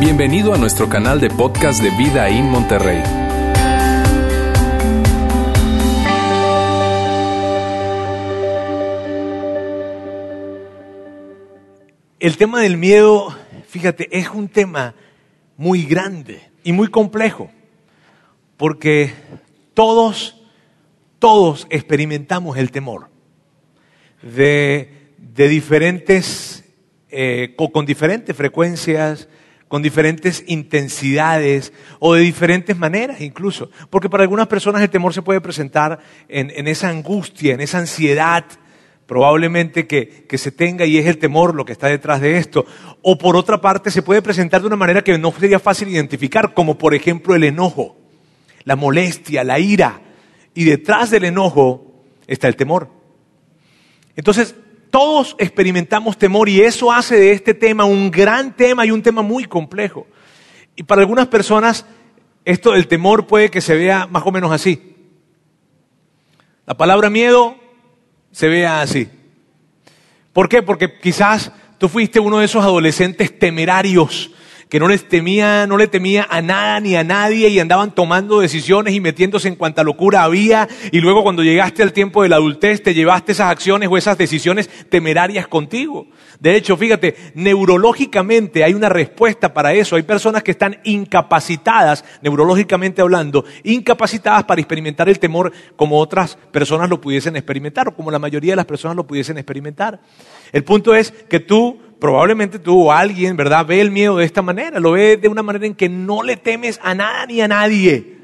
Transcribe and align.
Bienvenido 0.00 0.54
a 0.54 0.58
nuestro 0.58 0.88
canal 0.88 1.20
de 1.20 1.30
podcast 1.30 1.82
de 1.82 1.90
Vida 1.90 2.28
en 2.28 2.44
Monterrey. 2.46 3.02
El 12.18 12.36
tema 12.36 12.60
del 12.60 12.76
miedo, 12.76 13.34
fíjate, 13.68 14.08
es 14.10 14.28
un 14.28 14.48
tema 14.48 14.94
muy 15.56 15.84
grande 15.84 16.50
y 16.64 16.72
muy 16.72 16.88
complejo, 16.88 17.50
porque 18.56 19.12
todos, 19.74 20.40
todos 21.18 21.66
experimentamos 21.70 22.56
el 22.58 22.70
temor 22.70 23.08
de, 24.22 25.12
de 25.18 25.48
diferentes, 25.48 26.49
eh, 27.10 27.54
con, 27.56 27.68
con 27.68 27.86
diferentes 27.86 28.36
frecuencias, 28.36 29.28
con 29.68 29.82
diferentes 29.82 30.42
intensidades 30.48 31.72
o 32.00 32.14
de 32.14 32.22
diferentes 32.22 32.76
maneras 32.76 33.20
incluso. 33.20 33.70
Porque 33.88 34.10
para 34.10 34.24
algunas 34.24 34.48
personas 34.48 34.82
el 34.82 34.90
temor 34.90 35.14
se 35.14 35.22
puede 35.22 35.40
presentar 35.40 36.00
en, 36.28 36.50
en 36.50 36.66
esa 36.66 36.88
angustia, 36.88 37.54
en 37.54 37.60
esa 37.60 37.78
ansiedad 37.78 38.44
probablemente 39.06 39.88
que, 39.88 40.24
que, 40.28 40.38
se 40.38 40.52
tenga 40.52 40.86
y 40.86 40.96
es 40.96 41.06
el 41.06 41.18
temor 41.18 41.54
lo 41.56 41.64
que 41.64 41.72
está 41.72 41.88
detrás 41.88 42.20
de 42.20 42.38
esto. 42.38 42.64
O 43.02 43.18
por 43.18 43.34
otra 43.36 43.60
parte 43.60 43.90
se 43.90 44.02
puede 44.02 44.22
presentar 44.22 44.60
de 44.60 44.68
una 44.68 44.76
manera 44.76 45.02
que 45.02 45.18
no 45.18 45.32
sería 45.32 45.58
fácil 45.58 45.88
identificar, 45.88 46.54
como 46.54 46.78
por 46.78 46.94
ejemplo 46.94 47.34
el 47.34 47.42
enojo, 47.42 47.96
la 48.62 48.76
molestia, 48.76 49.42
la 49.42 49.58
ira. 49.58 50.00
Y 50.54 50.62
detrás 50.62 51.10
del 51.10 51.24
enojo 51.24 52.04
está 52.28 52.46
el 52.46 52.54
temor. 52.54 52.88
Entonces, 54.14 54.54
todos 54.90 55.36
experimentamos 55.38 56.18
temor 56.18 56.48
y 56.48 56.60
eso 56.60 56.92
hace 56.92 57.16
de 57.16 57.32
este 57.32 57.54
tema 57.54 57.84
un 57.84 58.10
gran 58.10 58.54
tema 58.56 58.84
y 58.84 58.90
un 58.90 59.02
tema 59.02 59.22
muy 59.22 59.44
complejo. 59.44 60.06
Y 60.76 60.82
para 60.82 61.02
algunas 61.02 61.28
personas 61.28 61.86
esto 62.44 62.72
del 62.72 62.88
temor 62.88 63.26
puede 63.26 63.50
que 63.50 63.60
se 63.60 63.76
vea 63.76 64.06
más 64.06 64.24
o 64.26 64.32
menos 64.32 64.50
así. 64.52 64.96
La 66.66 66.76
palabra 66.76 67.10
miedo 67.10 67.56
se 68.32 68.48
vea 68.48 68.80
así. 68.80 69.08
¿Por 70.32 70.48
qué? 70.48 70.62
Porque 70.62 70.98
quizás 70.98 71.52
tú 71.78 71.88
fuiste 71.88 72.20
uno 72.20 72.38
de 72.38 72.44
esos 72.44 72.64
adolescentes 72.64 73.38
temerarios 73.38 74.30
que 74.70 74.78
no 74.78 74.86
les 74.86 75.08
temía, 75.08 75.66
no 75.66 75.76
le 75.76 75.88
temía 75.88 76.28
a 76.30 76.40
nada 76.40 76.78
ni 76.78 76.94
a 76.94 77.02
nadie 77.02 77.48
y 77.48 77.58
andaban 77.58 77.92
tomando 77.92 78.38
decisiones 78.38 78.94
y 78.94 79.00
metiéndose 79.00 79.48
en 79.48 79.56
cuanta 79.56 79.82
locura 79.82 80.22
había 80.22 80.68
y 80.92 81.00
luego 81.00 81.24
cuando 81.24 81.42
llegaste 81.42 81.82
al 81.82 81.92
tiempo 81.92 82.22
de 82.22 82.28
la 82.28 82.36
adultez 82.36 82.80
te 82.80 82.94
llevaste 82.94 83.32
esas 83.32 83.50
acciones 83.50 83.88
o 83.90 83.96
esas 83.96 84.16
decisiones 84.16 84.70
temerarias 84.88 85.48
contigo. 85.48 86.06
De 86.38 86.54
hecho, 86.54 86.76
fíjate, 86.76 87.16
neurológicamente 87.34 88.62
hay 88.62 88.72
una 88.72 88.88
respuesta 88.88 89.52
para 89.52 89.74
eso. 89.74 89.96
Hay 89.96 90.02
personas 90.02 90.44
que 90.44 90.52
están 90.52 90.78
incapacitadas, 90.84 92.04
neurológicamente 92.22 93.02
hablando, 93.02 93.44
incapacitadas 93.64 94.44
para 94.44 94.60
experimentar 94.60 95.08
el 95.08 95.18
temor 95.18 95.52
como 95.74 95.98
otras 95.98 96.38
personas 96.52 96.88
lo 96.88 97.00
pudiesen 97.00 97.34
experimentar 97.34 97.88
o 97.88 97.94
como 97.96 98.12
la 98.12 98.20
mayoría 98.20 98.52
de 98.52 98.56
las 98.56 98.66
personas 98.66 98.96
lo 98.96 99.06
pudiesen 99.06 99.36
experimentar. 99.36 100.00
El 100.52 100.62
punto 100.62 100.94
es 100.94 101.10
que 101.10 101.40
tú 101.40 101.89
probablemente 102.00 102.58
tú 102.58 102.88
o 102.88 102.92
alguien, 102.92 103.36
¿verdad?, 103.36 103.66
ve 103.66 103.80
el 103.80 103.90
miedo 103.90 104.16
de 104.16 104.24
esta 104.24 104.42
manera, 104.42 104.80
lo 104.80 104.92
ve 104.92 105.16
de 105.16 105.28
una 105.28 105.42
manera 105.42 105.66
en 105.66 105.74
que 105.74 105.88
no 105.88 106.22
le 106.22 106.36
temes 106.36 106.80
a 106.82 106.94
nada 106.94 107.26
ni 107.26 107.40
a 107.40 107.48
nadie. 107.48 108.18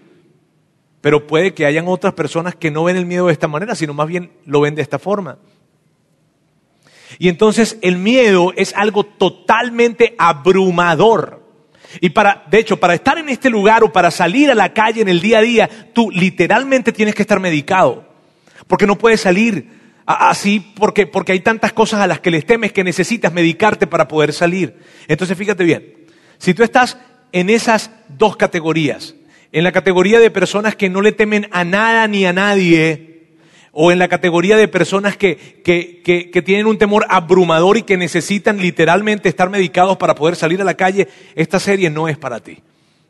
Pero 1.00 1.26
puede 1.26 1.54
que 1.54 1.66
hayan 1.66 1.86
otras 1.86 2.14
personas 2.14 2.56
que 2.56 2.70
no 2.70 2.84
ven 2.84 2.96
el 2.96 3.06
miedo 3.06 3.26
de 3.26 3.32
esta 3.32 3.46
manera, 3.46 3.74
sino 3.74 3.94
más 3.94 4.08
bien 4.08 4.32
lo 4.44 4.60
ven 4.60 4.74
de 4.74 4.82
esta 4.82 4.98
forma. 4.98 5.38
Y 7.18 7.28
entonces 7.28 7.78
el 7.82 7.98
miedo 7.98 8.52
es 8.56 8.74
algo 8.74 9.04
totalmente 9.04 10.14
abrumador. 10.18 11.44
Y 12.00 12.10
para, 12.10 12.44
de 12.50 12.58
hecho, 12.58 12.78
para 12.78 12.94
estar 12.94 13.18
en 13.18 13.28
este 13.28 13.48
lugar 13.48 13.84
o 13.84 13.92
para 13.92 14.10
salir 14.10 14.50
a 14.50 14.54
la 14.54 14.72
calle 14.72 15.00
en 15.00 15.08
el 15.08 15.20
día 15.20 15.38
a 15.38 15.42
día, 15.42 15.70
tú 15.92 16.10
literalmente 16.10 16.92
tienes 16.92 17.14
que 17.14 17.22
estar 17.22 17.40
medicado. 17.40 18.04
Porque 18.66 18.86
no 18.86 18.98
puedes 18.98 19.20
salir 19.20 19.70
así 20.06 20.60
porque, 20.60 21.06
porque 21.06 21.32
hay 21.32 21.40
tantas 21.40 21.72
cosas 21.72 22.00
a 22.00 22.06
las 22.06 22.20
que 22.20 22.30
les 22.30 22.46
temes 22.46 22.72
que 22.72 22.84
necesitas 22.84 23.32
medicarte 23.32 23.86
para 23.86 24.08
poder 24.08 24.32
salir. 24.32 24.76
Entonces 25.08 25.36
fíjate 25.36 25.64
bien, 25.64 25.94
si 26.38 26.54
tú 26.54 26.62
estás 26.62 26.96
en 27.32 27.50
esas 27.50 27.90
dos 28.08 28.36
categorías, 28.36 29.14
en 29.52 29.64
la 29.64 29.72
categoría 29.72 30.20
de 30.20 30.30
personas 30.30 30.76
que 30.76 30.88
no 30.88 31.02
le 31.02 31.12
temen 31.12 31.48
a 31.50 31.64
nada 31.64 32.06
ni 32.06 32.24
a 32.24 32.32
nadie, 32.32 33.16
o 33.78 33.92
en 33.92 33.98
la 33.98 34.08
categoría 34.08 34.56
de 34.56 34.68
personas 34.68 35.18
que, 35.18 35.36
que, 35.62 36.00
que, 36.02 36.30
que, 36.30 36.40
tienen 36.40 36.66
un 36.66 36.78
temor 36.78 37.04
abrumador 37.10 37.76
y 37.76 37.82
que 37.82 37.98
necesitan 37.98 38.56
literalmente 38.56 39.28
estar 39.28 39.50
medicados 39.50 39.98
para 39.98 40.14
poder 40.14 40.34
salir 40.34 40.62
a 40.62 40.64
la 40.64 40.78
calle, 40.78 41.08
esta 41.34 41.60
serie 41.60 41.90
no 41.90 42.08
es 42.08 42.16
para 42.16 42.40
ti. 42.40 42.62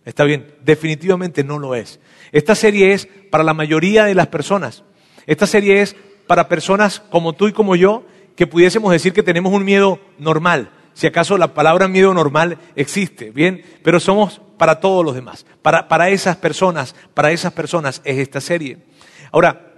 Está 0.04 0.24
bien, 0.24 0.54
definitivamente 0.64 1.44
no 1.44 1.60
lo 1.60 1.76
es. 1.76 2.00
Esta 2.32 2.56
serie 2.56 2.94
es 2.94 3.06
para 3.30 3.44
la 3.44 3.54
mayoría 3.54 4.06
de 4.06 4.16
las 4.16 4.26
personas. 4.26 4.82
Esta 5.26 5.46
serie 5.46 5.82
es 5.82 5.94
para 6.26 6.48
personas 6.48 7.00
como 7.10 7.32
tú 7.32 7.48
y 7.48 7.52
como 7.52 7.76
yo 7.76 8.04
que 8.36 8.46
pudiésemos 8.46 8.92
decir 8.92 9.12
que 9.12 9.22
tenemos 9.22 9.52
un 9.52 9.64
miedo 9.64 9.98
normal. 10.18 10.70
Si 10.92 11.06
acaso 11.06 11.36
la 11.36 11.54
palabra 11.54 11.88
miedo 11.88 12.14
normal 12.14 12.58
existe, 12.74 13.30
bien, 13.30 13.62
pero 13.82 14.00
somos 14.00 14.40
para 14.56 14.80
todos 14.80 15.04
los 15.04 15.14
demás. 15.14 15.46
Para, 15.62 15.88
para 15.88 16.08
esas 16.08 16.36
personas, 16.36 16.94
para 17.14 17.32
esas 17.32 17.52
personas 17.52 18.00
es 18.04 18.18
esta 18.18 18.40
serie. 18.40 18.78
Ahora, 19.32 19.72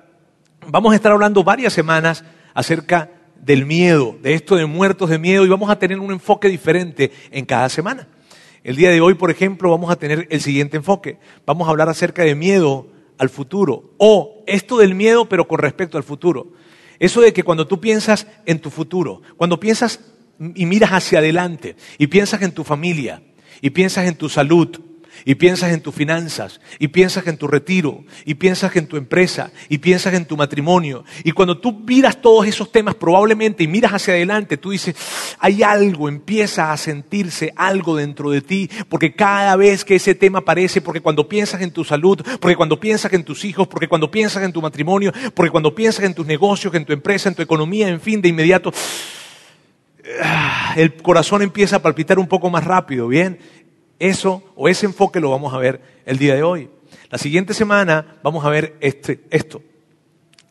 vamos 0.67 0.93
a 0.93 0.97
estar 0.97 1.13
hablando 1.13 1.43
varias 1.43 1.73
semanas 1.73 2.25
acerca 2.55 3.11
del 3.41 3.67
miedo, 3.67 4.17
de 4.23 4.35
esto 4.35 4.57
de 4.57 4.67
muertos 4.67 5.11
de 5.11 5.19
miedo, 5.19 5.45
y 5.45 5.49
vamos 5.49 5.71
a 5.71 5.79
tener 5.79 5.99
un 5.99 6.13
enfoque 6.13 6.49
diferente 6.49 7.13
en 7.31 7.45
cada 7.45 7.69
semana. 7.69 8.09
El 8.65 8.77
día 8.77 8.91
de 8.91 9.01
hoy, 9.01 9.15
por 9.15 9.31
ejemplo, 9.31 9.71
vamos 9.71 9.91
a 9.91 9.97
tener 9.97 10.27
el 10.31 10.41
siguiente 10.41 10.77
enfoque. 10.77 11.19
Vamos 11.47 11.67
a 11.67 11.71
hablar 11.71 11.89
acerca 11.89 12.23
de 12.23 12.35
miedo 12.35 12.89
al 13.19 13.29
futuro. 13.29 13.95
O 13.99 14.45
esto 14.47 14.79
del 14.79 14.95
miedo, 14.95 15.29
pero 15.29 15.47
con 15.47 15.59
respecto 15.59 15.97
al 15.99 16.05
futuro. 16.05 16.53
Eso 16.99 17.21
de 17.21 17.33
que 17.33 17.43
cuando 17.43 17.67
tú 17.67 17.81
piensas 17.81 18.27
en 18.47 18.61
tu 18.61 18.71
futuro, 18.71 19.23
cuando 19.37 19.61
piensas 19.61 20.01
y 20.55 20.67
miras 20.67 20.91
hacia 20.91 21.19
adelante, 21.19 21.77
y 21.99 22.07
piensas 22.07 22.43
en 22.43 22.53
tu 22.53 22.65
familia, 22.65 23.23
y 23.61 23.71
piensas 23.71 24.07
en 24.07 24.17
tu 24.17 24.29
salud, 24.29 24.81
y 25.25 25.35
piensas 25.35 25.73
en 25.73 25.81
tus 25.81 25.95
finanzas, 25.95 26.61
y 26.79 26.89
piensas 26.89 27.27
en 27.27 27.37
tu 27.37 27.49
retiro, 27.49 28.05
y 28.25 28.35
piensas 28.35 28.75
en 28.77 28.87
tu 28.87 28.97
empresa, 28.97 29.51
y 29.69 29.79
piensas 29.79 30.15
en 30.15 30.27
tu 30.27 30.37
matrimonio. 30.37 31.05
Y 31.25 31.33
cuando 31.33 31.59
tú 31.59 31.73
miras 31.73 32.21
todos 32.21 32.47
esos 32.47 32.71
temas 32.73 32.95
probablemente 32.95 33.65
y 33.65 33.69
miras 33.69 33.93
hacia 33.93 34.15
adelante, 34.15 34.57
tú 34.57 34.71
dices, 34.71 34.97
hay 35.39 35.63
algo, 35.63 36.09
empieza 36.09 36.73
a 36.73 36.77
sentirse 36.77 37.53
algo 37.57 37.97
dentro 37.97 38.31
de 38.31 38.41
ti, 38.41 38.71
porque 38.89 39.15
cada 39.15 39.57
vez 39.57 39.85
que 39.85 39.97
ese 39.97 40.15
tema 40.15 40.41
aparece, 40.41 40.81
porque 40.81 41.01
cuando 41.01 41.29
piensas 41.29 41.61
en 41.63 41.71
tu 41.71 41.85
salud, 41.85 42.21
porque 42.41 42.57
cuando 42.57 42.81
piensas 42.81 43.13
en 43.13 43.25
tus 43.25 43.45
hijos, 43.45 43.69
porque 43.69 43.89
cuando 43.89 44.11
piensas 44.11 44.43
en 44.43 44.53
tu 44.53 44.63
matrimonio, 44.63 45.13
porque 45.35 45.51
cuando 45.51 45.75
piensas 45.75 46.05
en 46.05 46.15
tus 46.15 46.27
negocios, 46.27 46.75
en 46.75 46.85
tu 46.85 46.93
empresa, 46.93 47.29
en 47.29 47.35
tu 47.35 47.43
economía, 47.43 47.89
en 47.89 48.01
fin, 48.01 48.21
de 48.23 48.29
inmediato, 48.29 48.73
el 50.77 50.95
corazón 50.95 51.43
empieza 51.43 51.77
a 51.77 51.83
palpitar 51.83 52.19
un 52.19 52.29
poco 52.29 52.51
más 52.51 52.65
rápido, 52.65 53.09
¿bien? 53.09 53.39
Eso 53.99 54.43
o 54.55 54.69
ese 54.69 54.87
enfoque 54.87 55.21
lo 55.21 55.31
vamos 55.31 55.53
a 55.53 55.59
ver 55.59 55.81
el 56.07 56.19
día 56.19 56.35
de 56.35 56.43
hoy. 56.43 56.71
La 57.11 57.19
siguiente 57.19 57.55
semana 57.55 58.19
vamos 58.23 58.45
a 58.45 58.51
ver 58.51 58.77
este, 58.81 59.25
esto, 59.31 59.63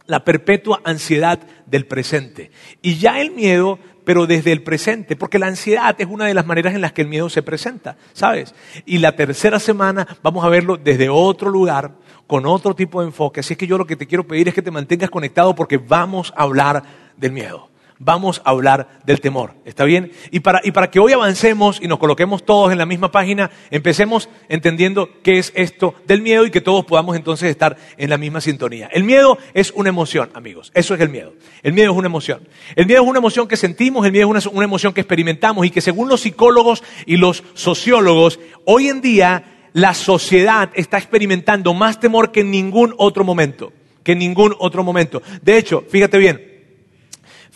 la 0.06 0.24
perpetua 0.24 0.81
ansiedad 0.84 1.40
del 1.66 1.85
presente. 1.85 2.52
Y 2.81 2.97
ya 2.97 3.22
el 3.22 3.31
miedo, 3.31 3.80
pero 4.03 4.28
desde 4.28 4.52
el 4.52 4.63
presente, 4.63 5.16
porque 5.16 5.40
la 5.40 5.47
ansiedad 5.47 5.96
es 6.00 6.08
una 6.08 6.25
de 6.25 6.34
las 6.34 6.46
maneras 6.46 6.74
en 6.74 6.81
las 6.81 6.94
que 6.94 7.03
el 7.03 7.08
miedo 7.08 7.30
se 7.30 7.44
presenta, 7.44 7.97
¿sabes? 8.13 8.53
Y 8.85 8.97
la 8.97 9.16
tercera 9.16 9.59
semana 9.59 10.08
vamos 10.24 10.44
a 10.44 10.50
verlo 10.50 10.78
desde 10.78 11.09
otro 11.09 11.50
lugar, 11.50 11.96
con 12.25 12.46
otro 12.46 12.75
tipo 12.75 13.02
de 13.02 13.08
enfoque. 13.08 13.40
Así 13.40 13.53
es 13.53 13.58
que 13.58 13.68
yo 13.68 13.78
lo 13.78 13.88
que 13.88 13.96
te 13.96 14.08
quiero 14.08 14.28
pedir 14.28 14.47
es 14.47 14.53
que 14.53 14.62
te 14.62 14.72
mantengas 14.72 15.09
conectado 15.09 15.56
porque 15.56 15.78
vamos 15.78 16.34
a 16.35 16.44
hablar 16.44 16.84
del 17.16 17.31
miedo 17.31 17.69
vamos 18.00 18.41
a 18.46 18.52
hablar 18.52 19.00
del 19.06 19.22
temor. 19.22 19.56
¿Está 19.66 19.85
bien? 19.85 20.12
Y 20.31 20.40
para, 20.40 20.62
y 20.63 20.72
para 20.72 20.90
que 20.90 21.00
hoy 21.00 21.13
avancemos 21.13 21.79
y 21.82 21.88
nos 21.88 21.99
coloquemos 21.99 22.46
todos 22.46 22.72
en 22.72 22.78
la 22.78 22.85
misma 22.85 23.11
página, 23.11 23.52
empecemos 23.72 24.29
entendiendo 24.49 25.09
qué 25.23 25.40
es 25.40 25.52
esto 25.55 25.96
del 26.05 26.22
miedo 26.22 26.46
y 26.46 26.52
que 26.52 26.61
todos 26.61 26.85
podamos 26.85 27.16
entonces 27.16 27.49
estar 27.49 27.78
en 27.97 28.09
la 28.09 28.17
misma 28.17 28.41
sintonía. 28.41 28.90
El 28.91 29.03
miedo 29.03 29.38
es 29.53 29.72
una 29.72 29.90
emoción, 29.90 30.29
amigos. 30.34 30.72
Eso 30.73 30.94
es 30.94 31.02
el 31.02 31.09
miedo. 31.09 31.34
El 31.64 31.73
miedo 31.73 31.91
es 31.91 31.97
una 31.97 32.08
emoción. 32.08 32.47
El 32.76 32.85
miedo 32.85 33.03
es 33.03 33.08
una 33.08 33.20
emoción 33.20 33.47
que 33.47 33.58
sentimos, 33.58 34.05
el 34.05 34.11
miedo 34.11 34.35
es 34.35 34.46
una, 34.46 34.55
una 34.55 34.66
emoción 34.66 34.94
que 34.94 35.02
experimentamos 35.02 35.66
y 35.66 35.70
que 35.70 35.82
según 35.82 36.09
los 36.09 36.22
psicólogos 36.22 36.84
y 37.05 37.17
los 37.17 37.44
sociólogos, 37.53 38.40
hoy 38.66 38.88
en 38.88 39.02
día 39.02 39.44
la 39.73 39.94
sociedad 39.94 40.72
está 40.73 40.97
experimentando 40.97 41.73
más 41.73 41.99
temor 41.99 42.32
que 42.32 42.41
en 42.41 42.52
ningún 42.52 42.96
otro 42.97 43.23
momento. 43.23 43.73
Que 44.03 44.14
en 44.14 44.20
ningún 44.20 44.55
otro 44.59 44.84
momento. 44.84 45.22
De 45.41 45.58
hecho, 45.58 45.84
fíjate 45.90 46.17
bien, 46.17 46.57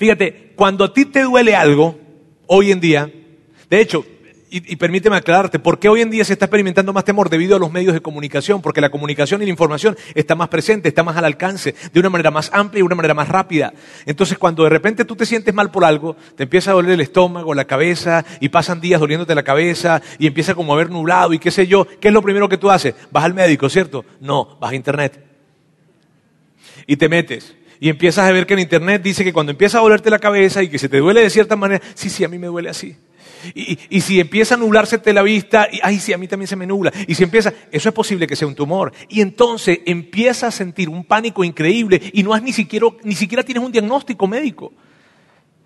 Fíjate, 0.01 0.53
cuando 0.55 0.83
a 0.83 0.91
ti 0.91 1.05
te 1.05 1.21
duele 1.21 1.55
algo, 1.55 1.95
hoy 2.47 2.71
en 2.71 2.79
día, 2.79 3.11
de 3.69 3.79
hecho, 3.79 4.03
y, 4.49 4.75
permíteme 4.77 5.15
aclararte, 5.15 5.59
¿por 5.59 5.77
qué 5.77 5.89
hoy 5.89 6.01
en 6.01 6.09
día 6.09 6.25
se 6.25 6.33
está 6.33 6.45
experimentando 6.45 6.91
más 6.91 7.05
temor? 7.05 7.29
Debido 7.29 7.55
a 7.55 7.59
los 7.59 7.71
medios 7.71 7.93
de 7.93 8.01
comunicación, 8.01 8.63
porque 8.63 8.81
la 8.81 8.89
comunicación 8.89 9.43
y 9.43 9.45
la 9.45 9.51
información 9.51 9.95
está 10.15 10.33
más 10.33 10.47
presente, 10.49 10.89
está 10.89 11.03
más 11.03 11.17
al 11.17 11.25
alcance, 11.25 11.75
de 11.93 11.99
una 11.99 12.09
manera 12.09 12.31
más 12.31 12.49
amplia 12.51 12.79
y 12.79 12.81
de 12.81 12.85
una 12.87 12.95
manera 12.95 13.13
más 13.13 13.29
rápida. 13.29 13.73
Entonces, 14.07 14.39
cuando 14.39 14.63
de 14.63 14.71
repente 14.71 15.05
tú 15.05 15.15
te 15.15 15.27
sientes 15.27 15.53
mal 15.53 15.69
por 15.69 15.85
algo, 15.85 16.15
te 16.35 16.43
empieza 16.43 16.71
a 16.71 16.73
doler 16.73 16.93
el 16.93 17.01
estómago, 17.01 17.53
la 17.53 17.65
cabeza, 17.65 18.25
y 18.39 18.49
pasan 18.49 18.81
días 18.81 18.99
doliéndote 18.99 19.35
la 19.35 19.43
cabeza, 19.43 20.01
y 20.17 20.25
empieza 20.25 20.55
como 20.55 20.73
a 20.73 20.77
ver 20.77 20.89
nublado, 20.89 21.31
y 21.31 21.37
qué 21.37 21.51
sé 21.51 21.67
yo, 21.67 21.85
¿qué 21.99 22.07
es 22.07 22.13
lo 22.13 22.23
primero 22.23 22.49
que 22.49 22.57
tú 22.57 22.71
haces? 22.71 22.95
Vas 23.11 23.23
al 23.23 23.35
médico, 23.35 23.69
¿cierto? 23.69 24.03
No, 24.19 24.57
vas 24.59 24.71
a 24.71 24.75
internet. 24.75 25.23
Y 26.87 26.97
te 26.97 27.07
metes 27.07 27.55
y 27.81 27.89
empiezas 27.89 28.29
a 28.29 28.31
ver 28.31 28.45
que 28.45 28.53
en 28.53 28.59
internet 28.59 29.01
dice 29.01 29.23
que 29.23 29.33
cuando 29.33 29.51
empieza 29.51 29.79
a 29.79 29.81
dolerte 29.81 30.11
la 30.11 30.19
cabeza 30.19 30.61
y 30.61 30.69
que 30.69 30.77
se 30.77 30.87
te 30.87 30.99
duele 30.99 31.21
de 31.21 31.31
cierta 31.31 31.55
manera, 31.55 31.83
sí, 31.95 32.11
sí, 32.11 32.23
a 32.23 32.27
mí 32.27 32.37
me 32.37 32.45
duele 32.45 32.69
así. 32.69 32.95
Y, 33.55 34.01
si 34.01 34.19
empieza 34.19 34.53
a 34.53 34.57
nublarse 34.59 35.01
la 35.11 35.23
vista, 35.23 35.67
y, 35.71 35.79
ay, 35.81 35.97
sí, 35.97 36.13
a 36.13 36.19
mí 36.19 36.27
también 36.27 36.47
se 36.47 36.55
me 36.55 36.67
nubla. 36.67 36.93
Y 37.07 37.15
si 37.15 37.23
empieza, 37.23 37.51
eso 37.71 37.89
es 37.89 37.95
posible 37.95 38.27
que 38.27 38.35
sea 38.35 38.47
un 38.47 38.53
tumor. 38.53 38.93
Y 39.09 39.21
entonces 39.21 39.79
empieza 39.87 40.45
a 40.45 40.51
sentir 40.51 40.89
un 40.89 41.03
pánico 41.03 41.43
increíble 41.43 41.99
y 42.13 42.21
no 42.21 42.35
has 42.35 42.43
ni 42.43 42.53
siquiera, 42.53 42.85
ni 43.01 43.15
siquiera 43.15 43.41
tienes 43.41 43.63
un 43.63 43.71
diagnóstico 43.71 44.27
médico. 44.27 44.71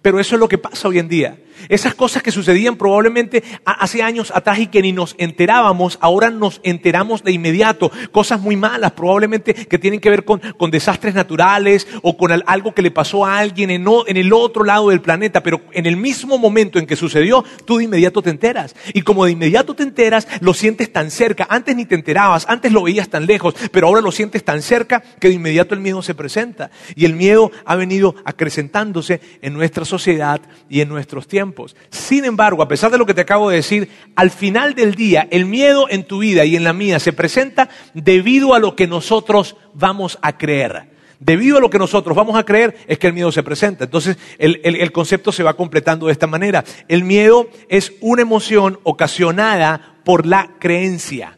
Pero 0.01 0.17
eso 0.17 0.35
es 0.35 0.39
lo 0.39 0.47
que 0.47 0.57
pasa 0.57 0.87
hoy 0.87 0.99
en 0.99 1.09
día. 1.09 1.37
Esas 1.69 1.95
cosas 1.95 2.23
que 2.23 2.31
sucedían 2.31 2.75
probablemente 2.75 3.43
hace 3.65 4.03
años 4.03 4.31
atrás 4.35 4.59
y 4.59 4.67
que 4.67 4.81
ni 4.81 4.91
nos 4.91 5.15
enterábamos, 5.17 5.97
ahora 6.01 6.29
nos 6.29 6.59
enteramos 6.63 7.23
de 7.23 7.31
inmediato. 7.31 7.91
Cosas 8.11 8.41
muy 8.41 8.55
malas, 8.55 8.91
probablemente 8.91 9.53
que 9.53 9.79
tienen 9.79 9.99
que 9.99 10.09
ver 10.09 10.25
con, 10.25 10.41
desastres 10.69 11.13
naturales 11.13 11.87
o 12.01 12.17
con 12.17 12.31
algo 12.45 12.73
que 12.73 12.81
le 12.81 12.91
pasó 12.91 13.25
a 13.25 13.37
alguien 13.37 13.69
en, 13.69 13.85
en, 14.07 14.17
el 14.17 14.33
otro 14.33 14.63
lado 14.63 14.89
del 14.89 15.01
planeta. 15.01 15.41
Pero 15.41 15.61
en 15.71 15.85
el 15.85 15.95
mismo 15.95 16.37
momento 16.37 16.79
en 16.79 16.85
que 16.85 16.95
sucedió, 16.95 17.43
tú 17.65 17.77
de 17.77 17.85
inmediato 17.85 18.21
te 18.21 18.29
enteras. 18.29 18.75
Y 18.93 19.01
como 19.01 19.25
de 19.25 19.31
inmediato 19.31 19.73
te 19.73 19.83
enteras, 19.83 20.27
lo 20.41 20.53
sientes 20.53 20.91
tan 20.91 21.11
cerca. 21.11 21.47
Antes 21.49 21.75
ni 21.75 21.85
te 21.85 21.95
enterabas, 21.95 22.45
antes 22.49 22.71
lo 22.71 22.83
veías 22.83 23.09
tan 23.09 23.25
lejos, 23.25 23.55
pero 23.71 23.87
ahora 23.87 24.01
lo 24.01 24.11
sientes 24.11 24.43
tan 24.43 24.61
cerca 24.61 25.01
que 25.19 25.29
de 25.29 25.35
inmediato 25.35 25.73
el 25.73 25.81
miedo 25.81 26.01
se 26.01 26.15
presenta. 26.15 26.71
Y 26.95 27.05
el 27.05 27.13
miedo 27.13 27.51
ha 27.65 27.75
venido 27.75 28.15
acrecentándose 28.25 29.21
en 29.41 29.53
nuestra 29.53 29.85
sociedad 29.85 30.41
y 30.69 30.81
en 30.81 30.89
nuestros 30.89 31.27
tiempos. 31.27 31.44
Sin 31.89 32.25
embargo, 32.25 32.63
a 32.63 32.67
pesar 32.67 32.91
de 32.91 32.97
lo 32.97 33.05
que 33.05 33.13
te 33.13 33.21
acabo 33.21 33.49
de 33.49 33.57
decir, 33.57 33.89
al 34.15 34.31
final 34.31 34.73
del 34.73 34.95
día 34.95 35.27
el 35.31 35.45
miedo 35.45 35.87
en 35.89 36.03
tu 36.05 36.19
vida 36.19 36.45
y 36.45 36.55
en 36.55 36.63
la 36.63 36.73
mía 36.73 36.99
se 36.99 37.13
presenta 37.13 37.69
debido 37.93 38.53
a 38.53 38.59
lo 38.59 38.75
que 38.75 38.87
nosotros 38.87 39.55
vamos 39.73 40.17
a 40.21 40.37
creer. 40.37 40.93
Debido 41.19 41.57
a 41.57 41.61
lo 41.61 41.69
que 41.69 41.79
nosotros 41.79 42.15
vamos 42.15 42.35
a 42.35 42.43
creer 42.43 42.77
es 42.87 42.99
que 42.99 43.07
el 43.07 43.13
miedo 43.13 43.31
se 43.31 43.43
presenta. 43.43 43.85
Entonces 43.85 44.17
el, 44.37 44.59
el 44.63 44.91
concepto 44.91 45.31
se 45.31 45.43
va 45.43 45.55
completando 45.55 46.07
de 46.07 46.11
esta 46.11 46.27
manera. 46.27 46.63
El 46.87 47.03
miedo 47.03 47.47
es 47.69 47.93
una 48.01 48.21
emoción 48.21 48.79
ocasionada 48.83 49.95
por 50.03 50.25
la 50.25 50.51
creencia. 50.59 51.37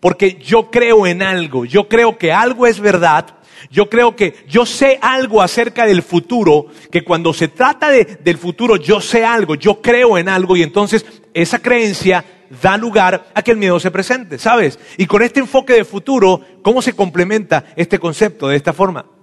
Porque 0.00 0.38
yo 0.42 0.70
creo 0.70 1.06
en 1.06 1.22
algo, 1.22 1.64
yo 1.64 1.88
creo 1.88 2.18
que 2.18 2.32
algo 2.32 2.66
es 2.66 2.80
verdad 2.80 3.35
yo 3.70 3.88
creo 3.88 4.16
que 4.16 4.34
yo 4.48 4.66
sé 4.66 4.98
algo 5.00 5.42
acerca 5.42 5.86
del 5.86 6.02
futuro, 6.02 6.66
que 6.90 7.04
cuando 7.04 7.32
se 7.32 7.48
trata 7.48 7.90
del 7.90 8.38
futuro 8.38 8.76
yo 8.76 9.00
sé 9.00 9.24
algo, 9.24 9.54
yo 9.54 9.80
creo 9.80 10.18
en 10.18 10.28
algo 10.28 10.56
y 10.56 10.62
entonces 10.62 11.04
esa 11.34 11.58
creencia 11.60 12.24
da 12.62 12.76
lugar 12.76 13.26
a 13.34 13.42
que 13.42 13.50
el 13.50 13.56
miedo 13.56 13.80
se 13.80 13.90
presente, 13.90 14.38
¿sabes? 14.38 14.78
Y 14.96 15.06
con 15.06 15.22
este 15.22 15.40
enfoque 15.40 15.72
de 15.72 15.84
futuro, 15.84 16.40
¿cómo 16.62 16.80
se 16.82 16.94
complementa 16.94 17.64
este 17.76 17.98
concepto 17.98 18.48
de 18.48 18.56
esta 18.56 18.72
forma? 18.72 19.15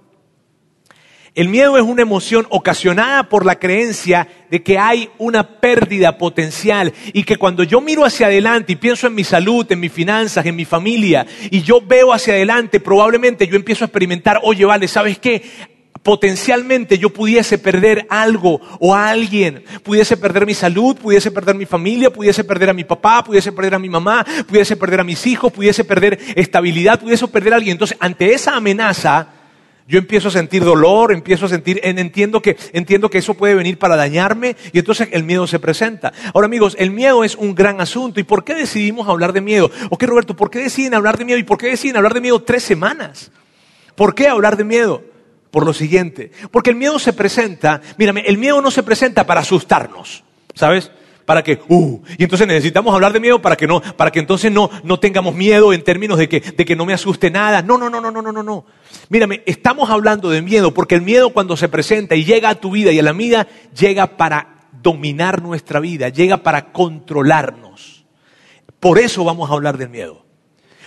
El 1.34 1.48
miedo 1.48 1.76
es 1.76 1.82
una 1.82 2.02
emoción 2.02 2.46
ocasionada 2.48 3.28
por 3.28 3.44
la 3.44 3.58
creencia 3.58 4.28
de 4.52 4.62
que 4.62 4.78
hay 4.78 5.08
una 5.18 5.58
pérdida 5.58 6.16
potencial 6.16 6.92
y 7.12 7.24
que 7.24 7.38
cuando 7.38 7.64
yo 7.64 7.80
miro 7.80 8.04
hacia 8.04 8.26
adelante 8.26 8.74
y 8.74 8.76
pienso 8.76 9.08
en 9.08 9.16
mi 9.16 9.24
salud, 9.24 9.66
en 9.68 9.80
mis 9.80 9.92
finanzas, 9.92 10.46
en 10.46 10.54
mi 10.54 10.64
familia 10.64 11.26
y 11.50 11.62
yo 11.62 11.80
veo 11.80 12.12
hacia 12.12 12.34
adelante, 12.34 12.78
probablemente 12.78 13.48
yo 13.48 13.56
empiezo 13.56 13.82
a 13.82 13.86
experimentar, 13.86 14.38
oye, 14.44 14.64
vale, 14.64 14.86
¿sabes 14.86 15.18
qué? 15.18 15.42
Potencialmente 16.04 16.98
yo 16.98 17.10
pudiese 17.10 17.58
perder 17.58 18.06
algo 18.10 18.60
o 18.78 18.94
a 18.94 19.08
alguien, 19.08 19.64
pudiese 19.82 20.16
perder 20.16 20.46
mi 20.46 20.54
salud, 20.54 20.96
pudiese 20.96 21.32
perder 21.32 21.56
mi 21.56 21.66
familia, 21.66 22.12
pudiese 22.12 22.44
perder 22.44 22.70
a 22.70 22.74
mi 22.74 22.84
papá, 22.84 23.24
pudiese 23.24 23.50
perder 23.50 23.74
a 23.74 23.80
mi 23.80 23.88
mamá, 23.88 24.24
pudiese 24.46 24.76
perder 24.76 25.00
a 25.00 25.04
mis 25.04 25.26
hijos, 25.26 25.52
pudiese 25.52 25.82
perder 25.82 26.16
estabilidad, 26.36 27.00
pudiese 27.00 27.26
perder 27.26 27.54
a 27.54 27.56
alguien. 27.56 27.72
Entonces, 27.72 27.96
ante 27.98 28.32
esa 28.34 28.54
amenaza, 28.54 29.34
yo 29.86 29.98
empiezo 29.98 30.28
a 30.28 30.30
sentir 30.30 30.64
dolor, 30.64 31.12
empiezo 31.12 31.44
a 31.44 31.48
sentir, 31.48 31.80
entiendo 31.82 32.40
que, 32.40 32.56
entiendo 32.72 33.10
que 33.10 33.18
eso 33.18 33.34
puede 33.34 33.54
venir 33.54 33.78
para 33.78 33.96
dañarme 33.96 34.56
y 34.72 34.78
entonces 34.78 35.08
el 35.12 35.24
miedo 35.24 35.46
se 35.46 35.58
presenta. 35.58 36.12
Ahora 36.32 36.46
amigos, 36.46 36.74
el 36.78 36.90
miedo 36.90 37.22
es 37.22 37.36
un 37.36 37.54
gran 37.54 37.80
asunto. 37.80 38.18
¿Y 38.18 38.24
por 38.24 38.44
qué 38.44 38.54
decidimos 38.54 39.08
hablar 39.08 39.32
de 39.34 39.42
miedo? 39.42 39.70
Ok 39.90 40.04
Roberto, 40.04 40.34
¿por 40.34 40.50
qué 40.50 40.60
deciden 40.60 40.94
hablar 40.94 41.18
de 41.18 41.26
miedo? 41.26 41.38
¿Y 41.38 41.44
por 41.44 41.58
qué 41.58 41.66
deciden 41.68 41.98
hablar 41.98 42.14
de 42.14 42.22
miedo 42.22 42.42
tres 42.42 42.62
semanas? 42.62 43.30
¿Por 43.94 44.14
qué 44.14 44.28
hablar 44.28 44.56
de 44.56 44.64
miedo? 44.64 45.04
Por 45.50 45.66
lo 45.66 45.72
siguiente, 45.72 46.32
porque 46.50 46.70
el 46.70 46.76
miedo 46.76 46.98
se 46.98 47.12
presenta, 47.12 47.80
mírame, 47.96 48.22
el 48.26 48.38
miedo 48.38 48.60
no 48.60 48.72
se 48.72 48.82
presenta 48.82 49.24
para 49.24 49.42
asustarnos, 49.42 50.24
¿sabes? 50.52 50.90
Para 51.24 51.42
que, 51.42 51.60
uh, 51.68 52.02
y 52.18 52.24
entonces 52.24 52.46
necesitamos 52.46 52.94
hablar 52.94 53.12
de 53.12 53.20
miedo 53.20 53.40
para 53.40 53.56
que 53.56 53.66
no, 53.66 53.80
para 53.80 54.10
que 54.10 54.18
entonces 54.18 54.52
no, 54.52 54.70
no 54.82 54.98
tengamos 54.98 55.34
miedo 55.34 55.72
en 55.72 55.82
términos 55.82 56.18
de 56.18 56.28
que, 56.28 56.40
de 56.40 56.64
que 56.64 56.76
no 56.76 56.84
me 56.84 56.92
asuste 56.92 57.30
nada. 57.30 57.62
No, 57.62 57.78
no, 57.78 57.88
no, 57.88 58.00
no, 58.00 58.10
no, 58.10 58.22
no, 58.22 58.32
no, 58.32 58.42
no. 58.42 58.64
Mírame, 59.08 59.42
estamos 59.46 59.90
hablando 59.90 60.30
de 60.30 60.42
miedo 60.42 60.74
porque 60.74 60.94
el 60.94 61.02
miedo 61.02 61.30
cuando 61.30 61.56
se 61.56 61.68
presenta 61.68 62.14
y 62.14 62.24
llega 62.24 62.50
a 62.50 62.54
tu 62.56 62.70
vida 62.70 62.92
y 62.92 62.98
a 62.98 63.02
la 63.02 63.12
mía, 63.12 63.46
llega 63.78 64.16
para 64.16 64.68
dominar 64.82 65.42
nuestra 65.42 65.80
vida, 65.80 66.10
llega 66.10 66.38
para 66.38 66.72
controlarnos. 66.72 68.04
Por 68.80 68.98
eso 68.98 69.24
vamos 69.24 69.50
a 69.50 69.54
hablar 69.54 69.78
del 69.78 69.88
miedo. 69.88 70.26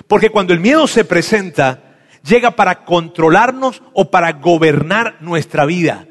Porque 0.07 0.29
cuando 0.29 0.53
el 0.53 0.59
miedo 0.59 0.85
se 0.85 1.03
presenta, 1.03 1.95
llega 2.23 2.51
para 2.51 2.85
controlarnos 2.85 3.81
o 3.93 4.11
para 4.11 4.33
gobernar 4.33 5.17
nuestra 5.19 5.65
vida. 5.65 6.07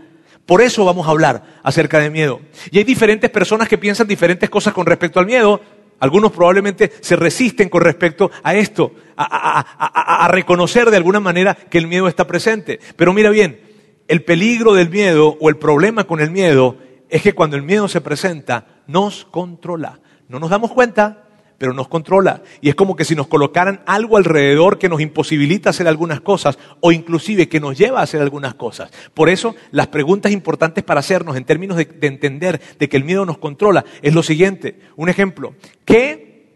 Por 0.46 0.62
eso 0.62 0.84
vamos 0.84 1.08
a 1.08 1.10
hablar 1.10 1.42
acerca 1.64 1.98
de 1.98 2.08
miedo. 2.08 2.40
Y 2.70 2.78
hay 2.78 2.84
diferentes 2.84 3.28
personas 3.30 3.68
que 3.68 3.78
piensan 3.78 4.06
diferentes 4.06 4.48
cosas 4.48 4.72
con 4.72 4.86
respecto 4.86 5.18
al 5.18 5.26
miedo. 5.26 5.60
Algunos 5.98 6.30
probablemente 6.30 6.92
se 7.00 7.16
resisten 7.16 7.68
con 7.68 7.82
respecto 7.82 8.30
a 8.44 8.54
esto, 8.54 8.92
a, 9.16 10.28
reconocer 10.30 10.90
de 10.90 10.98
alguna 10.98 11.20
manera 11.20 11.54
que 11.54 11.78
el 11.78 11.88
miedo 11.88 12.06
está 12.06 12.26
presente. 12.26 12.78
Pero 12.94 13.12
mira 13.12 13.30
bien, 13.30 13.60
el 14.06 14.22
peligro 14.22 14.72
del 14.74 14.88
miedo 14.88 15.36
o 15.40 15.48
el 15.48 15.56
problema 15.56 16.04
con 16.04 16.20
el 16.20 16.30
miedo 16.30 16.76
es 17.08 17.22
que 17.22 17.32
cuando 17.32 17.56
el 17.56 17.62
miedo 17.62 17.88
se 17.88 18.00
presenta, 18.00 18.82
nos 18.86 19.24
controla. 19.24 20.00
No 20.28 20.38
nos 20.38 20.50
damos 20.50 20.72
cuenta, 20.72 21.25
pero 21.58 21.72
nos 21.72 21.88
controla. 21.88 22.42
Y 22.60 22.68
es 22.68 22.74
como 22.74 22.96
que 22.96 23.04
si 23.04 23.14
nos 23.14 23.26
colocaran 23.26 23.82
algo 23.86 24.16
alrededor 24.16 24.78
que 24.78 24.88
nos 24.88 25.00
imposibilita 25.00 25.70
hacer 25.70 25.88
algunas 25.88 26.20
cosas 26.20 26.58
o 26.80 26.92
inclusive 26.92 27.48
que 27.48 27.60
nos 27.60 27.78
lleva 27.78 28.00
a 28.00 28.02
hacer 28.02 28.20
algunas 28.20 28.54
cosas. 28.54 28.90
Por 29.14 29.28
eso 29.28 29.54
las 29.70 29.88
preguntas 29.88 30.32
importantes 30.32 30.84
para 30.84 31.00
hacernos 31.00 31.36
en 31.36 31.44
términos 31.44 31.76
de, 31.76 31.88
entender 32.02 32.60
de 32.78 32.88
que 32.88 32.96
el 32.96 33.04
miedo 33.04 33.24
nos 33.24 33.38
controla 33.38 33.84
es 34.02 34.14
lo 34.14 34.22
siguiente. 34.22 34.80
Un 34.96 35.08
ejemplo, 35.08 35.54
¿qué 35.84 36.46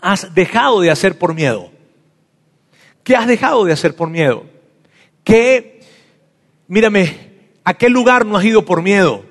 has 0.00 0.34
dejado 0.34 0.80
de 0.80 0.90
hacer 0.90 1.18
por 1.18 1.34
miedo? 1.34 1.70
¿Qué 3.04 3.16
has 3.16 3.26
dejado 3.26 3.64
de 3.64 3.72
hacer 3.72 3.94
por 3.94 4.08
miedo? 4.08 4.44
¿Qué, 5.24 5.80
mírame, 6.66 7.32
a 7.64 7.74
qué 7.74 7.88
lugar 7.88 8.26
no 8.26 8.36
has 8.36 8.44
ido 8.44 8.64
por 8.64 8.82
miedo? 8.82 9.24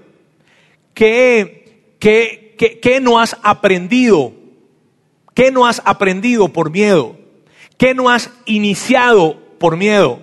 ¿Qué, 0.94 1.96
qué, 2.00 2.56
qué, 2.58 2.80
qué 2.80 3.00
no 3.00 3.20
has 3.20 3.38
aprendido 3.44 4.41
¿Qué 5.34 5.52
no 5.52 5.66
has 5.66 5.82
aprendido 5.86 6.50
por 6.50 6.72
miedo? 6.72 7.18
¿Qué 7.78 7.94
no 7.94 8.10
has 8.10 8.30
iniciado 8.46 9.38
por 9.58 9.78
miedo? 9.78 10.20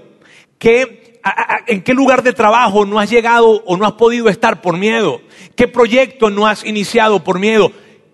¿Qué, 0.59 1.21
¿En 1.67 1.83
qué 1.83 1.95
lugar 1.95 2.23
de 2.23 2.33
trabajo 2.33 2.85
no 2.85 2.99
has 2.99 3.11
llegado 3.11 3.63
o 3.67 3.77
no 3.77 3.87
has 3.87 3.93
podido 3.93 4.29
estar 4.29 4.61
por 4.61 4.77
miedo? 4.77 5.21
¿Qué 5.57 5.67
proyecto 5.67 6.31
no 6.31 6.47
has 6.47 6.65
iniciado 6.65 7.25
por 7.25 7.39
miedo? 7.39 7.73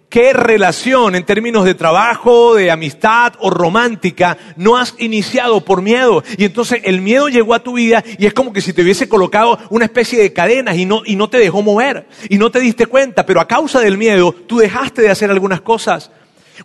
¿Qué 0.08 0.32
relación 0.32 1.16
en 1.16 1.26
términos 1.26 1.64
de 1.64 1.74
trabajo, 1.74 2.54
de 2.54 2.70
amistad 2.70 3.32
o 3.40 3.50
romántica 3.50 4.38
no 4.56 4.76
has 4.76 4.94
iniciado 4.98 5.64
por 5.64 5.82
miedo? 5.82 6.22
Y 6.38 6.44
entonces 6.44 6.82
el 6.84 7.00
miedo 7.00 7.28
llegó 7.28 7.52
a 7.52 7.64
tu 7.64 7.72
vida 7.72 8.04
y 8.16 8.26
es 8.26 8.32
como 8.32 8.52
que 8.52 8.60
si 8.60 8.72
te 8.72 8.82
hubiese 8.82 9.08
colocado 9.08 9.58
una 9.70 9.86
especie 9.86 10.22
de 10.22 10.32
cadenas 10.32 10.76
y 10.76 10.86
no, 10.86 11.02
y 11.04 11.16
no 11.16 11.28
te 11.28 11.38
dejó 11.38 11.62
mover 11.62 12.06
y 12.28 12.38
no 12.38 12.52
te 12.52 12.60
diste 12.60 12.86
cuenta, 12.86 13.26
pero 13.26 13.40
a 13.40 13.48
causa 13.48 13.80
del 13.80 13.98
miedo 13.98 14.32
tú 14.32 14.58
dejaste 14.58 15.02
de 15.02 15.10
hacer 15.10 15.32
algunas 15.32 15.62
cosas. 15.62 16.12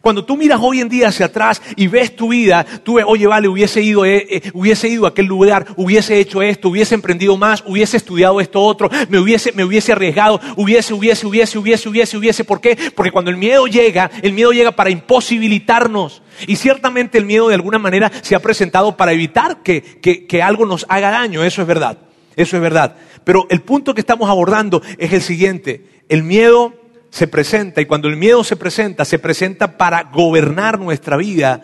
Cuando 0.02 0.24
tú 0.24 0.38
miras 0.38 0.60
hoy 0.62 0.82
en 0.82 0.90
día 0.90 1.08
hacia 1.08 1.28
atrás 1.28 1.62
y 1.76 1.88
ves 1.88 2.16
tu 2.16 2.30
vida, 2.30 2.66
tú 2.84 2.96
ves, 2.96 3.06
oye, 3.08 3.26
vale, 3.28 3.48
hubiese 3.48 3.82
ido, 3.82 4.06
eh, 4.06 4.26
eh, 4.30 4.52
hubiese 4.54 4.88
ido 4.88 5.06
a 5.06 5.10
aquel 5.10 5.26
lugar, 5.26 5.66
hubiese 5.76 6.20
hecho 6.20 6.42
esto, 6.42 6.70
hubiese 6.70 6.96
emprendido 6.96 7.38
más, 7.38 7.64
hubiese 7.66 7.98
estudiado 7.98 8.40
esto 8.40 8.62
otro, 8.62 8.90
me 9.10 9.20
hubiese, 9.20 9.52
me 9.54 9.64
hubiese 9.64 9.92
arriesgado, 9.92 10.40
hubiese, 10.56 10.94
hubiese, 10.94 11.26
hubiese, 11.26 11.58
hubiese, 11.58 11.90
hubiese, 11.90 12.18
hubiese. 12.18 12.44
¿Por 12.44 12.62
qué? 12.62 12.78
Porque 12.96 13.12
cuando 13.12 13.32
el 13.32 13.38
miedo 13.38 13.68
llega, 13.68 14.12
el 14.22 14.34
miedo 14.34 14.52
llega 14.52 14.72
para 14.72 14.90
imposibilitarnos. 14.90 16.22
Y 16.48 16.56
ciertamente 16.56 17.18
el 17.18 17.26
miedo 17.26 17.48
de 17.50 17.56
alguna 17.56 17.80
manera 17.80 18.12
se 18.22 18.36
ha 18.36 18.40
presentado 18.40 18.96
para 18.96 19.12
evitar 19.12 19.62
que, 19.64 19.82
que, 19.82 20.26
que 20.26 20.42
algo 20.42 20.66
nos 20.66 20.86
haga 20.88 21.10
daño. 21.10 21.44
Eso 21.44 21.62
es 21.62 21.68
verdad. 21.68 21.98
Eso 22.36 22.56
es 22.56 22.62
verdad. 22.62 22.96
Pero 23.24 23.48
el 23.50 23.62
punto 23.62 23.94
que 23.94 24.02
estamos 24.02 24.30
abordando 24.30 24.82
es 24.98 25.12
el 25.12 25.22
siguiente. 25.22 25.86
El 26.08 26.24
miedo 26.24 26.79
se 27.10 27.28
presenta 27.28 27.82
y 27.82 27.86
cuando 27.86 28.08
el 28.08 28.18
miedo 28.18 28.44
se 28.44 28.56
presenta, 28.56 29.06
se 29.06 29.20
presenta 29.20 29.78
para 29.78 30.04
gobernar 30.04 30.80
nuestra 30.80 31.18
vida 31.18 31.62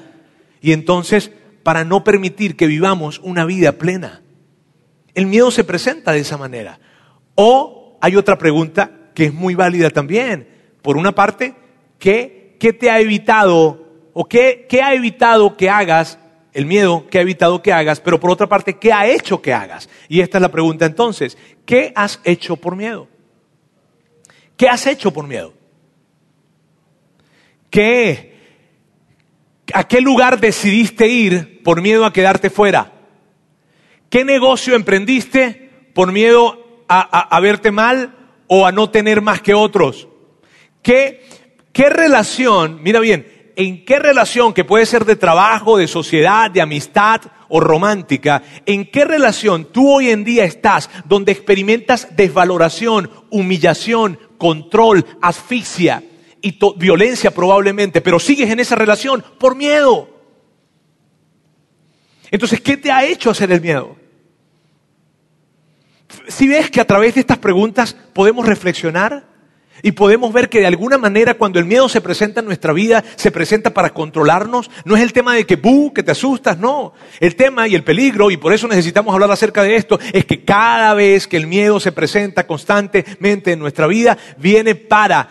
y 0.62 0.72
entonces 0.72 1.32
para 1.64 1.84
no 1.84 2.04
permitir 2.04 2.56
que 2.56 2.68
vivamos 2.68 3.20
una 3.24 3.46
vida 3.46 3.74
plena. 3.74 4.22
El 5.14 5.28
miedo 5.28 5.52
se 5.52 5.64
presenta 5.64 6.12
de 6.12 6.20
esa 6.20 6.38
manera. 6.38 6.80
O 7.36 7.98
hay 8.02 8.16
otra 8.16 8.38
pregunta 8.38 8.92
que 9.14 9.26
es 9.26 9.34
muy 9.34 9.56
válida 9.56 9.90
también. 9.90 10.48
Por 10.82 10.98
una 10.98 11.14
parte, 11.14 11.56
¿qué, 12.00 12.58
qué 12.60 12.74
te 12.74 12.90
ha 12.90 13.00
evitado 13.00 14.10
o 14.14 14.26
qué, 14.26 14.66
qué 14.70 14.82
ha 14.82 14.94
evitado 14.94 15.56
que 15.58 15.70
hagas 15.70 16.20
el 16.56 16.66
miedo 16.66 17.06
¿qué 17.12 17.20
ha 17.20 17.22
evitado 17.22 17.62
que 17.62 17.74
hagas, 17.74 18.00
pero 18.00 18.18
por 18.18 18.32
otra 18.32 18.48
parte, 18.48 18.78
¿qué 18.78 18.94
ha 18.94 19.06
hecho 19.06 19.42
que 19.42 19.54
hagas? 19.54 19.90
Y 20.08 20.22
esta 20.22 20.38
es 20.38 20.42
la 20.42 20.50
pregunta 20.50 20.86
entonces, 20.86 21.38
¿qué 21.66 21.92
has 21.96 22.22
hecho 22.24 22.56
por 22.56 22.78
miedo? 22.78 23.10
¿Qué 24.58 24.68
has 24.68 24.88
hecho 24.88 25.12
por 25.12 25.28
miedo? 25.28 25.54
¿Qué? 27.70 28.36
¿A 29.74 29.88
qué 29.88 30.00
lugar 30.02 30.40
decidiste 30.40 31.08
ir 31.08 31.62
por 31.64 31.82
miedo 31.82 32.06
a 32.06 32.14
quedarte 32.14 32.50
fuera? 32.50 32.94
¿Qué 34.10 34.24
negocio 34.24 34.76
emprendiste 34.76 35.90
por 35.94 36.12
miedo 36.12 36.86
a, 36.88 37.40
verte 37.42 37.72
mal 37.72 38.16
o 38.48 38.66
a 38.66 38.72
no 38.72 38.90
tener 38.90 39.22
más 39.22 39.42
que 39.42 39.54
otros? 39.54 40.08
¿Qué, 40.82 41.26
¿Qué 41.74 41.90
relación, 41.90 42.82
mira 42.82 43.00
bien, 43.00 43.52
en 43.56 43.84
qué 43.86 44.00
relación, 44.00 44.54
que 44.54 44.64
puede 44.64 44.86
ser 44.86 45.06
de 45.06 45.16
trabajo, 45.16 45.78
de 45.78 45.88
sociedad, 45.88 46.52
de 46.52 46.62
amistad 46.62 47.22
o 47.50 47.60
romántica, 47.60 48.44
en 48.66 48.90
qué 48.90 49.06
relación 49.06 49.66
tú 49.66 49.96
hoy 49.96 50.10
en 50.10 50.24
día 50.24 50.46
estás 50.46 50.90
donde 51.06 51.32
experimentas 51.32 52.16
desvaloración, 52.16 53.10
humillación, 53.30 54.20
control, 54.38 55.06
asfixia 55.22 56.04
y 56.42 56.58
violencia 56.78 57.32
probablemente, 57.32 58.02
pero 58.02 58.20
sigues 58.20 58.50
en 58.50 58.60
esa 58.60 58.76
relación 58.76 59.24
por 59.40 59.56
miedo. 59.56 60.10
Entonces, 62.32 62.62
¿qué 62.62 62.78
te 62.78 62.92
ha 62.92 63.06
hecho 63.06 63.30
hacer 63.30 63.52
el 63.52 63.62
miedo? 63.62 63.96
Si 66.28 66.48
ves 66.48 66.70
que 66.70 66.82
a 66.82 66.88
través 66.88 67.16
de 67.16 67.22
estas 67.22 67.38
preguntas 67.38 67.96
podemos 68.14 68.46
reflexionar, 68.46 69.35
y 69.84 69.92
podemos 69.92 70.32
ver 70.32 70.50
que 70.50 70.60
de 70.60 70.68
alguna 70.68 70.98
manera 70.98 71.36
cuando 71.36 71.60
el 71.60 71.66
miedo 71.66 71.90
se 71.90 72.02
presenta 72.02 72.40
en 72.40 72.46
nuestra 72.46 72.74
vida, 72.74 73.04
se 73.16 73.32
presenta 73.32 73.74
para 73.74 73.92
controlarnos. 73.92 74.72
No 74.86 74.96
es 74.96 75.04
el 75.04 75.14
tema 75.14 75.36
de 75.36 75.46
que, 75.46 75.58
¡buh!, 75.58 75.94
que 75.94 76.04
te 76.04 76.12
asustas, 76.12 76.58
no. 76.58 76.94
El 77.20 77.36
tema 77.36 77.68
y 77.68 77.76
el 77.76 77.84
peligro, 77.84 78.32
y 78.32 78.38
por 78.38 78.54
eso 78.54 78.68
necesitamos 78.68 79.14
hablar 79.14 79.32
acerca 79.32 79.64
de 79.64 79.76
esto, 79.76 80.00
es 80.14 80.26
que 80.26 80.44
cada 80.44 80.94
vez 80.94 81.28
que 81.28 81.38
el 81.38 81.48
miedo 81.48 81.80
se 81.80 81.92
presenta 81.92 82.48
constantemente 82.48 83.52
en 83.52 83.60
nuestra 83.60 83.88
vida, 83.88 84.18
viene 84.38 84.76
para 84.76 85.30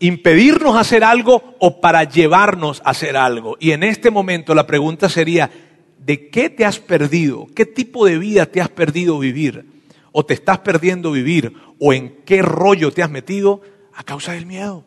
impedirnos 0.00 0.76
hacer 0.76 1.04
algo 1.04 1.54
o 1.60 1.80
para 1.80 2.04
llevarnos 2.04 2.82
a 2.84 2.90
hacer 2.90 3.16
algo. 3.16 3.56
Y 3.60 3.70
en 3.70 3.82
este 3.82 4.10
momento 4.10 4.54
la 4.54 4.66
pregunta 4.66 5.08
sería, 5.08 5.50
¿de 5.98 6.28
qué 6.28 6.50
te 6.50 6.64
has 6.64 6.78
perdido? 6.78 7.46
¿Qué 7.54 7.64
tipo 7.64 8.04
de 8.04 8.18
vida 8.18 8.46
te 8.46 8.60
has 8.60 8.68
perdido 8.68 9.18
vivir? 9.18 9.66
¿O 10.12 10.26
te 10.26 10.34
estás 10.34 10.58
perdiendo 10.58 11.12
vivir? 11.12 11.54
¿O 11.78 11.92
en 11.92 12.16
qué 12.24 12.42
rollo 12.42 12.90
te 12.92 13.02
has 13.02 13.10
metido? 13.10 13.62
A 13.96 14.02
causa 14.02 14.32
del 14.32 14.46
miedo. 14.46 14.84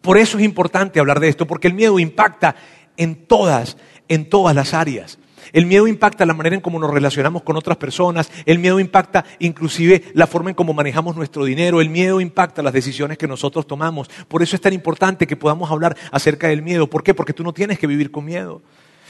Por 0.00 0.18
eso 0.18 0.38
es 0.38 0.44
importante 0.44 1.00
hablar 1.00 1.20
de 1.20 1.28
esto, 1.28 1.46
porque 1.46 1.68
el 1.68 1.74
miedo 1.74 1.98
impacta 1.98 2.56
en 2.96 3.26
todas, 3.26 3.76
en 4.08 4.28
todas 4.28 4.54
las 4.54 4.74
áreas. 4.74 5.18
El 5.52 5.66
miedo 5.66 5.86
impacta 5.86 6.26
la 6.26 6.34
manera 6.34 6.56
en 6.56 6.60
cómo 6.60 6.78
nos 6.78 6.90
relacionamos 6.90 7.42
con 7.42 7.56
otras 7.56 7.76
personas, 7.78 8.30
el 8.44 8.58
miedo 8.58 8.80
impacta 8.80 9.24
inclusive 9.38 10.04
la 10.14 10.26
forma 10.26 10.50
en 10.50 10.56
cómo 10.56 10.74
manejamos 10.74 11.16
nuestro 11.16 11.44
dinero, 11.44 11.80
el 11.80 11.88
miedo 11.88 12.20
impacta 12.20 12.62
las 12.62 12.72
decisiones 12.72 13.18
que 13.18 13.26
nosotros 13.26 13.66
tomamos. 13.66 14.08
Por 14.28 14.42
eso 14.42 14.56
es 14.56 14.62
tan 14.62 14.72
importante 14.72 15.26
que 15.26 15.36
podamos 15.36 15.70
hablar 15.70 15.96
acerca 16.10 16.48
del 16.48 16.62
miedo. 16.62 16.88
¿Por 16.88 17.02
qué? 17.02 17.14
Porque 17.14 17.32
tú 17.32 17.44
no 17.44 17.52
tienes 17.52 17.78
que 17.78 17.86
vivir 17.86 18.10
con 18.10 18.24
miedo. 18.24 18.62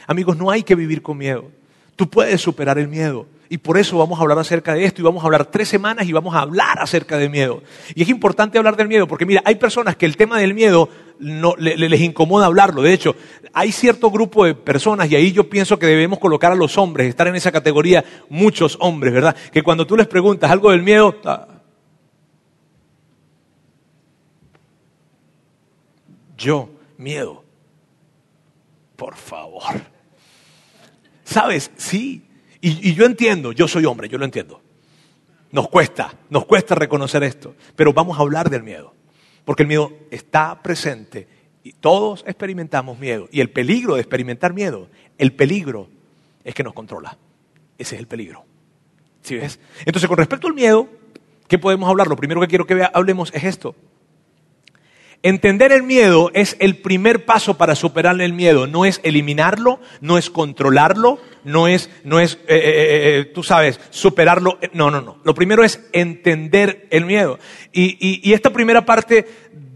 Amigos, 0.07 0.37
no 0.37 0.51
hay 0.51 0.63
que 0.63 0.75
vivir 0.75 1.03
con 1.03 1.19
miedo. 1.19 1.51
Tú 1.97 2.09
puedes 2.09 2.41
superar 2.41 2.79
el 2.79 2.89
miedo. 2.89 3.27
Y 3.51 3.59
por 3.59 3.79
eso 3.79 3.97
vamos 3.97 4.19
a 4.19 4.23
hablar 4.23 4.39
acerca 4.39 4.75
de 4.75 4.85
esto 4.85 5.01
y 5.01 5.05
vamos 5.05 5.23
a 5.23 5.27
hablar 5.27 5.47
tres 5.47 5.69
semanas 5.69 6.07
y 6.07 6.13
vamos 6.13 6.35
a 6.35 6.41
hablar 6.41 6.81
acerca 6.81 7.17
del 7.17 7.31
miedo. 7.31 7.63
Y 7.95 8.03
es 8.03 8.09
importante 8.11 8.59
hablar 8.59 8.77
del 8.77 8.89
miedo 8.89 9.07
porque 9.07 9.25
mira, 9.25 9.41
hay 9.45 9.55
personas 9.55 9.97
que 9.97 10.05
el 10.05 10.17
tema 10.17 10.39
del 10.39 10.53
miedo 10.53 10.91
les 11.19 12.01
incomoda 12.01 12.47
hablarlo. 12.47 12.83
De 12.83 12.93
hecho, 12.93 13.17
hay 13.55 13.73
cierto 13.73 14.11
grupo 14.11 14.45
de 14.45 14.55
personas 14.55 15.11
y 15.11 15.17
ahí 15.17 15.33
yo 15.33 15.49
pienso 15.49 15.79
que 15.79 15.87
debemos 15.87 16.19
colocar 16.19 16.53
a 16.53 16.57
los 16.57 16.77
hombres, 16.77 17.09
estar 17.09 17.27
en 17.27 17.37
esa 17.37 17.51
categoría, 17.51 18.05
muchos 18.29 18.77
hombres, 18.81 19.15
¿verdad? 19.15 19.35
Que 19.51 19.63
cuando 19.63 19.87
tú 19.87 19.97
les 19.97 20.07
preguntas 20.07 20.51
algo 20.51 20.71
del 20.71 20.83
miedo... 20.83 21.17
Ah, 21.25 21.49
yo, 26.37 26.69
miedo. 26.99 27.45
Por 28.95 29.17
favor. 29.17 29.81
¿Sabes? 31.25 31.71
Sí, 31.77 32.28
y, 32.61 32.95
yo 32.95 33.05
entiendo, 33.05 33.53
yo 33.53 33.69
soy 33.69 33.85
hombre, 33.85 34.09
yo 34.09 34.19
lo 34.19 34.25
entiendo. 34.25 34.61
Nos 35.51 35.69
cuesta, 35.69 36.15
nos 36.29 36.45
cuesta 36.45 36.75
reconocer 36.75 37.23
esto, 37.23 37.55
pero 37.77 37.93
vamos 37.93 38.19
a 38.19 38.23
hablar 38.23 38.51
del 38.51 38.63
miedo, 38.63 38.95
porque 39.45 39.63
el 39.63 39.69
miedo 39.69 39.93
está 40.11 40.63
presente 40.63 41.27
y 41.63 41.73
todos 41.73 42.25
experimentamos 42.27 42.99
miedo. 42.99 43.29
Y 43.33 43.41
el 43.41 43.51
peligro 43.51 43.95
de 43.95 44.01
experimentar 44.01 44.53
miedo, 44.53 44.89
el 45.17 45.33
peligro 45.33 45.89
es 46.45 46.55
que 46.55 46.65
nos 46.65 46.75
controla. 46.75 47.17
Ese 47.79 47.95
es 47.95 48.01
el 48.01 48.07
peligro. 48.07 48.45
¿Sí 49.23 49.37
ves? 49.37 49.59
Entonces, 49.85 50.09
con 50.09 50.19
respecto 50.19 50.47
al 50.47 50.55
miedo, 50.55 50.89
¿qué 51.47 51.59
podemos 51.59 51.89
hablar? 51.89 52.09
Lo 52.09 52.17
primero 52.17 52.41
que 52.41 52.49
quiero 52.49 52.67
que 52.67 52.89
hablemos 52.93 53.33
es 53.35 53.45
esto. 53.45 53.75
Entender 55.23 55.73
el 55.73 55.83
miedo 55.83 56.31
es 56.33 56.57
el 56.61 56.77
primer 56.77 57.25
paso 57.25 57.59
para 57.59 57.75
superar 57.75 58.21
el 58.21 58.33
miedo. 58.33 58.69
No 58.69 58.85
es 58.85 59.01
eliminarlo, 59.03 59.81
no 60.01 60.17
es 60.17 60.31
controlarlo, 60.31 61.19
no 61.43 61.67
es, 61.67 61.91
no 62.05 62.21
es 62.21 62.35
eh, 62.47 62.55
eh, 62.55 63.19
eh, 63.21 63.25
tú 63.35 63.43
sabes, 63.43 63.81
superarlo. 63.91 64.61
No, 64.73 64.93
no, 64.93 65.01
no. 65.01 65.19
Lo 65.25 65.35
primero 65.35 65.65
es 65.65 65.89
entender 65.93 66.87
el 66.91 67.05
miedo. 67.05 67.41
Y, 67.73 68.33
esta 68.33 68.51
primera 68.51 68.87
parte 68.87 69.27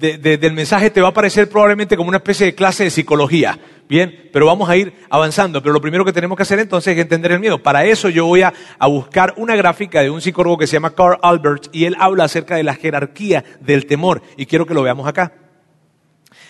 del 0.02 0.52
mensaje 0.52 0.90
te 0.90 1.00
va 1.00 1.08
a 1.08 1.14
parecer 1.14 1.48
probablemente 1.48 1.96
como 1.96 2.08
una 2.08 2.18
especie 2.18 2.46
de 2.46 2.54
clase 2.54 2.84
de 2.84 2.90
psicología. 2.90 3.58
Bien, 3.88 4.30
pero 4.32 4.46
vamos 4.46 4.68
a 4.68 4.76
ir 4.76 4.92
avanzando. 5.08 5.62
Pero 5.62 5.72
lo 5.72 5.80
primero 5.80 6.04
que 6.04 6.12
tenemos 6.12 6.36
que 6.36 6.42
hacer 6.42 6.58
entonces 6.58 6.96
es 6.96 7.00
entender 7.00 7.32
el 7.32 7.40
miedo. 7.40 7.62
Para 7.62 7.84
eso 7.84 8.08
yo 8.08 8.26
voy 8.26 8.42
a 8.42 8.52
buscar 8.86 9.34
una 9.36 9.54
gráfica 9.54 10.00
de 10.00 10.10
un 10.10 10.20
psicólogo 10.20 10.58
que 10.58 10.66
se 10.66 10.74
llama 10.74 10.94
Carl 10.94 11.18
Albert 11.22 11.68
y 11.72 11.84
él 11.84 11.96
habla 11.98 12.24
acerca 12.24 12.56
de 12.56 12.64
la 12.64 12.74
jerarquía 12.74 13.44
del 13.60 13.86
temor. 13.86 14.22
Y 14.36 14.46
quiero 14.46 14.66
que 14.66 14.74
lo 14.74 14.82
veamos 14.82 15.06
acá. 15.06 15.34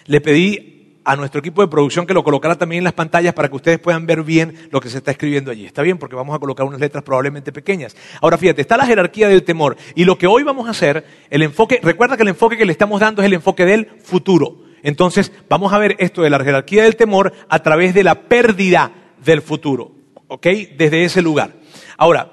Le 0.07 0.21
pedí 0.21 0.72
a 1.05 1.17
nuestro 1.17 1.41
equipo 1.41 1.63
de 1.63 1.69
producción 1.69 2.07
que 2.07 2.15
lo 2.15 2.25
colocara 2.25 2.57
también 2.57 2.79
en 2.79 2.85
las 2.85 2.93
pantallas 2.93 3.35
para 3.35 3.49
que 3.49 3.57
ustedes 3.57 3.79
puedan 3.79 4.07
ver 4.07 4.23
bien 4.23 4.69
lo 4.71 4.81
que 4.81 4.89
se 4.89 4.99
está 4.99 5.11
escribiendo 5.11 5.51
allí. 5.51 5.67
Está 5.67 5.83
bien, 5.83 5.99
porque 5.99 6.17
vamos 6.17 6.35
a 6.35 6.39
colocar 6.39 6.67
unas 6.67 6.81
letras 6.81 7.03
probablemente 7.03 7.53
pequeñas. 7.53 7.97
Ahora 8.21 8.39
fíjate, 8.39 8.63
está 8.63 8.77
la 8.77 8.87
jerarquía 8.87 9.29
del 9.29 9.43
temor. 9.43 9.77
Y 9.95 10.05
lo 10.05 10.19
que 10.19 10.27
hoy 10.27 10.43
vamos 10.43 10.69
a 10.69 10.71
hacer, 10.71 11.05
el 11.31 11.43
enfoque, 11.43 11.81
recuerda 11.83 12.17
que 12.17 12.23
el 12.23 12.29
enfoque 12.29 12.57
que 12.57 12.65
le 12.65 12.73
estamos 12.73 13.01
dando 13.01 13.23
es 13.23 13.27
el 13.27 13.35
enfoque 13.35 13.65
del 13.65 13.89
futuro. 14.03 14.63
Entonces, 14.83 15.33
vamos 15.49 15.73
a 15.73 15.79
ver 15.79 15.97
esto 15.99 16.23
de 16.23 16.31
la 16.31 16.43
jerarquía 16.43 16.83
del 16.83 16.97
temor 16.97 17.33
a 17.49 17.59
través 17.61 17.95
de 17.95 18.05
la 18.05 18.23
pérdida 18.23 18.93
del 19.25 19.43
futuro. 19.43 19.93
¿Ok? 20.29 20.47
Desde 20.77 21.05
ese 21.05 21.23
lugar. 21.23 21.53
Ahora, 21.97 22.33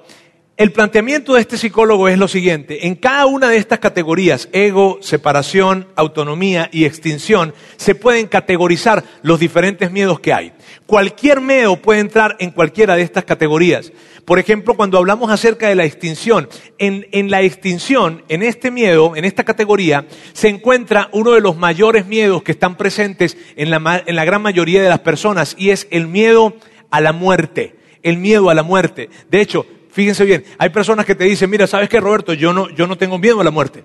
el 0.60 0.72
planteamiento 0.72 1.32
de 1.32 1.40
este 1.40 1.56
psicólogo 1.56 2.06
es 2.06 2.18
lo 2.18 2.28
siguiente. 2.28 2.86
En 2.86 2.94
cada 2.94 3.24
una 3.24 3.48
de 3.48 3.56
estas 3.56 3.78
categorías, 3.78 4.46
ego, 4.52 4.98
separación, 5.00 5.88
autonomía 5.96 6.68
y 6.70 6.84
extinción, 6.84 7.54
se 7.78 7.94
pueden 7.94 8.26
categorizar 8.26 9.02
los 9.22 9.40
diferentes 9.40 9.90
miedos 9.90 10.20
que 10.20 10.34
hay. 10.34 10.52
Cualquier 10.84 11.40
miedo 11.40 11.76
puede 11.76 12.00
entrar 12.00 12.36
en 12.40 12.50
cualquiera 12.50 12.94
de 12.94 13.00
estas 13.00 13.24
categorías. 13.24 13.90
Por 14.26 14.38
ejemplo, 14.38 14.74
cuando 14.74 14.98
hablamos 14.98 15.30
acerca 15.30 15.66
de 15.66 15.76
la 15.76 15.86
extinción, 15.86 16.46
en, 16.76 17.30
la 17.30 17.40
extinción, 17.40 18.22
en 18.28 18.42
este 18.42 18.70
miedo, 18.70 19.16
en 19.16 19.24
esta 19.24 19.44
categoría, 19.44 20.08
se 20.34 20.48
encuentra 20.48 21.08
uno 21.12 21.30
de 21.30 21.40
los 21.40 21.56
mayores 21.56 22.04
miedos 22.04 22.42
que 22.42 22.52
están 22.52 22.76
presentes 22.76 23.38
en 23.56 23.70
la, 23.70 24.02
en 24.04 24.14
la 24.14 24.26
gran 24.26 24.42
mayoría 24.42 24.82
de 24.82 24.90
las 24.90 25.00
personas 25.00 25.54
y 25.56 25.70
es 25.70 25.88
el 25.90 26.06
miedo 26.06 26.54
a 26.90 27.00
la 27.00 27.14
muerte. 27.14 27.76
El 28.02 28.18
miedo 28.18 28.50
a 28.50 28.54
la 28.54 28.62
muerte. 28.62 29.08
De 29.30 29.40
hecho, 29.40 29.64
fíjense 29.92 30.24
bien, 30.24 30.44
hay 30.58 30.70
personas 30.70 31.06
que 31.06 31.14
te 31.14 31.24
dicen, 31.24 31.50
mira, 31.50 31.66
¿sabes 31.66 31.88
qué, 31.88 32.00
Roberto? 32.00 32.32
Yo 32.32 32.52
no, 32.52 32.68
yo 32.70 32.86
no 32.86 32.96
tengo 32.96 33.18
miedo 33.18 33.40
a 33.40 33.44
la 33.44 33.50
muerte. 33.50 33.84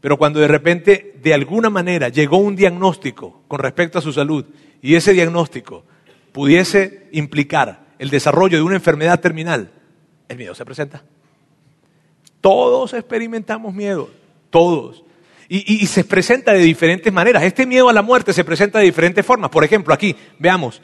Pero 0.00 0.18
cuando 0.18 0.38
de 0.38 0.48
repente, 0.48 1.14
de 1.22 1.32
alguna 1.32 1.70
manera, 1.70 2.10
llegó 2.10 2.36
un 2.36 2.56
diagnóstico 2.56 3.42
con 3.48 3.58
respecto 3.58 3.98
a 3.98 4.02
su 4.02 4.12
salud 4.12 4.44
y 4.82 4.96
ese 4.96 5.14
diagnóstico 5.14 5.84
pudiese 6.32 7.08
implicar 7.12 7.86
el 7.98 8.10
desarrollo 8.10 8.58
de 8.58 8.62
una 8.62 8.74
enfermedad 8.74 9.20
terminal, 9.20 9.70
el 10.28 10.36
miedo 10.36 10.54
se 10.54 10.64
presenta. 10.64 11.04
Todos 12.40 12.92
experimentamos 12.92 13.72
miedo, 13.72 14.10
todos. 14.50 15.04
Y, 15.48 15.82
y, 15.82 15.86
se 15.86 16.04
presenta 16.04 16.52
de 16.52 16.60
diferentes 16.60 17.12
maneras. 17.12 17.42
Este 17.42 17.64
miedo 17.64 17.88
a 17.88 17.92
la 17.92 18.02
muerte 18.02 18.32
se 18.32 18.44
presenta 18.44 18.80
de 18.80 18.86
diferentes 18.86 19.24
formas. 19.24 19.50
Por 19.50 19.62
ejemplo, 19.64 19.94
aquí, 19.94 20.16
veamos, 20.38 20.82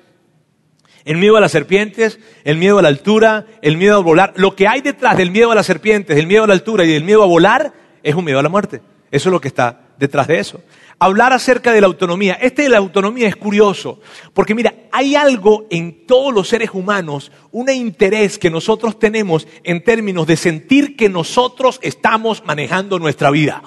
el 1.04 1.16
miedo 1.16 1.36
a 1.36 1.40
las 1.40 1.52
serpientes, 1.52 2.18
el 2.44 2.56
miedo 2.56 2.78
a 2.78 2.82
la 2.82 2.88
altura, 2.88 3.46
el 3.62 3.76
miedo 3.76 3.96
a 3.96 4.00
volar. 4.00 4.32
Lo 4.36 4.54
que 4.54 4.68
hay 4.68 4.80
detrás 4.80 5.16
del 5.16 5.30
miedo 5.30 5.50
a 5.50 5.54
las 5.54 5.66
serpientes, 5.66 6.16
del 6.16 6.26
miedo 6.26 6.44
a 6.44 6.46
la 6.46 6.54
altura 6.54 6.84
y 6.84 6.92
del 6.92 7.04
miedo 7.04 7.22
a 7.22 7.26
volar 7.26 7.72
es 8.02 8.14
un 8.14 8.24
miedo 8.24 8.38
a 8.38 8.42
la 8.42 8.48
muerte. 8.48 8.80
Eso 9.10 9.28
es 9.28 9.32
lo 9.32 9.40
que 9.40 9.48
está 9.48 9.80
detrás 9.98 10.28
de 10.28 10.38
eso. 10.38 10.60
Hablar 10.98 11.32
acerca 11.32 11.72
de 11.72 11.80
la 11.80 11.86
autonomía. 11.86 12.34
Este 12.34 12.62
de 12.62 12.68
la 12.68 12.78
autonomía 12.78 13.26
es 13.26 13.36
curioso, 13.36 14.00
porque 14.34 14.54
mira, 14.54 14.74
hay 14.92 15.14
algo 15.14 15.66
en 15.70 16.06
todos 16.06 16.32
los 16.32 16.48
seres 16.48 16.70
humanos, 16.72 17.32
un 17.50 17.70
interés 17.70 18.38
que 18.38 18.50
nosotros 18.50 18.98
tenemos 18.98 19.48
en 19.64 19.82
términos 19.82 20.26
de 20.26 20.36
sentir 20.36 20.96
que 20.96 21.08
nosotros 21.08 21.80
estamos 21.82 22.44
manejando 22.44 22.98
nuestra 22.98 23.30
vida 23.30 23.62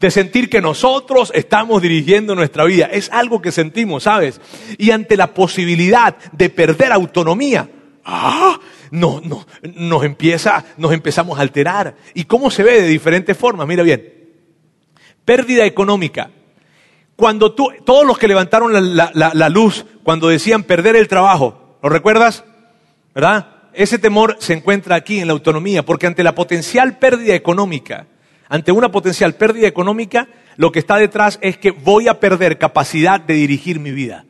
de 0.00 0.10
sentir 0.10 0.48
que 0.48 0.62
nosotros 0.62 1.30
estamos 1.34 1.82
dirigiendo 1.82 2.34
nuestra 2.34 2.64
vida. 2.64 2.86
Es 2.86 3.10
algo 3.12 3.42
que 3.42 3.52
sentimos, 3.52 4.04
¿sabes? 4.04 4.40
Y 4.78 4.90
ante 4.90 5.16
la 5.16 5.34
posibilidad 5.34 6.16
de 6.32 6.48
perder 6.48 6.90
autonomía, 6.90 7.68
¡ah! 8.04 8.58
No, 8.90 9.20
no, 9.22 9.46
nos 9.62 10.04
empieza, 10.04 10.64
nos 10.78 10.92
empezamos 10.92 11.38
a 11.38 11.42
alterar. 11.42 11.94
¿Y 12.14 12.24
cómo 12.24 12.50
se 12.50 12.64
ve 12.64 12.82
de 12.82 12.88
diferentes 12.88 13.36
formas? 13.36 13.68
Mira 13.68 13.84
bien. 13.84 14.30
Pérdida 15.24 15.64
económica. 15.64 16.30
Cuando 17.14 17.52
tú, 17.52 17.68
todos 17.84 18.04
los 18.04 18.18
que 18.18 18.26
levantaron 18.26 18.96
la, 18.96 19.12
la 19.14 19.48
luz, 19.48 19.84
cuando 20.02 20.28
decían 20.28 20.64
perder 20.64 20.96
el 20.96 21.06
trabajo, 21.06 21.78
¿lo 21.82 21.88
recuerdas? 21.88 22.42
¿Verdad? 23.14 23.48
Ese 23.74 23.98
temor 23.98 24.36
se 24.40 24.54
encuentra 24.54 24.96
aquí 24.96 25.20
en 25.20 25.28
la 25.28 25.34
autonomía, 25.34 25.84
porque 25.84 26.06
ante 26.06 26.24
la 26.24 26.34
potencial 26.34 26.98
pérdida 26.98 27.34
económica, 27.34 28.06
ante 28.50 28.72
una 28.72 28.90
potencial 28.90 29.36
pérdida 29.36 29.68
económica, 29.68 30.28
lo 30.56 30.72
que 30.72 30.80
está 30.80 30.96
detrás 30.96 31.38
es 31.40 31.56
que 31.56 31.70
voy 31.70 32.08
a 32.08 32.18
perder 32.18 32.58
capacidad 32.58 33.20
de 33.20 33.34
dirigir 33.34 33.78
mi 33.78 33.92
vida. 33.92 34.26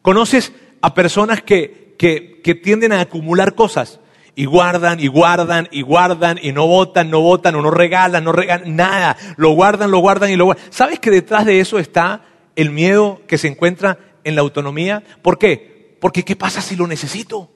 ¿Conoces 0.00 0.52
a 0.80 0.94
personas 0.94 1.42
que, 1.42 1.94
que, 1.98 2.54
tienden 2.54 2.92
a 2.92 3.00
acumular 3.00 3.54
cosas? 3.54 4.00
y 4.36 4.46
guardan 4.46 4.98
y 4.98 5.06
guardan 5.06 5.68
y 5.70 5.82
guardan 5.82 6.40
y 6.42 6.50
no 6.50 6.66
votan, 6.66 7.08
no 7.08 7.20
votan 7.20 7.54
o 7.54 7.62
no 7.62 7.70
regalan, 7.70 8.24
no 8.24 8.32
regalan, 8.32 8.74
nada. 8.74 9.16
Lo 9.36 9.50
guardan, 9.50 9.92
lo 9.92 9.98
guardan 9.98 10.32
y 10.32 10.36
lo 10.36 10.46
guardan. 10.46 10.64
¿Sabes 10.70 10.98
que 10.98 11.12
detrás 11.12 11.46
de 11.46 11.60
eso 11.60 11.78
está 11.78 12.22
el 12.56 12.72
miedo 12.72 13.20
que 13.28 13.38
se 13.38 13.46
encuentra 13.46 13.96
en 14.24 14.34
la 14.34 14.40
autonomía? 14.40 15.04
¿Por 15.22 15.38
qué? 15.38 15.96
Porque 16.00 16.24
¿qué 16.24 16.34
pasa 16.34 16.62
si 16.62 16.74
lo 16.74 16.88
necesito? 16.88 17.53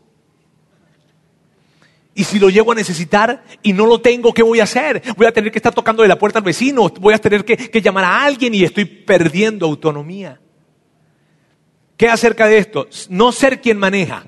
Y 2.18 2.24
si 2.24 2.40
lo 2.40 2.50
llego 2.50 2.72
a 2.72 2.74
necesitar 2.74 3.44
y 3.62 3.72
no 3.72 3.86
lo 3.86 4.00
tengo, 4.00 4.34
¿qué 4.34 4.42
voy 4.42 4.58
a 4.58 4.64
hacer? 4.64 5.00
Voy 5.16 5.24
a 5.24 5.30
tener 5.30 5.52
que 5.52 5.58
estar 5.60 5.72
tocando 5.72 6.02
de 6.02 6.08
la 6.08 6.18
puerta 6.18 6.40
al 6.40 6.44
vecino, 6.44 6.88
voy 6.98 7.14
a 7.14 7.18
tener 7.18 7.44
que, 7.44 7.80
llamar 7.80 8.02
a 8.02 8.24
alguien 8.24 8.52
y 8.56 8.64
estoy 8.64 8.86
perdiendo 8.86 9.66
autonomía. 9.66 10.40
¿Qué 11.96 12.08
acerca 12.08 12.48
de 12.48 12.58
esto? 12.58 12.88
No 13.08 13.30
ser 13.30 13.60
quien 13.60 13.78
maneja. 13.78 14.24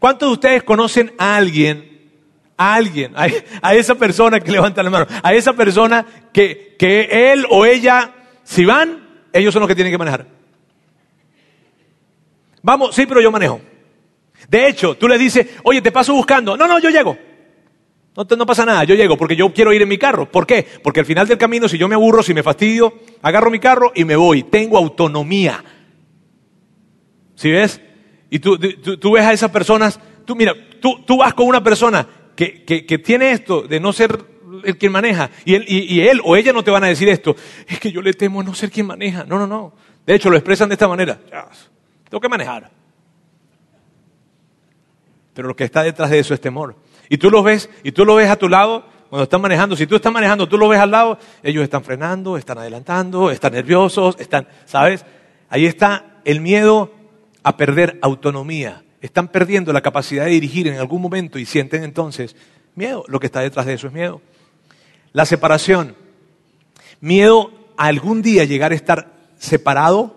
¿Cuántos 0.00 0.28
de 0.28 0.32
ustedes 0.32 0.62
conocen 0.64 1.12
a 1.16 1.36
alguien, 1.36 2.10
a 2.56 2.74
alguien, 2.74 3.12
a, 3.14 3.74
esa 3.76 3.94
persona 3.94 4.40
que 4.40 4.50
levanta 4.50 4.82
la 4.82 4.90
mano, 4.90 5.06
a 5.22 5.32
esa 5.32 5.52
persona 5.52 6.04
que, 6.32 6.74
que 6.76 7.30
él 7.30 7.46
o 7.50 7.64
ella, 7.64 8.16
si 8.42 8.64
van, 8.64 9.28
ellos 9.32 9.52
son 9.52 9.60
los 9.60 9.68
que 9.68 9.76
tienen 9.76 9.92
que 9.92 9.98
manejar? 9.98 10.26
Vamos, 12.62 12.96
sí, 12.96 13.06
pero 13.06 13.20
yo 13.20 13.30
manejo. 13.30 13.60
De 14.48 14.66
hecho, 14.66 14.96
tú 14.96 15.06
le 15.06 15.16
dices, 15.16 15.46
oye, 15.62 15.80
te 15.80 15.92
paso 15.92 16.12
buscando. 16.14 16.56
No, 16.56 16.66
no, 16.66 16.80
yo 16.80 16.90
llego. 16.90 17.27
No, 18.16 18.24
no 18.36 18.46
pasa 18.46 18.64
nada, 18.64 18.84
yo 18.84 18.94
llego 18.94 19.16
porque 19.16 19.36
yo 19.36 19.52
quiero 19.52 19.72
ir 19.72 19.82
en 19.82 19.88
mi 19.88 19.98
carro. 19.98 20.30
¿Por 20.30 20.46
qué? 20.46 20.66
Porque 20.82 21.00
al 21.00 21.06
final 21.06 21.28
del 21.28 21.38
camino, 21.38 21.68
si 21.68 21.78
yo 21.78 21.88
me 21.88 21.94
aburro, 21.94 22.22
si 22.22 22.34
me 22.34 22.42
fastidio, 22.42 22.94
agarro 23.22 23.50
mi 23.50 23.60
carro 23.60 23.92
y 23.94 24.04
me 24.04 24.16
voy. 24.16 24.42
Tengo 24.42 24.76
autonomía. 24.76 25.64
¿Sí 27.36 27.50
ves? 27.50 27.80
Y 28.30 28.40
tú, 28.40 28.58
tú, 28.58 29.12
ves 29.12 29.24
a 29.24 29.32
esas 29.32 29.50
personas, 29.50 30.00
tú 30.24 30.34
mira, 30.34 30.54
tú, 30.80 31.02
tú 31.06 31.18
vas 31.18 31.32
con 31.34 31.46
una 31.46 31.62
persona 31.62 32.06
que, 32.34 32.64
que, 32.64 32.98
tiene 32.98 33.30
esto 33.30 33.62
de 33.62 33.80
no 33.80 33.92
ser 33.92 34.18
el 34.64 34.76
quien 34.76 34.92
maneja, 34.92 35.30
y 35.44 35.54
él, 35.54 35.64
y, 35.66 36.00
él 36.00 36.20
o 36.24 36.36
ella 36.36 36.52
no 36.52 36.62
te 36.62 36.70
van 36.70 36.84
a 36.84 36.88
decir 36.88 37.08
esto, 37.08 37.36
es 37.66 37.78
que 37.78 37.90
yo 37.90 38.02
le 38.02 38.12
temo 38.12 38.42
no 38.42 38.54
ser 38.54 38.70
quien 38.70 38.86
maneja. 38.86 39.24
No, 39.24 39.38
no, 39.38 39.46
no. 39.46 39.72
De 40.04 40.14
hecho, 40.14 40.28
lo 40.30 40.36
expresan 40.36 40.68
de 40.68 40.74
esta 40.74 40.88
manera. 40.88 41.18
tengo 42.08 42.20
que 42.20 42.28
manejar. 42.28 42.70
Pero 45.32 45.48
lo 45.48 45.56
que 45.56 45.64
está 45.64 45.82
detrás 45.82 46.10
de 46.10 46.18
eso 46.18 46.34
es 46.34 46.40
temor. 46.40 46.76
Y 47.08 47.18
tú 47.18 47.30
los 47.30 47.44
ves, 47.44 47.70
y 47.82 47.92
tú 47.92 48.04
lo 48.04 48.14
ves 48.14 48.30
a 48.30 48.36
tu 48.36 48.48
lado 48.48 48.84
cuando 49.08 49.24
están 49.24 49.40
manejando. 49.40 49.76
Si 49.76 49.86
tú 49.86 49.96
estás 49.96 50.12
manejando, 50.12 50.48
tú 50.48 50.58
lo 50.58 50.68
ves 50.68 50.80
al 50.80 50.90
lado, 50.90 51.18
ellos 51.42 51.62
están 51.62 51.82
frenando, 51.82 52.36
están 52.36 52.58
adelantando, 52.58 53.30
están 53.30 53.52
nerviosos, 53.52 54.16
están, 54.18 54.46
¿sabes? 54.66 55.04
Ahí 55.48 55.66
está 55.66 56.20
el 56.24 56.40
miedo 56.40 56.92
a 57.42 57.56
perder 57.56 57.98
autonomía. 58.02 58.82
Están 59.00 59.28
perdiendo 59.28 59.72
la 59.72 59.80
capacidad 59.80 60.24
de 60.24 60.32
dirigir 60.32 60.66
en 60.66 60.78
algún 60.78 61.00
momento 61.00 61.38
y 61.38 61.46
sienten 61.46 61.84
entonces 61.84 62.36
miedo. 62.74 63.04
Lo 63.08 63.20
que 63.20 63.26
está 63.26 63.40
detrás 63.40 63.64
de 63.66 63.74
eso 63.74 63.86
es 63.86 63.92
miedo. 63.92 64.20
La 65.12 65.24
separación. 65.24 65.96
Miedo 67.00 67.52
a 67.76 67.86
algún 67.86 68.22
día 68.22 68.44
llegar 68.44 68.72
a 68.72 68.74
estar 68.74 69.12
separado 69.38 70.16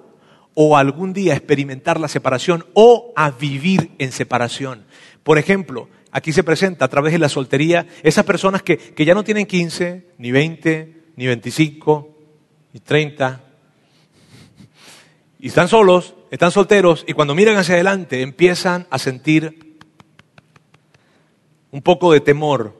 o 0.53 0.75
algún 0.75 1.13
día 1.13 1.33
experimentar 1.33 1.99
la 1.99 2.07
separación 2.07 2.65
o 2.73 3.13
a 3.15 3.31
vivir 3.31 3.91
en 3.99 4.11
separación. 4.11 4.83
Por 5.23 5.37
ejemplo, 5.37 5.87
aquí 6.11 6.33
se 6.33 6.43
presenta 6.43 6.85
a 6.85 6.89
través 6.89 7.13
de 7.13 7.19
la 7.19 7.29
soltería 7.29 7.87
esas 8.03 8.25
personas 8.25 8.61
que, 8.61 8.77
que 8.77 9.05
ya 9.05 9.13
no 9.13 9.23
tienen 9.23 9.45
15, 9.45 10.07
ni 10.17 10.31
20, 10.31 11.03
ni 11.15 11.27
25, 11.27 12.17
ni 12.73 12.79
30, 12.79 13.41
y 15.39 15.47
están 15.47 15.67
solos, 15.67 16.13
están 16.29 16.51
solteros, 16.51 17.03
y 17.07 17.13
cuando 17.13 17.33
miran 17.33 17.57
hacia 17.57 17.73
adelante 17.75 18.21
empiezan 18.21 18.85
a 18.91 18.99
sentir 18.99 19.79
un 21.71 21.81
poco 21.81 22.13
de 22.13 22.19
temor, 22.19 22.77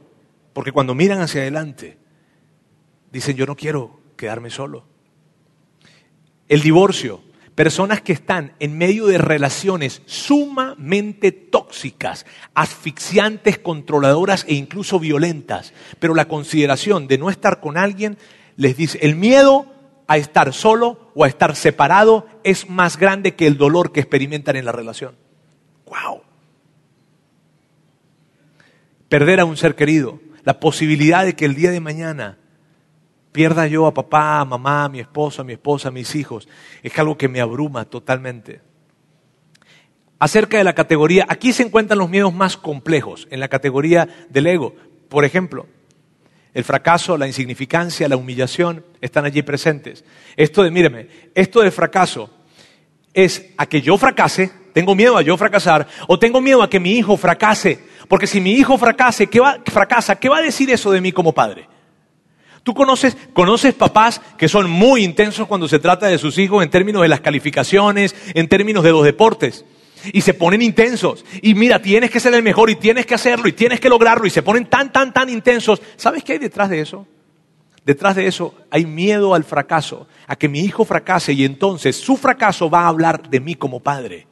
porque 0.54 0.72
cuando 0.72 0.94
miran 0.94 1.22
hacia 1.22 1.42
adelante, 1.42 1.98
dicen, 3.12 3.36
yo 3.36 3.46
no 3.46 3.56
quiero 3.56 4.00
quedarme 4.16 4.52
solo. 4.52 4.86
El 6.48 6.62
divorcio, 6.62 7.22
Personas 7.56 8.02
que 8.02 8.14
están 8.14 8.54
en 8.60 8.78
medio 8.78 9.08
de 9.08 9.18
relaciones 9.18 10.02
sumamente 10.06 11.32
tóxicas, 11.32 12.26
asfixiantes, 12.54 13.60
controladoras 13.60 14.46
e 14.48 14.54
incluso 14.54 15.00
violentas. 15.00 15.74
Pero 16.00 16.16
la 16.16 16.28
consideración 16.28 17.08
de 17.08 17.18
no 17.18 17.30
estar 17.30 17.60
con 17.60 17.78
alguien 17.78 18.18
les 18.56 18.78
dice, 18.78 19.00
el 19.02 19.16
miedo 19.16 19.66
a 20.08 20.18
estar 20.18 20.54
solo 20.54 21.12
o 21.16 21.24
a 21.24 21.28
estar 21.28 21.56
separado 21.56 22.26
es 22.44 22.70
más 22.70 22.98
grande 22.98 23.36
que 23.36 23.48
el 23.48 23.58
dolor 23.58 23.92
que 23.92 24.00
experimentan 24.00 24.56
en 24.56 24.66
la 24.66 24.72
relación. 24.72 25.16
¡Wow! 25.86 26.22
Perder 29.10 29.42
a 29.42 29.46
un 29.46 29.58
ser 29.58 29.76
querido, 29.76 30.20
la 30.44 30.60
posibilidad 30.60 31.26
de 31.26 31.34
que 31.34 31.46
el 31.46 31.56
día 31.56 31.72
de 31.72 31.80
mañana 31.80 32.38
pierda 33.32 33.68
yo 33.68 33.86
a 33.88 33.94
papá, 33.94 34.40
a 34.40 34.46
mamá, 34.46 34.86
a 34.86 34.90
mi 34.90 35.00
esposo, 35.00 35.42
a 35.42 35.46
mi 35.46 35.54
esposa, 35.54 35.90
a 35.90 35.92
mis 35.92 36.16
hijos, 36.16 36.48
es 36.84 36.98
algo 37.00 37.18
que 37.18 37.28
me 37.28 37.42
abruma 37.42 37.86
totalmente. 37.86 38.62
Acerca 40.20 40.58
de 40.58 40.64
la 40.64 40.74
categoría, 40.74 41.26
aquí 41.28 41.52
se 41.54 41.64
encuentran 41.64 41.98
los 41.98 42.10
miedos 42.10 42.34
más 42.34 42.58
complejos, 42.58 43.28
en 43.32 43.40
la 43.40 43.48
categoría 43.48 44.08
del 44.30 44.48
ego. 44.48 44.76
Por 45.10 45.26
ejemplo, 45.26 45.66
el 46.54 46.64
fracaso, 46.64 47.18
la 47.18 47.28
insignificancia, 47.28 48.08
la 48.08 48.18
humillación 48.18 48.86
están 49.00 49.26
allí 49.26 49.42
presentes. 49.42 50.04
Esto 50.36 50.64
de, 50.64 50.72
míreme, 50.72 51.08
esto 51.34 51.62
de 51.62 51.72
fracaso 51.72 52.30
es 53.14 53.52
a 53.58 53.66
que 53.66 53.82
yo 53.82 53.98
fracase, 53.98 54.52
tengo 54.74 54.94
miedo 54.96 55.18
a 55.18 55.22
yo 55.22 55.38
fracasar, 55.38 55.88
o 56.08 56.20
tengo 56.20 56.40
miedo 56.40 56.62
a 56.62 56.70
que 56.70 56.80
mi 56.80 56.92
hijo 56.92 57.18
fracase, 57.18 57.80
porque 58.08 58.28
si 58.28 58.40
mi 58.40 58.54
hijo 58.54 58.78
fracase, 58.78 59.28
¿qué 59.28 59.40
va, 59.40 59.60
fracasa, 59.66 60.18
¿qué 60.18 60.30
va 60.30 60.38
a 60.38 60.42
decir 60.42 60.70
eso 60.70 60.92
de 60.92 61.02
mí 61.02 61.12
como 61.12 61.34
padre? 61.34 61.68
Tú 62.64 62.74
conoces, 62.74 63.18
conoces 63.34 63.74
papás 63.74 64.22
que 64.38 64.48
son 64.48 64.70
muy 64.70 65.04
intensos 65.04 65.48
cuando 65.48 65.68
se 65.68 65.80
trata 65.80 66.08
de 66.08 66.18
sus 66.18 66.38
hijos 66.38 66.64
en 66.64 66.70
términos 66.70 67.02
de 67.02 67.08
las 67.08 67.22
calificaciones, 67.22 68.16
en 68.36 68.48
términos 68.48 68.84
de 68.84 68.92
los 68.92 69.04
deportes. 69.04 69.66
Y 70.14 70.22
se 70.22 70.34
ponen 70.34 70.62
intensos. 70.62 71.26
Y 71.42 71.56
mira, 71.56 71.82
tienes 71.82 72.12
que 72.12 72.20
ser 72.20 72.34
el 72.34 72.44
mejor 72.44 72.70
y 72.70 72.76
tienes 72.76 73.06
que 73.06 73.16
hacerlo 73.16 73.48
y 73.48 73.54
tienes 73.54 73.80
que 73.80 73.90
lograrlo. 73.90 74.26
Y 74.26 74.32
se 74.32 74.44
ponen 74.44 74.66
tan, 74.66 74.92
tan, 74.92 75.14
tan 75.14 75.30
intensos. 75.30 75.82
¿Sabes 75.96 76.24
qué 76.24 76.34
hay 76.34 76.40
detrás 76.40 76.70
de 76.70 76.82
eso? 76.82 77.08
Detrás 77.86 78.16
de 78.16 78.28
eso 78.28 78.54
hay 78.70 78.86
miedo 78.86 79.34
al 79.34 79.44
fracaso, 79.44 80.08
a 80.28 80.36
que 80.36 80.48
mi 80.48 80.60
hijo 80.60 80.86
fracase 80.86 81.34
y 81.34 81.46
entonces 81.46 81.96
su 81.96 82.16
fracaso 82.16 82.70
va 82.70 82.82
a 82.82 82.88
hablar 82.88 83.28
de 83.28 83.40
mí 83.40 83.56
como 83.56 83.80
padre. 83.80 84.28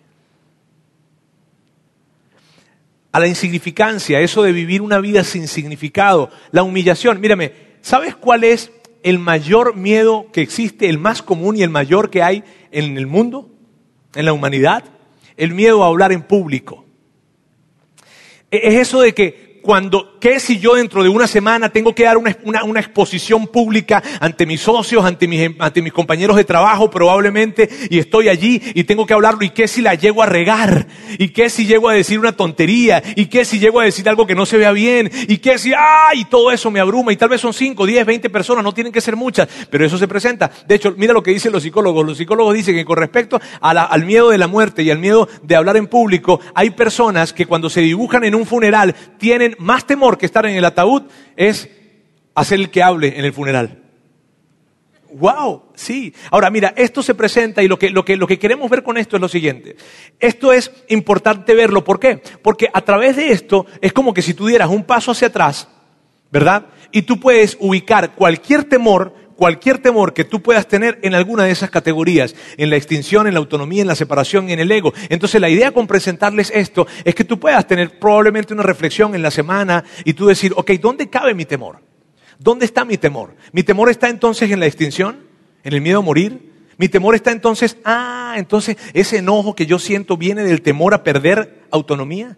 A 3.11 3.19
la 3.19 3.27
insignificancia, 3.27 4.19
eso 4.19 4.43
de 4.43 4.51
vivir 4.51 4.83
una 4.83 4.99
vida 4.99 5.23
sin 5.23 5.47
significado, 5.47 6.29
la 6.51 6.61
humillación. 6.61 7.19
Mírame, 7.19 7.68
¿Sabes 7.81 8.15
cuál 8.15 8.43
es 8.43 8.71
el 9.03 9.19
mayor 9.19 9.75
miedo 9.75 10.27
que 10.31 10.41
existe, 10.41 10.89
el 10.89 10.97
más 10.97 11.21
común 11.21 11.55
y 11.57 11.63
el 11.63 11.69
mayor 11.69 12.09
que 12.09 12.21
hay 12.23 12.43
en 12.71 12.97
el 12.97 13.07
mundo, 13.07 13.49
en 14.15 14.25
la 14.25 14.33
humanidad? 14.33 14.83
El 15.37 15.53
miedo 15.53 15.83
a 15.83 15.87
hablar 15.87 16.11
en 16.11 16.21
público. 16.21 16.85
E-, 18.51 18.61
es 18.69 18.75
eso 18.75 19.01
de 19.01 19.13
que 19.13 19.48
cuando, 19.61 20.17
¿qué 20.19 20.39
si 20.39 20.59
yo 20.59 20.75
dentro 20.75 21.03
de 21.03 21.09
una 21.09 21.27
semana 21.27 21.69
tengo 21.69 21.93
que 21.93 22.03
dar 22.03 22.17
una, 22.17 22.79
exposición 22.79 23.47
pública 23.47 24.01
ante 24.19 24.45
mis 24.45 24.61
socios, 24.61 25.03
ante 25.03 25.27
mis, 25.27 25.93
compañeros 25.93 26.37
de 26.37 26.43
trabajo 26.43 26.89
probablemente, 26.89 27.69
y 27.89 27.99
estoy 27.99 28.29
allí 28.29 28.61
y 28.73 28.83
tengo 28.83 29.05
que 29.05 29.13
hablarlo, 29.13 29.43
y 29.43 29.49
qué 29.49 29.67
si 29.67 29.81
la 29.81 29.95
llego 29.95 30.23
a 30.23 30.25
regar, 30.25 30.87
y 31.17 31.29
qué 31.29 31.49
si 31.49 31.65
llego 31.65 31.89
a 31.89 31.93
decir 31.93 32.19
una 32.19 32.31
tontería, 32.31 33.03
y 33.15 33.25
qué 33.27 33.45
si 33.45 33.59
llego 33.59 33.79
a 33.79 33.83
decir 33.83 34.07
algo 34.07 34.25
que 34.25 34.35
no 34.35 34.45
se 34.45 34.57
vea 34.57 34.71
bien, 34.71 35.11
y 35.27 35.37
qué 35.37 35.57
si, 35.57 35.73
¡ay! 35.73 36.21
Y 36.21 36.25
todo 36.25 36.51
eso 36.51 36.71
me 36.71 36.79
abruma, 36.79 37.13
y 37.13 37.17
tal 37.17 37.29
vez 37.29 37.41
son 37.41 37.53
5, 37.53 37.85
10, 37.85 38.05
20 38.05 38.29
personas, 38.29 38.63
no 38.63 38.73
tienen 38.73 38.93
que 38.93 39.01
ser 39.01 39.15
muchas, 39.15 39.47
pero 39.69 39.85
eso 39.85 39.97
se 39.97 40.07
presenta. 40.07 40.51
De 40.67 40.75
hecho, 40.75 40.93
mira 40.97 41.13
lo 41.13 41.23
que 41.23 41.31
dicen 41.31 41.51
los 41.51 41.63
psicólogos. 41.63 42.05
Los 42.05 42.17
psicólogos 42.17 42.53
dicen 42.53 42.75
que 42.75 42.85
con 42.85 42.97
respecto 42.97 43.39
al 43.61 44.05
miedo 44.05 44.29
de 44.29 44.37
la 44.37 44.47
muerte 44.47 44.83
y 44.83 44.91
al 44.91 44.99
miedo 44.99 45.27
de 45.43 45.55
hablar 45.55 45.77
en 45.77 45.87
público, 45.87 46.39
hay 46.53 46.71
personas 46.71 47.33
que 47.33 47.45
cuando 47.45 47.69
se 47.69 47.81
dibujan 47.81 48.23
en 48.23 48.35
un 48.35 48.45
funeral 48.45 48.95
tienen 49.17 49.48
más 49.57 49.85
temor 49.85 50.17
que 50.17 50.25
estar 50.25 50.45
en 50.45 50.55
el 50.55 50.65
ataúd, 50.65 51.03
es 51.35 51.69
hacer 52.35 52.59
el 52.59 52.69
que 52.69 52.83
hable 52.83 53.17
en 53.17 53.25
el 53.25 53.33
funeral. 53.33 53.83
Wow, 55.11 55.63
sí. 55.73 56.13
Ahora 56.29 56.49
mira, 56.49 56.73
esto 56.75 57.01
se 57.01 57.15
presenta 57.15 57.63
y 57.63 57.67
lo 57.67 57.79
que, 57.79 57.89
lo, 57.89 58.05
que, 58.05 58.15
lo 58.15 58.27
que 58.27 58.37
queremos 58.37 58.69
ver 58.69 58.83
con 58.83 58.97
esto 58.97 59.15
es 59.15 59.21
lo 59.21 59.27
siguiente. 59.27 59.75
Esto 60.19 60.53
es 60.53 60.71
importante 60.89 61.55
verlo. 61.55 61.83
¿Por 61.83 61.99
qué? 61.99 62.21
Porque 62.41 62.69
a 62.71 62.81
través 62.81 63.15
de 63.15 63.31
esto 63.31 63.65
es 63.81 63.91
como 63.91 64.13
que 64.13 64.21
si 64.21 64.33
tú 64.33 64.47
dieras 64.47 64.69
un 64.69 64.83
paso 64.83 65.11
hacia 65.11 65.29
atrás, 65.29 65.67
¿verdad? 66.31 66.67
Y 66.91 67.03
tú 67.03 67.19
puedes 67.19 67.57
ubicar 67.59 68.13
cualquier 68.13 68.65
temor, 68.65 69.15
cualquier 69.39 69.77
temor 69.77 70.13
que 70.13 70.25
tú 70.25 70.41
puedas 70.41 70.67
tener 70.67 70.99
en 71.01 71.15
alguna 71.15 71.45
de 71.45 71.51
esas 71.51 71.69
categorías, 71.69 72.35
en 72.57 72.69
la 72.69 72.75
extinción, 72.75 73.25
en 73.25 73.33
la 73.33 73.39
autonomía, 73.39 73.81
en 73.81 73.87
la 73.87 73.95
separación, 73.95 74.49
en 74.49 74.59
el 74.59 74.69
ego. 74.69 74.93
Entonces 75.07 75.39
la 75.39 75.49
idea 75.49 75.71
con 75.71 75.87
presentarles 75.87 76.51
esto 76.53 76.85
es 77.05 77.15
que 77.15 77.23
tú 77.23 77.39
puedas 77.39 77.65
tener 77.65 77.99
probablemente 77.99 78.53
una 78.53 78.63
reflexión 78.63 79.15
en 79.15 79.21
la 79.21 79.31
semana 79.31 79.85
y 80.03 80.11
tú 80.11 80.27
decir, 80.27 80.51
ok, 80.57 80.71
¿dónde 80.81 81.09
cabe 81.09 81.33
mi 81.33 81.45
temor? 81.45 81.79
¿Dónde 82.37 82.65
está 82.65 82.83
mi 82.83 82.97
temor? 82.97 83.33
¿Mi 83.53 83.63
temor 83.63 83.89
está 83.89 84.09
entonces 84.09 84.51
en 84.51 84.59
la 84.59 84.65
extinción? 84.65 85.23
¿En 85.63 85.71
el 85.71 85.79
miedo 85.79 85.99
a 85.99 86.01
morir? 86.01 86.51
¿Mi 86.75 86.89
temor 86.89 87.15
está 87.15 87.31
entonces, 87.31 87.77
ah, 87.85 88.33
entonces 88.35 88.75
ese 88.93 89.19
enojo 89.19 89.55
que 89.55 89.65
yo 89.65 89.79
siento 89.79 90.17
viene 90.17 90.43
del 90.43 90.61
temor 90.61 90.93
a 90.93 91.01
perder 91.01 91.63
autonomía? 91.71 92.37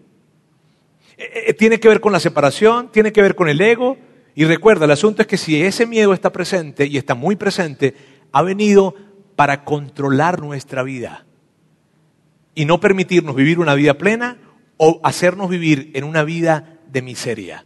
Eh, 1.16 1.46
eh, 1.48 1.54
tiene 1.54 1.80
que 1.80 1.88
ver 1.88 2.00
con 2.00 2.12
la 2.12 2.20
separación, 2.20 2.92
tiene 2.92 3.12
que 3.12 3.22
ver 3.22 3.34
con 3.34 3.48
el 3.48 3.60
ego. 3.60 3.98
Y 4.34 4.44
recuerda, 4.44 4.86
el 4.86 4.90
asunto 4.90 5.22
es 5.22 5.28
que 5.28 5.36
si 5.36 5.62
ese 5.62 5.86
miedo 5.86 6.14
está 6.14 6.30
presente 6.32 6.86
y 6.86 6.96
está 6.96 7.14
muy 7.14 7.36
presente, 7.36 7.94
ha 8.32 8.42
venido 8.42 8.94
para 9.36 9.64
controlar 9.64 10.40
nuestra 10.40 10.82
vida 10.82 11.26
y 12.54 12.64
no 12.64 12.80
permitirnos 12.80 13.34
vivir 13.34 13.58
una 13.58 13.74
vida 13.74 13.94
plena 13.94 14.38
o 14.76 15.00
hacernos 15.04 15.48
vivir 15.50 15.90
en 15.94 16.04
una 16.04 16.22
vida 16.24 16.78
de 16.90 17.02
miseria. 17.02 17.64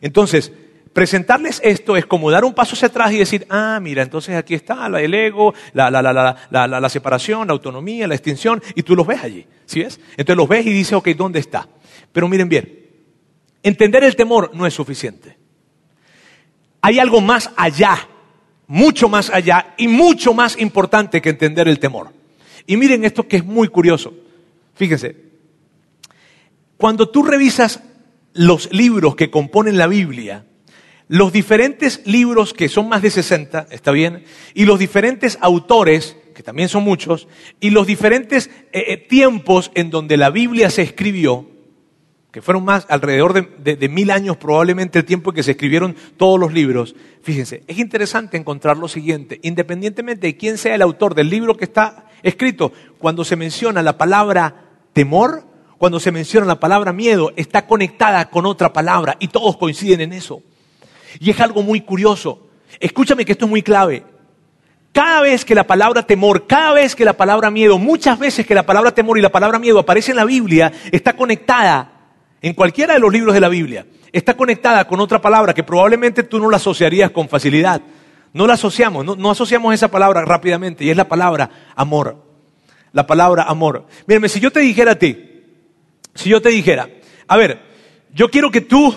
Entonces, 0.00 0.52
presentarles 0.92 1.60
esto 1.64 1.96
es 1.96 2.06
como 2.06 2.30
dar 2.30 2.44
un 2.44 2.54
paso 2.54 2.74
hacia 2.74 2.88
atrás 2.88 3.12
y 3.12 3.18
decir, 3.18 3.46
ah, 3.50 3.80
mira, 3.82 4.02
entonces 4.02 4.36
aquí 4.36 4.54
está 4.54 4.88
la- 4.88 5.00
el 5.02 5.12
ego, 5.14 5.52
la, 5.72 5.90
la, 5.90 6.02
la, 6.02 6.88
separación, 6.88 7.48
la 7.48 7.52
autonomía, 7.52 8.06
la 8.06 8.14
extinción, 8.14 8.62
y 8.76 8.82
tú 8.84 8.94
los 8.94 9.06
ves 9.06 9.22
allí, 9.22 9.46
¿sí 9.66 9.82
ves? 9.82 9.98
Entonces 10.16 10.36
los 10.36 10.48
ves 10.48 10.64
y 10.66 10.72
dices, 10.72 10.92
ok, 10.92 11.08
¿dónde 11.10 11.40
está? 11.40 11.68
Pero 12.12 12.28
miren 12.28 12.48
bien, 12.48 12.86
entender 13.62 14.04
el 14.04 14.14
temor 14.14 14.52
no 14.54 14.66
es 14.66 14.74
suficiente. 14.74 15.38
Hay 16.86 16.98
algo 16.98 17.22
más 17.22 17.50
allá, 17.56 18.06
mucho 18.66 19.08
más 19.08 19.30
allá 19.30 19.72
y 19.78 19.88
mucho 19.88 20.34
más 20.34 20.58
importante 20.58 21.22
que 21.22 21.30
entender 21.30 21.66
el 21.66 21.78
temor. 21.78 22.12
Y 22.66 22.76
miren 22.76 23.06
esto 23.06 23.26
que 23.26 23.38
es 23.38 23.44
muy 23.46 23.68
curioso. 23.68 24.12
Fíjense, 24.74 25.16
cuando 26.76 27.08
tú 27.08 27.22
revisas 27.22 27.82
los 28.34 28.70
libros 28.70 29.16
que 29.16 29.30
componen 29.30 29.78
la 29.78 29.86
Biblia, 29.86 30.44
los 31.08 31.32
diferentes 31.32 32.02
libros 32.04 32.52
que 32.52 32.68
son 32.68 32.90
más 32.90 33.00
de 33.00 33.10
60, 33.10 33.68
está 33.70 33.90
bien, 33.90 34.22
y 34.52 34.66
los 34.66 34.78
diferentes 34.78 35.38
autores, 35.40 36.18
que 36.34 36.42
también 36.42 36.68
son 36.68 36.84
muchos, 36.84 37.28
y 37.60 37.70
los 37.70 37.86
diferentes 37.86 38.50
eh, 38.74 38.84
eh, 38.88 38.96
tiempos 38.98 39.70
en 39.74 39.88
donde 39.88 40.18
la 40.18 40.28
Biblia 40.28 40.68
se 40.68 40.82
escribió, 40.82 41.48
que 42.34 42.42
fueron 42.42 42.64
más 42.64 42.84
alrededor 42.88 43.32
de, 43.32 43.76
de- 43.76 43.88
mil 43.88 44.10
años 44.10 44.36
probablemente 44.36 44.98
el 44.98 45.04
tiempo 45.04 45.30
en 45.30 45.36
que 45.36 45.44
se 45.44 45.52
escribieron 45.52 45.94
todos 46.16 46.40
los 46.40 46.52
libros. 46.52 46.96
Fíjense, 47.22 47.62
es 47.68 47.78
interesante 47.78 48.36
encontrar 48.36 48.76
lo 48.76 48.88
siguiente, 48.88 49.38
independientemente 49.44 50.26
de 50.26 50.36
quién 50.36 50.58
sea 50.58 50.74
el 50.74 50.82
autor 50.82 51.14
del 51.14 51.30
libro 51.30 51.56
que 51.56 51.62
está 51.64 52.06
escrito, 52.24 52.72
cuando 52.98 53.24
se 53.24 53.36
menciona 53.36 53.82
la 53.82 53.96
palabra 53.96 54.64
temor, 54.92 55.44
cuando 55.78 56.00
se 56.00 56.10
menciona 56.10 56.44
la 56.44 56.58
palabra 56.58 56.92
miedo, 56.92 57.32
está 57.36 57.68
conectada 57.68 58.28
con 58.30 58.46
otra 58.46 58.72
palabra 58.72 59.14
y 59.20 59.28
todos 59.28 59.56
coinciden 59.56 60.00
en 60.00 60.12
eso. 60.12 60.42
Y 61.20 61.30
es 61.30 61.40
algo 61.40 61.62
muy 61.62 61.82
curioso. 61.82 62.48
Escúchame 62.80 63.24
que 63.24 63.30
esto 63.30 63.44
es 63.44 63.50
muy 63.52 63.62
clave. 63.62 64.02
Cada 64.90 65.20
vez 65.20 65.44
que 65.44 65.54
la 65.54 65.68
palabra 65.68 66.02
temor, 66.04 66.48
cada 66.48 66.72
vez 66.72 66.96
que 66.96 67.04
la 67.04 67.12
palabra 67.16 67.52
miedo, 67.52 67.78
muchas 67.78 68.18
veces 68.18 68.44
que 68.44 68.56
la 68.56 68.66
palabra 68.66 68.90
temor 68.92 69.18
y 69.18 69.22
la 69.22 69.30
palabra 69.30 69.60
miedo 69.60 69.78
aparece 69.78 70.10
en 70.10 70.16
la 70.16 70.24
Biblia, 70.24 70.72
está 70.90 71.14
conectada 71.14 71.92
en 72.48 72.54
cualquiera 72.54 72.94
de 72.94 73.00
los 73.00 73.12
libros 73.12 73.34
de 73.34 73.40
la 73.40 73.48
Biblia, 73.48 73.86
está 74.12 74.36
conectada 74.36 74.86
con 74.86 75.00
otra 75.00 75.20
palabra 75.20 75.54
que 75.54 75.62
probablemente 75.64 76.22
tú 76.22 76.38
no 76.38 76.50
la 76.50 76.58
asociarías 76.58 77.10
con 77.10 77.28
facilidad. 77.28 77.80
No 78.32 78.46
la 78.46 78.54
asociamos, 78.54 79.04
no, 79.16 79.30
asociamos 79.30 79.72
esa 79.74 79.88
palabra 79.88 80.24
rápidamente 80.24 80.84
y 80.84 80.90
es 80.90 80.96
la 80.96 81.08
palabra 81.08 81.48
amor. 81.76 82.22
La 82.92 83.06
palabra 83.06 83.44
amor. 83.44 83.86
Mírame, 84.06 84.28
si 84.28 84.40
yo 84.40 84.50
te 84.50 84.60
dijera 84.60 84.92
a 84.92 84.94
ti, 84.96 85.42
si 86.14 86.28
yo 86.30 86.42
te 86.42 86.48
dijera, 86.48 86.88
a 87.28 87.36
ver, 87.36 87.60
yo 88.12 88.28
quiero 88.30 88.50
que 88.50 88.60
tú 88.60 88.94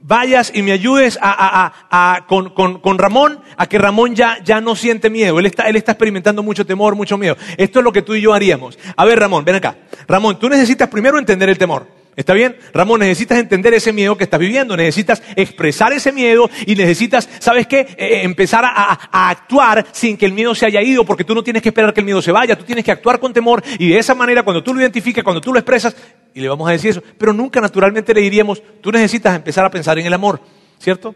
vayas 0.00 0.52
y 0.54 0.62
me 0.62 0.72
ayudes 0.72 1.18
a- 1.20 2.24
con, 2.28 2.50
con- 2.50 2.80
con 2.80 2.98
Ramón 2.98 3.40
a 3.56 3.66
que 3.66 3.78
Ramón 3.78 4.14
ya, 4.14 4.38
ya 4.44 4.60
no 4.60 4.76
siente 4.76 5.10
miedo. 5.10 5.38
Él 5.40 5.46
está, 5.46 5.64
él 5.68 5.76
está 5.76 5.92
experimentando 5.92 6.42
mucho 6.42 6.64
temor, 6.64 6.94
mucho 6.94 7.18
miedo. 7.18 7.36
Esto 7.56 7.80
es 7.80 7.84
lo 7.84 7.92
que 7.92 8.02
tú 8.02 8.14
y 8.14 8.20
yo 8.20 8.34
haríamos. 8.34 8.78
A 8.96 9.04
ver, 9.04 9.18
Ramón, 9.18 9.44
ven 9.44 9.56
acá. 9.56 9.76
Ramón, 10.06 10.38
tú 10.38 10.48
necesitas 10.48 10.88
primero 10.88 11.18
entender 11.18 11.48
el 11.48 11.58
temor. 11.58 11.97
¿Está 12.18 12.34
bien? 12.34 12.56
Ramón, 12.74 12.98
necesitas 12.98 13.38
entender 13.38 13.72
ese 13.74 13.92
miedo 13.92 14.16
que 14.16 14.24
estás 14.24 14.40
viviendo, 14.40 14.76
necesitas 14.76 15.22
expresar 15.36 15.92
ese 15.92 16.10
miedo 16.10 16.50
y 16.66 16.74
necesitas, 16.74 17.28
¿sabes 17.38 17.68
qué? 17.68 17.78
Eh, 17.80 17.96
eh, 17.96 18.20
empezar 18.24 18.64
a, 18.64 18.70
a- 18.70 19.08
a 19.12 19.30
actuar 19.30 19.86
sin 19.92 20.16
que 20.16 20.26
el 20.26 20.32
miedo 20.32 20.52
se 20.52 20.66
haya 20.66 20.82
ido, 20.82 21.04
porque 21.04 21.22
tú 21.22 21.32
no 21.32 21.44
tienes 21.44 21.62
que 21.62 21.68
esperar 21.68 21.94
que 21.94 22.00
el 22.00 22.06
miedo 22.06 22.20
se 22.20 22.32
vaya, 22.32 22.58
tú 22.58 22.64
tienes 22.64 22.84
que 22.84 22.90
actuar 22.90 23.20
con 23.20 23.32
temor 23.32 23.62
y 23.78 23.90
de 23.90 23.98
esa 24.00 24.16
manera 24.16 24.42
cuando 24.42 24.64
tú 24.64 24.74
lo 24.74 24.80
identificas, 24.80 25.22
cuando 25.22 25.40
tú 25.40 25.52
lo 25.52 25.60
expresas, 25.60 25.94
y 26.34 26.40
le 26.40 26.48
vamos 26.48 26.68
a 26.68 26.72
decir 26.72 26.90
eso, 26.90 27.04
pero 27.16 27.32
nunca 27.32 27.60
naturalmente 27.60 28.12
le 28.12 28.20
diríamos, 28.20 28.60
tú 28.80 28.90
necesitas 28.90 29.36
empezar 29.36 29.64
a 29.64 29.70
pensar 29.70 29.96
en 30.00 30.06
el 30.06 30.12
amor, 30.12 30.40
¿cierto? 30.80 31.14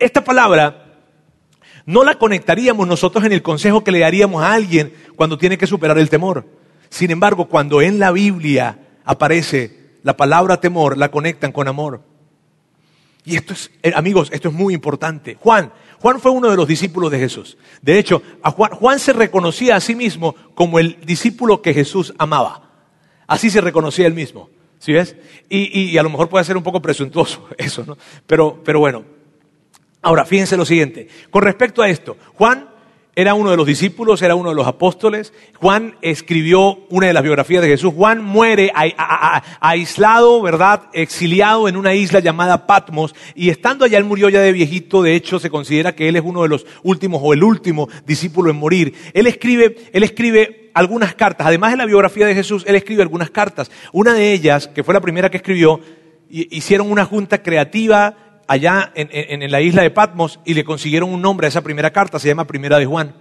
Esta 0.00 0.24
palabra 0.24 0.96
no 1.86 2.02
la 2.02 2.16
conectaríamos 2.16 2.88
nosotros 2.88 3.24
en 3.24 3.30
el 3.30 3.42
consejo 3.42 3.84
que 3.84 3.92
le 3.92 4.00
daríamos 4.00 4.42
a 4.42 4.52
alguien 4.52 4.92
cuando 5.14 5.38
tiene 5.38 5.56
que 5.58 5.68
superar 5.68 5.96
el 5.98 6.10
temor. 6.10 6.44
Sin 6.88 7.12
embargo, 7.12 7.46
cuando 7.46 7.80
en 7.82 8.00
la 8.00 8.10
Biblia 8.10 8.78
aparece 9.04 9.98
la 10.02 10.16
palabra 10.16 10.60
temor, 10.60 10.96
la 10.98 11.10
conectan 11.10 11.52
con 11.52 11.68
amor. 11.68 12.02
Y 13.24 13.36
esto 13.36 13.54
es, 13.54 13.70
eh, 13.82 13.92
amigos, 13.94 14.28
esto 14.32 14.48
es 14.48 14.54
muy 14.54 14.74
importante. 14.74 15.36
Juan, 15.40 15.72
Juan 16.00 16.20
fue 16.20 16.30
uno 16.30 16.50
de 16.50 16.56
los 16.56 16.68
discípulos 16.68 17.10
de 17.10 17.18
Jesús. 17.18 17.56
De 17.80 17.98
hecho, 17.98 18.22
a 18.42 18.50
Juan, 18.50 18.72
Juan 18.72 18.98
se 18.98 19.14
reconocía 19.14 19.76
a 19.76 19.80
sí 19.80 19.94
mismo 19.94 20.34
como 20.54 20.78
el 20.78 20.98
discípulo 21.06 21.62
que 21.62 21.72
Jesús 21.72 22.12
amaba. 22.18 22.70
Así 23.26 23.48
se 23.48 23.62
reconocía 23.62 24.06
él 24.06 24.12
mismo. 24.14 24.50
¿Sí 24.78 24.92
ves? 24.92 25.16
Y, 25.48 25.92
y- 25.92 25.96
a 25.96 26.02
lo 26.02 26.10
mejor 26.10 26.28
puede 26.28 26.44
ser 26.44 26.58
un 26.58 26.62
poco 26.62 26.82
presuntuoso 26.82 27.48
eso, 27.56 27.84
¿no? 27.86 27.96
Pero, 28.26 28.60
pero 28.62 28.80
bueno. 28.80 29.04
Ahora, 30.02 30.26
fíjense 30.26 30.58
lo 30.58 30.66
siguiente. 30.66 31.08
Con 31.30 31.40
respecto 31.42 31.80
a 31.80 31.88
esto, 31.88 32.18
Juan 32.34 32.68
era 33.16 33.34
uno 33.34 33.50
de 33.50 33.56
los 33.56 33.66
discípulos, 33.66 34.22
era 34.22 34.34
uno 34.34 34.48
de 34.48 34.54
los 34.56 34.66
apóstoles. 34.66 35.32
Juan 35.60 35.96
escribió 36.02 36.80
una 36.90 37.06
de 37.06 37.12
las 37.12 37.22
biografías 37.22 37.62
de 37.62 37.68
Jesús. 37.68 37.94
Juan 37.94 38.24
muere 38.24 38.72
aislado, 39.60 40.42
¿verdad? 40.42 40.88
Exiliado 40.92 41.68
en 41.68 41.76
una 41.76 41.94
isla 41.94 42.20
llamada 42.20 42.66
Patmos. 42.66 43.14
Y 43.34 43.50
estando 43.50 43.84
allá, 43.84 43.98
él 43.98 44.04
murió 44.04 44.28
ya 44.28 44.40
de 44.40 44.52
viejito. 44.52 45.02
De 45.02 45.14
hecho, 45.14 45.38
se 45.38 45.50
considera 45.50 45.94
que 45.94 46.08
él 46.08 46.16
es 46.16 46.22
uno 46.24 46.42
de 46.42 46.48
los 46.48 46.66
últimos 46.82 47.20
o 47.22 47.32
el 47.32 47.42
último 47.44 47.88
discípulo 48.06 48.50
en 48.50 48.56
morir. 48.56 48.94
Él 49.12 49.26
escribe, 49.26 49.76
él 49.92 50.02
escribe 50.02 50.70
algunas 50.74 51.14
cartas. 51.14 51.46
Además 51.46 51.70
de 51.70 51.76
la 51.76 51.86
biografía 51.86 52.26
de 52.26 52.34
Jesús, 52.34 52.64
él 52.66 52.74
escribe 52.74 53.02
algunas 53.02 53.30
cartas. 53.30 53.70
Una 53.92 54.12
de 54.12 54.32
ellas, 54.32 54.66
que 54.66 54.82
fue 54.82 54.92
la 54.94 55.00
primera 55.00 55.30
que 55.30 55.36
escribió, 55.36 55.80
hi- 56.28 56.48
hicieron 56.50 56.90
una 56.90 57.04
junta 57.04 57.42
creativa 57.42 58.16
allá 58.46 58.92
en, 58.94 59.08
en- 59.12 59.50
la 59.50 59.60
isla 59.60 59.82
de 59.82 59.90
Patmos 59.90 60.40
y 60.44 60.54
le 60.54 60.64
consiguieron 60.64 61.12
un 61.12 61.20
nombre 61.22 61.46
a 61.46 61.48
esa 61.48 61.62
primera 61.62 61.90
carta, 61.92 62.18
se 62.18 62.28
llama 62.28 62.46
Primera 62.46 62.78
de 62.78 62.86
Juan. 62.86 63.14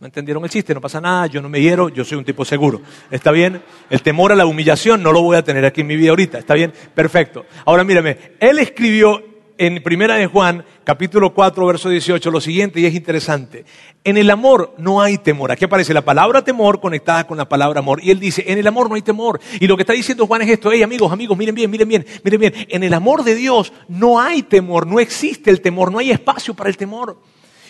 ¿No 0.00 0.06
entendieron 0.06 0.42
el 0.42 0.50
chiste? 0.50 0.74
No 0.74 0.80
pasa 0.80 1.00
nada, 1.00 1.26
yo 1.28 1.40
no 1.40 1.48
me 1.48 1.60
hiero, 1.60 1.88
yo 1.88 2.04
soy 2.04 2.18
un 2.18 2.24
tipo 2.24 2.44
seguro. 2.44 2.82
¿Está 3.10 3.30
bien? 3.30 3.62
El 3.88 4.02
temor 4.02 4.32
a 4.32 4.34
la 4.34 4.46
humillación 4.46 5.00
no 5.02 5.12
lo 5.12 5.22
voy 5.22 5.36
a 5.36 5.44
tener 5.44 5.64
aquí 5.64 5.82
en 5.82 5.86
mi 5.86 5.96
vida 5.96 6.10
ahorita. 6.10 6.38
¿Está 6.38 6.54
bien? 6.54 6.72
Perfecto. 6.94 7.46
Ahora 7.64 7.84
mírame, 7.84 8.18
él 8.40 8.58
escribió 8.58 9.22
en 9.64 9.80
Primera 9.80 10.16
de 10.16 10.26
Juan, 10.26 10.64
capítulo 10.82 11.34
4, 11.34 11.64
verso 11.64 11.88
18, 11.88 12.32
lo 12.32 12.40
siguiente, 12.40 12.80
y 12.80 12.86
es 12.86 12.96
interesante. 12.96 13.64
En 14.02 14.16
el 14.16 14.28
amor 14.28 14.74
no 14.76 15.00
hay 15.00 15.18
temor. 15.18 15.52
Aquí 15.52 15.64
aparece 15.66 15.94
la 15.94 16.04
palabra 16.04 16.42
temor 16.42 16.80
conectada 16.80 17.28
con 17.28 17.38
la 17.38 17.48
palabra 17.48 17.78
amor. 17.78 18.02
Y 18.02 18.10
él 18.10 18.18
dice, 18.18 18.42
en 18.48 18.58
el 18.58 18.66
amor 18.66 18.88
no 18.88 18.96
hay 18.96 19.02
temor. 19.02 19.40
Y 19.60 19.68
lo 19.68 19.76
que 19.76 19.84
está 19.84 19.92
diciendo 19.92 20.26
Juan 20.26 20.42
es 20.42 20.48
esto, 20.48 20.72
hey 20.72 20.82
amigos, 20.82 21.12
amigos, 21.12 21.38
miren 21.38 21.54
bien, 21.54 21.70
miren 21.70 21.88
bien, 21.88 22.04
miren 22.24 22.40
bien. 22.40 22.54
En 22.70 22.82
el 22.82 22.92
amor 22.92 23.22
de 23.22 23.36
Dios 23.36 23.72
no 23.86 24.20
hay 24.20 24.42
temor, 24.42 24.84
no 24.84 24.98
existe 24.98 25.48
el 25.48 25.60
temor, 25.60 25.92
no 25.92 26.00
hay 26.00 26.10
espacio 26.10 26.54
para 26.54 26.68
el 26.68 26.76
temor. 26.76 27.22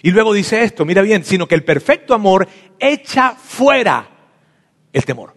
Y 0.02 0.12
luego 0.12 0.32
dice 0.32 0.64
esto, 0.64 0.86
mira 0.86 1.02
bien, 1.02 1.26
sino 1.26 1.46
que 1.46 1.54
el 1.54 1.62
perfecto 1.62 2.14
amor 2.14 2.48
echa 2.78 3.32
fuera 3.32 4.08
el 4.94 5.04
temor. 5.04 5.34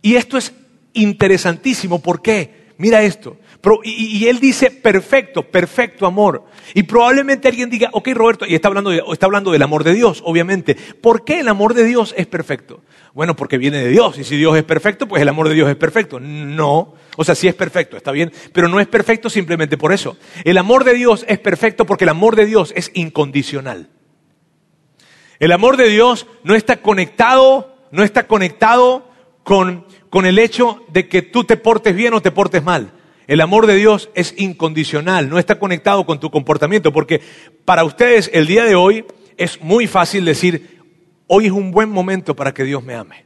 Y 0.00 0.14
esto 0.14 0.38
es 0.38 0.54
interesantísimo, 0.94 2.00
¿por 2.00 2.22
qué? 2.22 2.64
Mira 2.78 3.02
esto. 3.02 3.36
Y, 3.84 4.26
él 4.26 4.40
dice 4.40 4.70
perfecto, 4.70 5.42
perfecto 5.42 6.06
amor. 6.06 6.44
Y 6.74 6.82
probablemente 6.82 7.48
alguien 7.48 7.70
diga, 7.70 7.88
ok 7.92 8.08
Roberto, 8.14 8.46
y 8.46 8.54
está 8.54 8.68
hablando, 8.68 8.92
está 9.12 9.26
hablando 9.26 9.52
del 9.52 9.62
amor 9.62 9.84
de 9.84 9.94
Dios, 9.94 10.22
obviamente. 10.24 10.74
¿Por 10.74 11.24
qué 11.24 11.40
el 11.40 11.48
amor 11.48 11.74
de 11.74 11.84
Dios 11.84 12.14
es 12.16 12.26
perfecto? 12.26 12.82
Bueno, 13.14 13.36
porque 13.36 13.58
viene 13.58 13.78
de 13.78 13.88
Dios. 13.88 14.18
Y 14.18 14.24
si 14.24 14.36
Dios 14.36 14.56
es 14.56 14.64
perfecto, 14.64 15.06
pues 15.06 15.22
el 15.22 15.28
amor 15.28 15.48
de 15.48 15.54
Dios 15.54 15.70
es 15.70 15.76
perfecto. 15.76 16.20
No. 16.20 16.94
O 17.16 17.24
sea, 17.24 17.34
sí 17.34 17.48
es 17.48 17.54
perfecto, 17.54 17.96
está 17.96 18.12
bien. 18.12 18.32
Pero 18.52 18.68
no 18.68 18.80
es 18.80 18.88
perfecto 18.88 19.30
simplemente 19.30 19.78
por 19.78 19.92
eso. 19.92 20.16
El 20.44 20.58
amor 20.58 20.84
de 20.84 20.94
Dios 20.94 21.24
es 21.28 21.38
perfecto 21.38 21.86
porque 21.86 22.04
el 22.04 22.10
amor 22.10 22.36
de 22.36 22.46
Dios 22.46 22.72
es 22.76 22.90
incondicional. 22.94 23.88
El 25.38 25.52
amor 25.52 25.76
de 25.76 25.88
Dios 25.88 26.26
no 26.42 26.54
está 26.54 26.78
conectado, 26.78 27.76
no 27.90 28.02
está 28.02 28.26
conectado 28.26 29.08
con, 29.42 29.86
con 30.10 30.26
el 30.26 30.38
hecho 30.38 30.82
de 30.88 31.08
que 31.08 31.22
tú 31.22 31.44
te 31.44 31.56
portes 31.56 31.94
bien 31.94 32.14
o 32.14 32.22
te 32.22 32.30
portes 32.30 32.62
mal. 32.62 32.92
El 33.26 33.40
amor 33.40 33.66
de 33.66 33.76
Dios 33.76 34.10
es 34.14 34.34
incondicional, 34.36 35.28
no 35.28 35.38
está 35.38 35.58
conectado 35.58 36.04
con 36.04 36.20
tu 36.20 36.30
comportamiento, 36.30 36.92
porque 36.92 37.20
para 37.64 37.84
ustedes 37.84 38.30
el 38.32 38.46
día 38.46 38.64
de 38.64 38.74
hoy 38.74 39.04
es 39.36 39.60
muy 39.62 39.86
fácil 39.86 40.24
decir, 40.24 40.80
hoy 41.26 41.46
es 41.46 41.52
un 41.52 41.70
buen 41.70 41.88
momento 41.88 42.36
para 42.36 42.52
que 42.52 42.64
Dios 42.64 42.82
me 42.84 42.94
ame. 42.94 43.24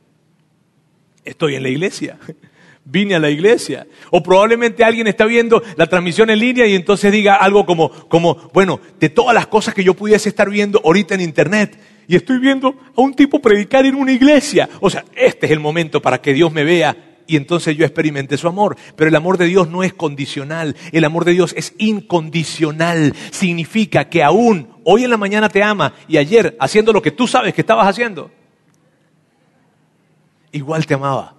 Estoy 1.24 1.56
en 1.56 1.64
la 1.64 1.68
iglesia, 1.68 2.18
vine 2.84 3.16
a 3.16 3.18
la 3.18 3.30
iglesia. 3.30 3.86
O 4.10 4.22
probablemente 4.22 4.84
alguien 4.84 5.08
está 5.08 5.26
viendo 5.26 5.62
la 5.76 5.86
transmisión 5.86 6.30
en 6.30 6.38
línea 6.38 6.66
y 6.66 6.74
entonces 6.74 7.10
diga 7.10 7.34
algo 7.34 7.66
como, 7.66 7.90
como, 8.08 8.50
bueno, 8.54 8.80
de 9.00 9.08
todas 9.08 9.34
las 9.34 9.48
cosas 9.48 9.74
que 9.74 9.84
yo 9.84 9.94
pudiese 9.94 10.28
estar 10.28 10.48
viendo 10.48 10.80
ahorita 10.84 11.14
en 11.14 11.22
internet, 11.22 11.78
y 12.08 12.16
estoy 12.16 12.38
viendo 12.38 12.74
a 12.96 13.02
un 13.02 13.12
tipo 13.12 13.38
predicar 13.38 13.84
en 13.84 13.94
una 13.94 14.12
iglesia. 14.12 14.66
O 14.80 14.88
sea, 14.88 15.04
este 15.14 15.44
es 15.44 15.52
el 15.52 15.60
momento 15.60 16.00
para 16.00 16.22
que 16.22 16.32
Dios 16.32 16.50
me 16.50 16.64
vea 16.64 16.96
y 17.28 17.36
entonces 17.36 17.76
yo 17.76 17.84
experimente 17.84 18.36
su 18.36 18.48
amor. 18.48 18.76
Pero 18.96 19.08
el 19.08 19.14
amor 19.14 19.38
de 19.38 19.44
Dios 19.44 19.68
no 19.68 19.84
es 19.84 19.92
condicional, 19.92 20.74
el 20.90 21.04
amor 21.04 21.24
de 21.24 21.32
Dios 21.32 21.54
es 21.56 21.74
incondicional. 21.78 23.14
Significa 23.30 24.08
que 24.08 24.24
aún 24.24 24.70
hoy 24.82 25.04
en 25.04 25.10
la 25.10 25.16
mañana 25.16 25.48
te 25.48 25.62
ama 25.62 25.92
y 26.08 26.16
ayer 26.16 26.56
haciendo 26.58 26.92
lo 26.92 27.02
que 27.02 27.12
tú 27.12 27.28
sabes 27.28 27.54
que 27.54 27.60
estabas 27.60 27.86
haciendo, 27.86 28.32
igual 30.50 30.86
te 30.86 30.94
amaba. 30.94 31.36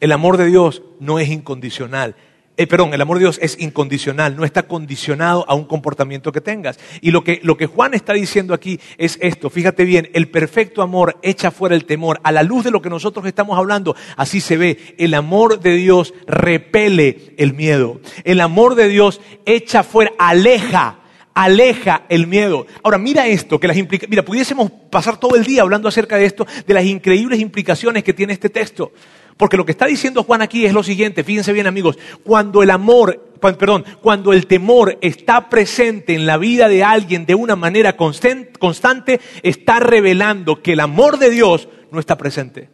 El 0.00 0.12
amor 0.12 0.36
de 0.36 0.46
Dios 0.46 0.82
no 1.00 1.18
es 1.18 1.28
incondicional, 1.28 2.14
eh, 2.56 2.66
perdón, 2.66 2.94
el 2.94 3.00
amor 3.00 3.18
de 3.18 3.24
Dios 3.24 3.38
es 3.42 3.58
incondicional, 3.60 4.36
no 4.36 4.44
está 4.44 4.62
condicionado 4.62 5.44
a 5.48 5.54
un 5.54 5.64
comportamiento 5.64 6.32
que 6.32 6.40
tengas. 6.40 6.78
Y 7.00 7.10
lo 7.10 7.22
que, 7.22 7.40
lo 7.42 7.56
que 7.56 7.66
Juan 7.66 7.94
está 7.94 8.14
diciendo 8.14 8.54
aquí 8.54 8.80
es 8.96 9.18
esto, 9.20 9.50
fíjate 9.50 9.84
bien, 9.84 10.08
el 10.14 10.28
perfecto 10.28 10.82
amor 10.82 11.18
echa 11.22 11.50
fuera 11.50 11.74
el 11.74 11.84
temor. 11.84 12.20
A 12.22 12.32
la 12.32 12.42
luz 12.42 12.64
de 12.64 12.70
lo 12.70 12.80
que 12.80 12.90
nosotros 12.90 13.26
estamos 13.26 13.58
hablando, 13.58 13.94
así 14.16 14.40
se 14.40 14.56
ve, 14.56 14.94
el 14.98 15.14
amor 15.14 15.60
de 15.60 15.74
Dios 15.74 16.14
repele 16.26 17.34
el 17.36 17.52
miedo. 17.54 18.00
El 18.24 18.40
amor 18.40 18.74
de 18.74 18.88
Dios 18.88 19.20
echa 19.44 19.82
fuera, 19.82 20.12
aleja 20.18 21.00
aleja 21.36 22.06
el 22.08 22.26
miedo. 22.26 22.66
Ahora, 22.82 22.96
mira 22.96 23.26
esto, 23.26 23.60
que 23.60 23.68
las 23.68 23.76
implica 23.76 24.06
mira, 24.08 24.24
pudiésemos 24.24 24.70
pasar 24.90 25.20
todo 25.20 25.36
el 25.36 25.44
día 25.44 25.60
hablando 25.60 25.86
acerca 25.86 26.16
de 26.16 26.24
esto, 26.24 26.46
de 26.66 26.74
las 26.74 26.84
increíbles 26.84 27.40
implicaciones 27.40 28.02
que 28.02 28.14
tiene 28.14 28.32
este 28.32 28.48
texto. 28.48 28.92
Porque 29.36 29.58
lo 29.58 29.66
que 29.66 29.72
está 29.72 29.84
diciendo 29.84 30.22
Juan 30.22 30.40
aquí 30.40 30.64
es 30.64 30.72
lo 30.72 30.82
siguiente, 30.82 31.22
fíjense 31.22 31.52
bien 31.52 31.66
amigos, 31.66 31.98
cuando 32.24 32.62
el 32.62 32.70
amor, 32.70 33.32
perdón, 33.38 33.84
cuando 34.00 34.32
el 34.32 34.46
temor 34.46 34.96
está 35.02 35.50
presente 35.50 36.14
en 36.14 36.24
la 36.24 36.38
vida 36.38 36.70
de 36.70 36.82
alguien 36.82 37.26
de 37.26 37.34
una 37.34 37.54
manera 37.54 37.98
constante, 37.98 39.20
está 39.42 39.78
revelando 39.78 40.62
que 40.62 40.72
el 40.72 40.80
amor 40.80 41.18
de 41.18 41.28
Dios 41.28 41.68
no 41.92 42.00
está 42.00 42.16
presente. 42.16 42.70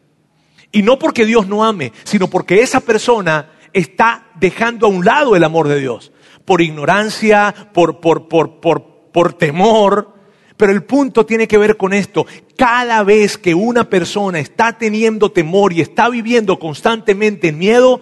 Y 0.70 0.83
no 0.83 1.01
porque 1.01 1.27
Dios 1.27 1.48
no 1.48 1.64
ame, 1.64 1.92
sino 2.05 2.31
porque 2.31 2.61
esa 2.62 2.79
persona 2.79 3.51
está 3.72 4.29
dejando 4.37 4.87
a 4.87 4.90
un 4.90 5.05
lado 5.05 5.35
el 5.35 5.42
amor 5.42 5.66
de 5.66 5.81
Dios. 5.81 6.12
Por 6.44 6.61
ignorancia, 6.61 7.55
por, 7.72 8.00
por, 8.00 8.28
por, 8.28 8.61
por, 8.61 9.33
temor, 9.35 10.14
pero 10.57 10.72
el 10.72 10.85
punto 10.85 11.26
tiene 11.26 11.46
que 11.46 11.59
ver 11.59 11.76
con 11.76 11.92
esto. 11.92 12.26
Cada 12.57 13.02
vez 13.02 13.38
que 13.38 13.55
una 13.55 13.88
persona 13.88 14.40
está 14.40 14.78
teniendo 14.78 15.33
temor 15.33 15.72
y 15.72 15.81
está 15.81 16.09
viviendo 16.09 16.59
constantemente 16.59 17.48
en 17.48 17.59
miedo, 17.59 18.00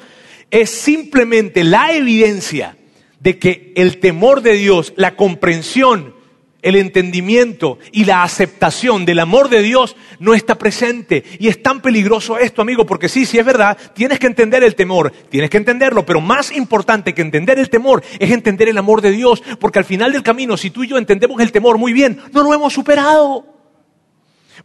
es 0.50 0.70
simplemente 0.70 1.64
la 1.64 1.92
evidencia 1.92 2.76
de 3.20 3.38
que 3.38 3.72
el 3.76 3.98
temor 3.98 4.42
de 4.42 4.55
Dios, 4.55 4.92
la 4.96 5.16
comprensión 5.16 6.19
el 6.62 6.77
entendimiento 6.77 7.79
y 7.92 8.05
la 8.05 8.23
aceptación 8.23 9.05
del 9.05 9.20
amor 9.20 9.49
de 9.49 9.62
Dios 9.62 9.96
no 10.18 10.35
está 10.35 10.57
presente. 10.57 11.25
Y 11.38 11.49
es 11.49 11.62
tan 11.62 11.81
peligroso 11.81 12.38
esto, 12.38 12.62
amigo, 12.62 12.87
porque 12.87 13.09
sí, 13.09 13.27
sí 13.27 13.38
es 13.38 13.44
verdad, 13.44 13.77
tienes 13.94 14.18
que 14.18 14.27
entender 14.27 14.62
el 14.62 14.75
temor, 14.75 15.12
tienes 15.29 15.51
que 15.51 15.57
entenderlo, 15.57 16.05
pero 16.05 16.20
más 16.20 16.53
importante 16.53 17.14
que 17.14 17.23
entender 17.23 17.59
el 17.59 17.70
temor 17.70 18.03
es 18.18 18.31
entender 18.31 18.68
el 18.68 18.79
amor 18.79 19.01
de 19.01 19.11
Dios, 19.11 19.42
porque 19.59 19.79
al 19.79 19.85
final 19.85 20.12
del 20.12 20.23
camino, 20.23 20.57
si 20.57 20.70
tú 20.70 20.85
y 20.85 20.88
yo 20.88 20.99
entendemos 20.99 21.40
el 21.40 21.53
temor 21.53 21.79
muy 21.79 21.92
bien, 21.92 22.20
no 22.33 22.42
lo 22.42 22.53
hemos 22.53 22.73
superado. 22.73 23.46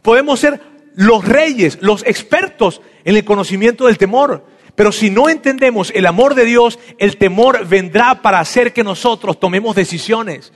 Podemos 0.02 0.40
ser 0.40 0.60
los 0.94 1.24
reyes, 1.24 1.78
los 1.80 2.04
expertos 2.06 2.80
en 3.04 3.16
el 3.16 3.24
conocimiento 3.24 3.86
del 3.86 3.98
temor, 3.98 4.44
pero 4.74 4.92
si 4.92 5.08
no 5.08 5.30
entendemos 5.30 5.90
el 5.94 6.04
amor 6.04 6.34
de 6.34 6.44
Dios, 6.44 6.78
el 6.98 7.16
temor 7.16 7.66
vendrá 7.66 8.20
para 8.20 8.40
hacer 8.40 8.74
que 8.74 8.84
nosotros 8.84 9.40
tomemos 9.40 9.74
decisiones 9.74 10.52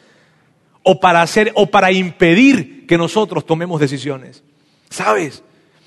o 0.83 1.01
para 1.01 1.23
hacer 1.23 1.53
o 1.55 1.67
para 1.67 1.93
impedir 1.93 2.87
que 2.87 2.99
nosotros 2.99 3.47
tomemos 3.47 3.81
decisiones. 3.81 4.43
¿Sabes? 4.89 5.43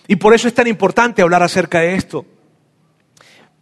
Y 0.07 0.15
por 0.15 0.33
eso 0.33 0.47
es 0.47 0.53
tan 0.53 0.67
importante 0.67 1.21
hablar 1.21 1.43
acerca 1.43 1.79
de 1.79 1.95
esto. 1.95 2.25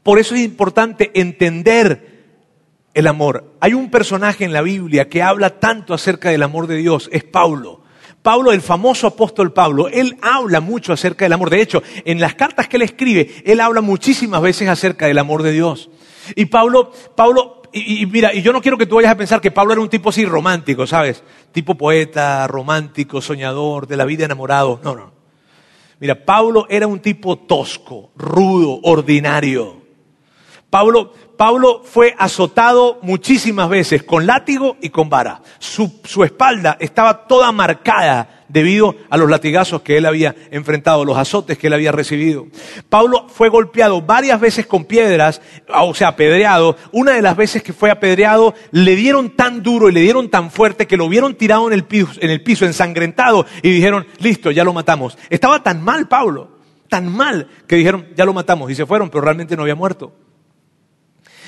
Por 0.03 0.19
eso 0.19 0.35
es 0.35 0.41
importante 0.41 1.11
entender 1.13 2.11
el 2.93 3.07
amor. 3.07 3.53
Hay 3.59 3.73
un 3.73 3.89
personaje 3.89 4.43
en 4.43 4.53
la 4.53 4.61
Biblia 4.61 5.07
que 5.07 5.21
habla 5.21 5.59
tanto 5.59 5.93
acerca 5.93 6.29
del 6.29 6.43
amor 6.43 6.67
de 6.67 6.77
Dios, 6.77 7.09
es 7.11 7.23
Pablo. 7.23 7.81
Pablo, 8.21 8.51
el 8.51 8.61
famoso 8.61 9.07
apóstol 9.07 9.51
Pablo, 9.51 9.87
él 9.87 10.17
habla 10.21 10.59
mucho 10.59 10.93
acerca 10.93 11.25
del 11.25 11.33
amor. 11.33 11.49
De 11.49 11.61
hecho, 11.61 11.81
en 12.05 12.19
las 12.19 12.35
cartas 12.35 12.67
que 12.67 12.77
él 12.77 12.83
escribe, 12.83 13.41
él 13.45 13.59
habla 13.59 13.81
muchísimas 13.81 14.41
veces 14.41 14.69
acerca 14.69 15.07
del 15.07 15.17
amor 15.17 15.41
de 15.41 15.51
Dios. 15.51 15.89
Y 16.35 16.45
Pablo, 16.45 16.91
Pablo 17.15 17.60
y, 17.73 18.05
mira, 18.05 18.33
y 18.33 18.41
yo 18.41 18.51
no 18.53 18.61
quiero 18.61 18.77
que 18.77 18.85
tú 18.85 18.95
vayas 18.95 19.11
a 19.11 19.17
pensar 19.17 19.41
que 19.41 19.51
Pablo 19.51 19.73
era 19.73 19.81
un 19.81 19.89
tipo 19.89 20.09
así 20.09 20.25
romántico, 20.25 20.85
¿sabes? 20.85 21.23
Tipo 21.51 21.75
poeta, 21.75 22.45
romántico, 22.47 23.21
soñador, 23.21 23.87
de 23.87 23.97
la 23.97 24.05
vida 24.05 24.25
enamorado. 24.25 24.79
No, 24.83 24.95
no. 24.95 25.11
Mira, 25.99 26.25
Pablo 26.25 26.65
era 26.69 26.87
un 26.87 26.99
tipo 26.99 27.37
tosco, 27.37 28.11
rudo, 28.15 28.79
ordinario. 28.83 29.80
Pablo, 30.71 31.11
Pablo 31.35 31.81
fue 31.83 32.15
azotado 32.17 32.97
muchísimas 33.01 33.67
veces 33.67 34.03
con 34.03 34.25
látigo 34.25 34.77
y 34.81 34.89
con 34.89 35.09
vara. 35.09 35.41
Su, 35.59 35.99
su 36.05 36.23
espalda 36.23 36.77
estaba 36.79 37.27
toda 37.27 37.51
marcada 37.51 38.45
debido 38.47 38.95
a 39.09 39.17
los 39.17 39.29
latigazos 39.29 39.81
que 39.81 39.97
él 39.97 40.05
había 40.05 40.33
enfrentado, 40.49 41.03
los 41.03 41.17
azotes 41.17 41.57
que 41.57 41.67
él 41.67 41.73
había 41.73 41.91
recibido. 41.91 42.47
Pablo 42.87 43.27
fue 43.27 43.49
golpeado 43.49 44.01
varias 44.01 44.39
veces 44.39 44.65
con 44.65 44.85
piedras, 44.85 45.41
o 45.67 45.93
sea, 45.93 46.07
apedreado. 46.07 46.77
Una 46.93 47.11
de 47.11 47.21
las 47.21 47.35
veces 47.35 47.63
que 47.63 47.73
fue 47.73 47.91
apedreado, 47.91 48.53
le 48.71 48.95
dieron 48.95 49.31
tan 49.35 49.61
duro 49.63 49.89
y 49.89 49.91
le 49.91 49.99
dieron 49.99 50.29
tan 50.29 50.51
fuerte 50.51 50.87
que 50.87 50.95
lo 50.95 51.09
vieron 51.09 51.35
tirado 51.35 51.67
en 51.67 51.73
el 51.73 51.83
piso, 51.83 52.13
en 52.21 52.29
el 52.29 52.43
piso 52.43 52.65
ensangrentado, 52.65 53.45
y 53.61 53.71
dijeron, 53.71 54.07
listo, 54.19 54.51
ya 54.51 54.63
lo 54.63 54.71
matamos. 54.71 55.17
Estaba 55.29 55.61
tan 55.61 55.81
mal 55.81 56.07
Pablo, 56.07 56.49
tan 56.87 57.11
mal, 57.11 57.49
que 57.67 57.75
dijeron, 57.75 58.07
ya 58.15 58.23
lo 58.23 58.31
matamos, 58.31 58.71
y 58.71 58.75
se 58.75 58.85
fueron, 58.85 59.09
pero 59.09 59.21
realmente 59.21 59.57
no 59.57 59.63
había 59.63 59.75
muerto. 59.75 60.13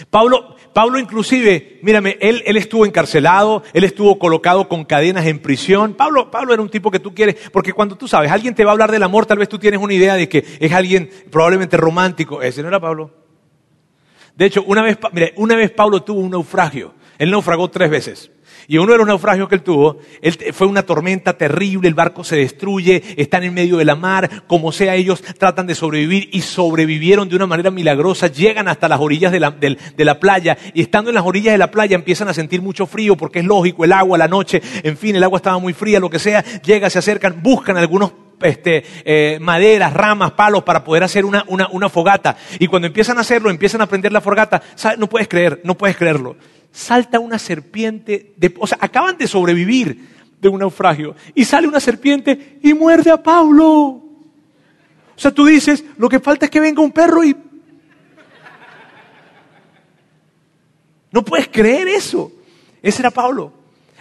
Pablo, 0.10 0.56
Pablo 0.73 0.99
inclusive, 0.99 1.79
mírame, 1.82 2.17
él, 2.19 2.43
él, 2.45 2.58
estuvo 2.58 2.86
encarcelado, 2.86 3.63
él 3.73 3.84
estuvo 3.84 4.17
colocado 4.19 4.67
con 4.67 4.86
cadenas 4.86 5.25
en 5.25 5.39
prisión. 5.39 5.93
Pablo, 5.93 6.32
Pablo 6.32 6.53
era 6.53 6.62
un 6.62 6.69
tipo 6.69 6.91
que 6.91 6.99
tú 6.99 7.13
quieres, 7.13 7.36
porque 7.51 7.73
cuando 7.73 7.95
tú 7.95 8.08
sabes, 8.08 8.32
alguien 8.32 8.56
te 8.56 8.63
va 8.63 8.71
a 8.71 8.73
hablar 8.73 8.91
del 8.91 9.03
amor, 9.03 9.25
tal 9.25 9.38
vez 9.38 9.49
tú 9.49 9.60
tienes 9.60 9.79
una 9.79 9.93
idea 9.93 10.15
de 10.15 10.27
que 10.27 10.43
es 10.60 10.71
alguien 10.71 11.10
probablemente 11.32 11.77
romántico. 11.77 12.41
Ese 12.41 12.62
no 12.62 12.67
era 12.67 12.79
Pablo. 12.79 13.12
De 14.36 14.45
hecho, 14.45 14.63
una 14.63 14.82
vez, 14.82 14.97
mire, 15.12 15.34
una 15.38 15.56
vez 15.56 15.71
Pablo 15.71 16.01
tuvo 16.03 16.19
un 16.19 16.32
naufragio. 16.32 16.93
Él 17.17 17.29
naufragó 17.32 17.69
tres 17.69 17.89
veces. 17.89 18.32
Y 18.67 18.78
uno 18.78 18.93
de 18.93 18.97
los 18.97 19.08
naufragios 19.08 19.49
que 19.49 19.56
él 19.56 19.62
tuvo, 19.62 19.99
fue 20.54 20.67
una 20.67 20.84
tormenta 20.84 21.34
terrible, 21.38 21.88
el 21.88 21.93
barco 21.93 22.23
se 22.23 22.38
destruye, 22.38 23.04
están 23.17 23.43
en 23.43 23.54
medio 23.54 23.78
de 23.78 23.86
la 23.86 23.95
mar, 23.95 24.43
como 24.47 24.71
sea 24.71 24.95
ellos 24.95 25.21
tratan 25.21 25.67
de 25.67 25.76
sobrevivir 25.76 26.30
y 26.32 26.41
sobrevivieron 26.41 27.30
de 27.30 27.36
una 27.36 27.47
manera 27.47 27.71
milagrosa, 27.71 28.28
llegan 28.28 28.67
hasta 28.67 28.88
las 28.88 28.99
orillas 28.99 29.32
de 29.32 29.39
la, 29.39 30.19
playa 30.19 30.58
y 30.73 30.82
estando 30.82 31.10
en 31.10 31.15
las 31.15 31.26
orillas 31.26 31.54
de 31.54 31.58
la 31.58 31.71
playa 31.71 31.95
empiezan 31.95 32.28
a 32.28 32.34
sentir 32.34 32.62
mucho 32.62 32.86
frío 32.86 33.17
porque 33.17 33.39
es 33.39 33.45
lógico, 33.45 33.84
el 33.84 33.91
agua, 33.91 34.17
la 34.17 34.28
noche, 34.28 34.62
en 34.84 34.97
fin, 34.97 35.15
el 35.15 35.23
agua 35.23 35.38
estaba 35.38 35.58
muy 35.58 35.73
fría, 35.73 35.99
lo 35.99 36.10
que 36.10 36.19
sea, 36.19 36.43
llegan, 36.62 36.89
se 36.89 36.99
acercan, 36.99 37.41
buscan 37.41 37.78
algunos 37.78 38.13
este, 38.41 38.84
eh, 39.06 39.38
maderas, 39.41 39.93
ramas, 39.93 40.32
palos 40.32 40.63
para 40.63 40.84
poder 40.84 41.04
hacer 41.04 41.26
una, 41.26 41.45
una, 41.47 41.69
una, 41.71 41.88
fogata. 41.88 42.36
Y 42.60 42.67
cuando 42.67 42.88
empiezan 42.88 43.17
a 43.17 43.21
hacerlo, 43.21 43.49
empiezan 43.49 43.82
a 43.82 43.88
prender 43.88 44.12
la 44.12 44.19
fogata, 44.21 44.62
no 44.97 45.08
puedes 45.08 45.28
creer, 45.28 45.62
no 45.63 45.76
puedes 45.76 45.95
creerlo 45.95 46.36
salta 46.73 47.19
una 47.19 47.39
serpiente, 47.39 48.33
de, 48.36 48.53
o 48.59 48.67
sea, 48.67 48.79
acaban 48.81 49.17
de 49.17 49.27
sobrevivir 49.27 50.09
de 50.41 50.49
un 50.49 50.59
naufragio, 50.59 51.15
y 51.33 51.45
sale 51.45 51.67
una 51.67 51.79
serpiente 51.79 52.59
y 52.62 52.73
muerde 52.73 53.12
a 53.12 53.21
Pablo. 53.21 53.65
O 53.65 54.03
sea, 55.15 55.31
tú 55.31 55.45
dices, 55.45 55.86
lo 55.97 56.09
que 56.09 56.19
falta 56.19 56.45
es 56.45 56.51
que 56.51 56.59
venga 56.59 56.81
un 56.81 56.91
perro 56.91 57.23
y... 57.23 57.38
No 61.12 61.23
puedes 61.23 61.47
creer 61.47 61.88
eso. 61.88 62.31
Ese 62.81 63.03
era 63.03 63.12
Pablo. 63.12 63.53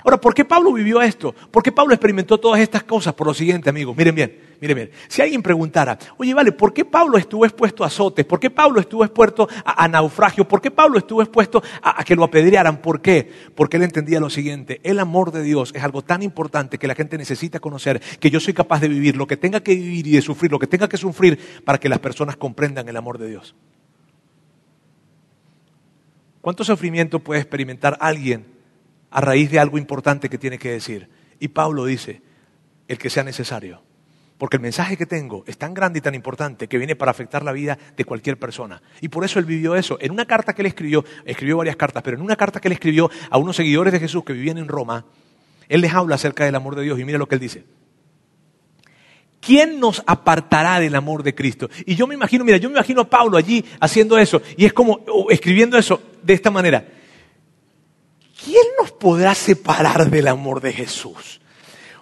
Ahora, 0.03 0.19
¿por 0.19 0.35
qué 0.35 0.45
Pablo 0.45 0.73
vivió 0.73 1.01
esto? 1.03 1.33
¿Por 1.33 1.63
qué 1.63 1.71
Pablo 1.71 1.95
experimentó 1.95 2.39
todas 2.41 2.61
estas 2.61 2.83
cosas? 2.83 3.13
Por 3.15 3.27
lo 3.27 3.35
siguiente, 3.35 3.69
amigos, 3.69 3.95
miren 3.95 4.15
bien, 4.15 4.52
bien. 4.67 4.91
Si 5.09 5.21
alguien 5.21 5.43
preguntara, 5.43 5.99
oye, 6.17 6.33
vale, 6.35 6.53
¿por 6.53 6.73
qué 6.73 6.85
Pablo 6.85 7.19
estuvo 7.19 7.45
expuesto 7.45 7.85
a 7.85 7.89
azotes? 7.89 8.25
¿Por 8.25 8.41
qué 8.41 8.51
Pablo 8.51 8.81
estuvo 8.81 9.05
expuesto 9.05 9.49
a, 9.65 9.89
naufragio? 9.89 10.47
¿Por 10.47 10.61
qué 10.61 10.71
Pablo 10.71 10.99
estuvo 10.99 11.21
expuesto 11.21 11.63
a, 11.83 12.01
a, 12.01 12.05
que 12.05 12.17
lo 12.17 12.25
apedrearan? 12.25 12.81
¿Por 12.81 13.01
qué? 13.01 13.31
Porque 13.55 13.77
él 13.77 13.83
entendía 13.83 14.21
lo 14.21 14.31
siguiente, 14.31 14.81
el 14.85 14.99
amor 14.99 15.33
de 15.33 15.43
Dios 15.43 15.73
es 15.75 15.83
algo 15.83 16.03
tan 16.03 16.23
importante 16.23 16.79
que 16.79 16.87
la 16.87 16.95
gente 16.95 17.19
necesita 17.19 17.61
conocer, 17.61 18.01
que 18.21 18.31
yo 18.31 18.41
soy 18.41 18.55
capaz 18.55 18.81
de 18.81 18.89
vivir 18.89 19.17
lo 19.17 19.27
que 19.27 19.37
tenga 19.37 19.61
que 19.61 19.75
vivir 19.75 20.07
y 20.07 20.13
de 20.13 20.23
sufrir 20.23 20.51
lo 20.51 20.59
que 20.59 20.67
tenga 20.67 20.89
que 20.89 20.97
sufrir 20.97 21.39
para 21.65 21.79
que 21.79 21.89
las 21.89 21.99
personas 21.99 22.37
comprendan 22.37 22.89
el 22.89 22.97
amor 22.97 23.19
de 23.19 23.29
Dios. 23.29 23.55
¿Cuánto 26.41 26.65
sufrimiento 26.65 27.21
puede 27.21 27.41
experimentar 27.41 27.97
alguien 28.01 28.53
a 29.13 29.21
raíz 29.21 29.51
de 29.51 29.61
algo 29.61 29.79
importante 29.79 30.29
que 30.29 30.39
tiene 30.39 30.59
que 30.59 30.73
decir. 30.73 31.09
Y 31.39 31.49
Pablo 31.49 31.85
dice, 31.85 32.23
el 32.89 32.99
que 32.99 33.11
sea 33.11 33.23
necesario. 33.23 33.83
Porque 34.43 34.57
el 34.57 34.61
mensaje 34.61 34.97
que 34.97 35.07
tengo 35.07 35.45
es 35.47 35.57
tan 35.57 35.73
grande 35.73 36.01
y 36.01 36.03
tan 36.03 36.17
importante 36.17 36.67
que 36.67 36.77
viene 36.77 36.97
para 36.97 37.13
afectar 37.13 37.45
la 37.45 37.53
vida 37.53 37.79
de 37.97 38.05
cualquier 38.05 38.41
persona. 38.41 38.83
Y 39.01 39.07
por 39.07 39.25
eso 39.25 39.39
él 39.39 39.45
vivió 39.45 39.77
eso. 39.77 39.99
En 40.01 40.11
una 40.11 40.27
carta 40.27 40.53
que 40.53 40.63
él 40.63 40.67
escribió, 40.67 41.05
escribió 41.25 41.59
varias 41.59 41.77
cartas, 41.77 42.03
pero 42.03 42.17
en 42.17 42.25
una 42.25 42.35
carta 42.35 42.61
que 42.61 42.67
él 42.67 42.73
escribió 42.73 43.09
a 43.31 43.39
unos 43.39 43.55
seguidores 43.55 43.93
de 43.93 44.01
Jesús 44.01 44.25
que 44.25 44.33
vivían 44.33 44.59
en 44.59 44.67
Roma, 44.67 45.05
él 45.69 45.81
les 45.81 45.95
habla 45.95 46.17
acerca 46.17 46.45
del 46.45 46.57
amor 46.57 46.75
de 46.75 46.83
Dios 46.83 46.99
y 46.99 47.05
mira 47.05 47.19
lo 47.19 47.29
que 47.29 47.37
él 47.37 47.41
dice. 47.41 47.63
¿Quién 49.41 49.79
nos 49.79 50.03
apartará 50.09 50.81
del 50.81 50.97
amor 50.97 51.23
de 51.23 51.37
Cristo? 51.37 51.71
Y 51.87 51.95
yo 51.95 52.09
me 52.09 52.17
imagino, 52.17 52.45
mira, 52.45 52.57
yo 52.57 52.69
me 52.69 52.75
imagino 52.75 53.03
a 53.03 53.09
Pablo 53.09 53.39
allí 53.39 53.65
haciendo 53.79 54.19
eso 54.19 54.43
y 54.57 54.65
es 54.65 54.73
como 54.73 55.05
escribiendo 55.31 55.79
eso 55.79 56.03
de 56.21 56.35
esta 56.35 56.51
manera. 56.51 56.85
¿quién 58.45 58.67
nos 58.77 58.91
podrá 58.91 59.37
separar 59.37 60.11
del 60.11 60.27
amor 60.27 60.61
de 60.61 60.73
Jesús? 60.73 61.41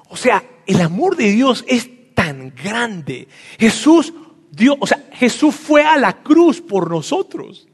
O 0.08 0.16
sea, 0.16 0.42
el 0.66 0.80
amor 0.80 1.16
de 1.16 1.30
Dios 1.32 1.66
es 1.68 1.99
tan 2.20 2.52
grande. 2.54 3.28
Jesús 3.58 4.12
dio, 4.50 4.76
o 4.78 4.86
sea, 4.86 5.08
Jesús 5.12 5.54
fue 5.54 5.82
a 5.82 5.96
la 5.96 6.22
cruz 6.22 6.60
por 6.60 6.90
nosotros. 6.90 7.66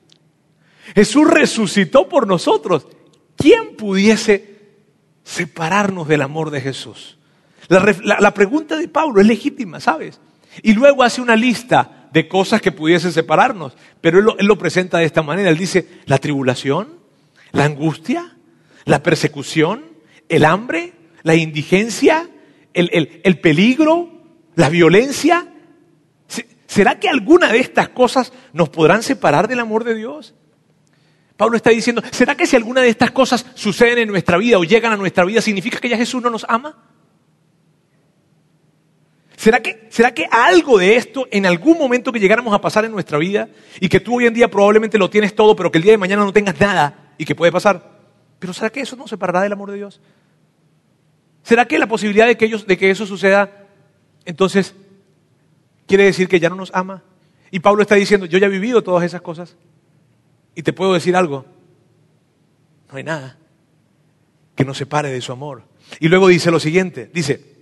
Jesús 0.95 1.29
resucitó 1.29 2.09
por 2.09 2.29
nosotros. 2.29 2.87
¿Quién 3.37 3.75
pudiese 3.77 4.57
separarnos 5.25 6.07
del 6.07 6.23
amor 6.23 6.51
de 6.51 6.61
Jesús? 6.61 7.19
La, 7.67 8.33
pregunta 8.35 8.77
de 8.77 8.87
Pablo 8.87 9.21
es 9.21 9.27
legítima, 9.27 9.81
¿sabes? 9.81 10.21
Y 10.63 10.75
luego 10.75 11.03
hace 11.03 11.21
una 11.21 11.35
lista 11.35 12.09
de 12.13 12.29
cosas 12.29 12.63
que 12.63 12.71
pudiesen 12.71 13.13
separarnos, 13.13 13.73
pero 14.01 14.37
él 14.39 14.47
lo 14.47 14.59
presenta 14.59 14.99
de 14.99 15.07
esta 15.07 15.23
manera. 15.23 15.51
Él 15.51 15.59
dice, 15.59 15.89
la 16.07 16.19
tribulación, 16.19 17.01
la 17.51 17.65
angustia, 17.65 18.37
la 18.85 19.03
persecución, 19.03 19.87
el 20.29 20.45
hambre, 20.45 20.93
la 21.25 21.35
indigencia, 21.35 22.29
el, 22.73 23.41
peligro, 23.41 24.16
la 24.57 24.69
violencia. 24.69 25.47
¿Será 26.67 26.99
que 26.99 27.09
alguna 27.09 27.53
de 27.53 27.61
estas 27.61 27.91
cosas 27.91 28.33
nos 28.53 28.69
podrán 28.69 29.05
separar 29.05 29.47
del 29.47 29.61
amor 29.61 29.85
de 29.85 29.95
Dios? 29.95 30.35
Pablo 31.37 31.57
está 31.57 31.71
diciendo, 31.71 32.03
¿será 32.11 32.35
que 32.35 32.47
si 32.47 32.57
alguna 32.57 32.81
de 32.81 32.89
estas 32.89 33.13
cosas 33.13 33.47
suceden 33.55 33.99
en 33.99 34.09
nuestra 34.09 34.37
vida 34.39 34.59
o 34.59 34.65
llegan 34.65 34.93
a 34.93 34.97
nuestra 34.97 35.25
vida, 35.25 35.41
significa 35.41 35.79
que 35.79 35.89
ya 35.89 35.97
Jesús 35.97 36.23
no 36.23 36.31
nos 36.31 36.45
ama? 36.49 36.77
¿Será 39.37 39.61
que, 39.61 39.87
¿Será 39.91 40.13
que 40.13 40.27
algo 40.31 40.79
de 40.79 40.97
esto 40.97 41.29
en 41.31 41.45
algún 41.45 41.79
momento 41.79 42.11
que 42.11 42.19
llegáramos 42.19 42.55
a 42.55 42.61
pasar 42.61 42.87
en 42.87 42.93
nuestra 42.93 43.19
vida 43.19 43.49
y 43.79 43.89
que 43.89 44.01
tú 44.01 44.17
hoy 44.17 44.27
en 44.27 44.35
día 44.35 44.51
probablemente 44.51 44.99
lo 44.99 45.11
tienes 45.11 45.37
todo, 45.37 45.55
pero 45.55 45.71
que 45.71 45.79
el 45.79 45.85
día 45.85 45.93
de 45.93 45.99
mañana 45.99 46.25
no 46.25 46.33
tengas 46.33 46.59
nada 46.59 47.13
y 47.19 47.27
que 47.27 47.35
puede 47.35 47.53
pasar? 47.53 47.97
Pero 48.39 48.55
¿será 48.55 48.71
que 48.71 48.81
eso 48.81 48.97
nos 48.97 49.11
separará 49.11 49.43
del 49.43 49.53
amor 49.53 49.71
de 49.71 49.77
Dios? 49.77 50.01
¿Será 51.43 51.67
que 51.67 51.79
la 51.79 51.87
posibilidad 51.87 52.27
de 52.27 52.37
que, 52.37 52.47
ellos, 52.47 52.67
de 52.67 52.79
que 52.79 52.91
eso 52.91 53.07
suceda, 53.07 53.66
entonces, 54.27 54.75
quiere 55.87 56.05
decir 56.05 56.29
que 56.29 56.41
ya 56.41 56.51
no 56.51 56.57
nos 56.57 56.75
ama? 56.75 57.03
Y 57.51 57.61
Pablo 57.61 57.83
está 57.83 57.95
diciendo, 57.95 58.27
yo 58.27 58.39
ya 58.39 58.49
he 58.49 58.51
vivido 58.51 58.83
todas 58.83 59.05
esas 59.05 59.23
cosas. 59.23 59.57
Y 60.55 60.63
te 60.63 60.73
puedo 60.73 60.93
decir 60.93 61.17
algo, 61.17 61.47
no 62.91 62.99
hay 62.99 63.05
nada 63.05 63.39
que 64.55 64.65
nos 64.65 64.77
separe 64.77 65.11
de 65.11 65.21
su 65.21 65.33
amor. 65.33 65.63
Y 66.01 66.09
luego 66.09 66.29
dice 66.29 66.51
lo 66.51 66.59
siguiente, 66.59 67.11
dice, 67.15 67.57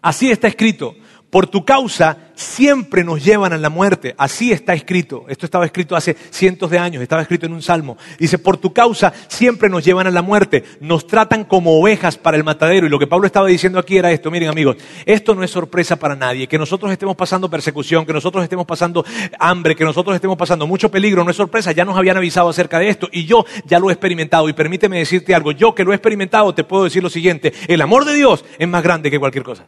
así 0.00 0.30
está 0.30 0.48
escrito, 0.48 0.96
por 1.30 1.46
tu 1.46 1.64
causa 1.64 2.16
siempre 2.34 3.04
nos 3.04 3.22
llevan 3.22 3.52
a 3.52 3.58
la 3.58 3.68
muerte. 3.68 4.14
Así 4.16 4.52
está 4.52 4.72
escrito. 4.72 5.26
Esto 5.28 5.44
estaba 5.44 5.66
escrito 5.66 5.96
hace 5.96 6.16
cientos 6.30 6.70
de 6.70 6.78
años, 6.78 7.02
estaba 7.02 7.20
escrito 7.20 7.46
en 7.46 7.52
un 7.52 7.60
salmo. 7.60 7.98
Dice, 8.18 8.38
por 8.38 8.56
tu 8.56 8.72
causa 8.72 9.12
siempre 9.28 9.68
nos 9.68 9.84
llevan 9.84 10.06
a 10.06 10.10
la 10.10 10.22
muerte. 10.22 10.64
Nos 10.80 11.06
tratan 11.06 11.44
como 11.44 11.78
ovejas 11.78 12.16
para 12.16 12.36
el 12.36 12.44
matadero. 12.44 12.86
Y 12.86 12.90
lo 12.90 12.98
que 12.98 13.06
Pablo 13.06 13.26
estaba 13.26 13.48
diciendo 13.48 13.78
aquí 13.78 13.98
era 13.98 14.10
esto. 14.10 14.30
Miren 14.30 14.48
amigos, 14.48 14.76
esto 15.04 15.34
no 15.34 15.42
es 15.42 15.50
sorpresa 15.50 15.96
para 15.96 16.16
nadie. 16.16 16.46
Que 16.46 16.58
nosotros 16.58 16.90
estemos 16.92 17.16
pasando 17.16 17.50
persecución, 17.50 18.06
que 18.06 18.12
nosotros 18.12 18.42
estemos 18.42 18.64
pasando 18.64 19.04
hambre, 19.38 19.76
que 19.76 19.84
nosotros 19.84 20.14
estemos 20.14 20.38
pasando 20.38 20.66
mucho 20.66 20.90
peligro, 20.90 21.24
no 21.24 21.30
es 21.30 21.36
sorpresa. 21.36 21.72
Ya 21.72 21.84
nos 21.84 21.98
habían 21.98 22.16
avisado 22.16 22.48
acerca 22.48 22.78
de 22.78 22.88
esto. 22.88 23.08
Y 23.12 23.26
yo 23.26 23.44
ya 23.66 23.78
lo 23.78 23.90
he 23.90 23.92
experimentado. 23.92 24.48
Y 24.48 24.54
permíteme 24.54 24.98
decirte 24.98 25.34
algo. 25.34 25.52
Yo 25.52 25.74
que 25.74 25.84
lo 25.84 25.92
he 25.92 25.96
experimentado 25.96 26.54
te 26.54 26.64
puedo 26.64 26.84
decir 26.84 27.02
lo 27.02 27.10
siguiente. 27.10 27.52
El 27.66 27.82
amor 27.82 28.06
de 28.06 28.14
Dios 28.14 28.44
es 28.58 28.68
más 28.68 28.82
grande 28.82 29.10
que 29.10 29.18
cualquier 29.18 29.44
cosa. 29.44 29.66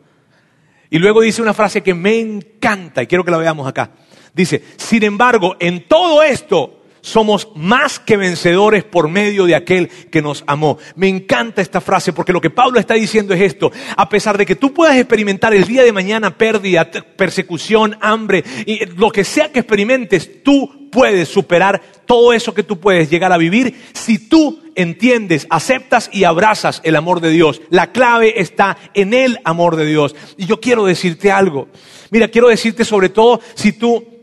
Y 0.91 0.99
luego 0.99 1.21
dice 1.21 1.41
una 1.41 1.55
frase 1.55 1.83
que 1.83 1.95
me 1.95 2.19
encanta 2.19 3.03
y 3.03 3.07
quiero 3.07 3.25
que 3.25 3.31
la 3.31 3.39
veamos 3.39 3.67
acá. 3.67 3.93
Dice, 4.35 4.63
sin 4.77 5.05
embargo, 5.05 5.57
en 5.61 5.87
todo 5.87 6.23
esto 6.23 6.80
somos 7.01 7.49
más 7.55 7.99
que 7.99 8.17
vencedores 8.17 8.85
por 8.85 9.09
medio 9.09 9.47
de 9.47 9.55
aquel 9.55 9.89
que 9.89 10.23
nos 10.23 10.45
amó. 10.47 10.79
Me 10.97 11.09
encanta 11.09 11.63
esta 11.63 11.81
frase 11.81 12.13
porque 12.13 12.33
lo 12.33 12.41
que 12.41 12.51
Pablo 12.51 12.79
está 12.79 12.95
diciendo 12.95 13.35
es 13.35 13.41
esto. 13.41 13.71
A 13.97 14.09
pesar 14.09 14.37
de 14.39 14.47
que 14.47 14.57
tú 14.57 14.73
puedas 14.73 14.97
experimentar 14.97 15.55
el 15.55 15.67
día 15.67 15.83
de 15.83 15.93
mañana 15.93 16.37
pérdida, 16.37 16.91
persecución, 16.91 17.97
hambre, 18.01 18.45
y 18.67 18.85
lo 18.97 19.11
que 19.11 19.25
sea 19.25 19.51
que 19.53 19.61
experimentes, 19.61 20.43
tú 20.43 20.89
puedes 20.91 21.29
superar 21.29 21.81
todo 22.05 22.33
eso 22.33 22.53
que 22.53 22.63
tú 22.63 22.81
puedes 22.81 23.09
llegar 23.09 23.33
a 23.33 23.39
vivir 23.39 23.75
si 23.93 24.19
tú 24.19 24.61
entiendes, 24.75 25.47
aceptas 25.51 26.11
y 26.13 26.25
abrazas 26.25 26.81
el 26.85 26.97
amor 26.97 27.21
de 27.21 27.31
Dios. 27.31 27.63
La 27.71 27.93
clave 27.93 28.41
está 28.41 28.77
en 28.95 29.15
el 29.15 29.39
amor 29.45 29.77
de 29.77 29.87
Dios. 29.87 30.17
Y 30.37 30.47
yo 30.47 30.61
quiero 30.61 30.85
decirte 30.85 31.31
algo. 31.31 31.69
Mira, 32.11 32.29
quiero 32.29 32.49
decirte 32.49 32.85
sobre 32.85 33.09
todo 33.09 33.41
si 33.55 33.73
tú 33.73 34.20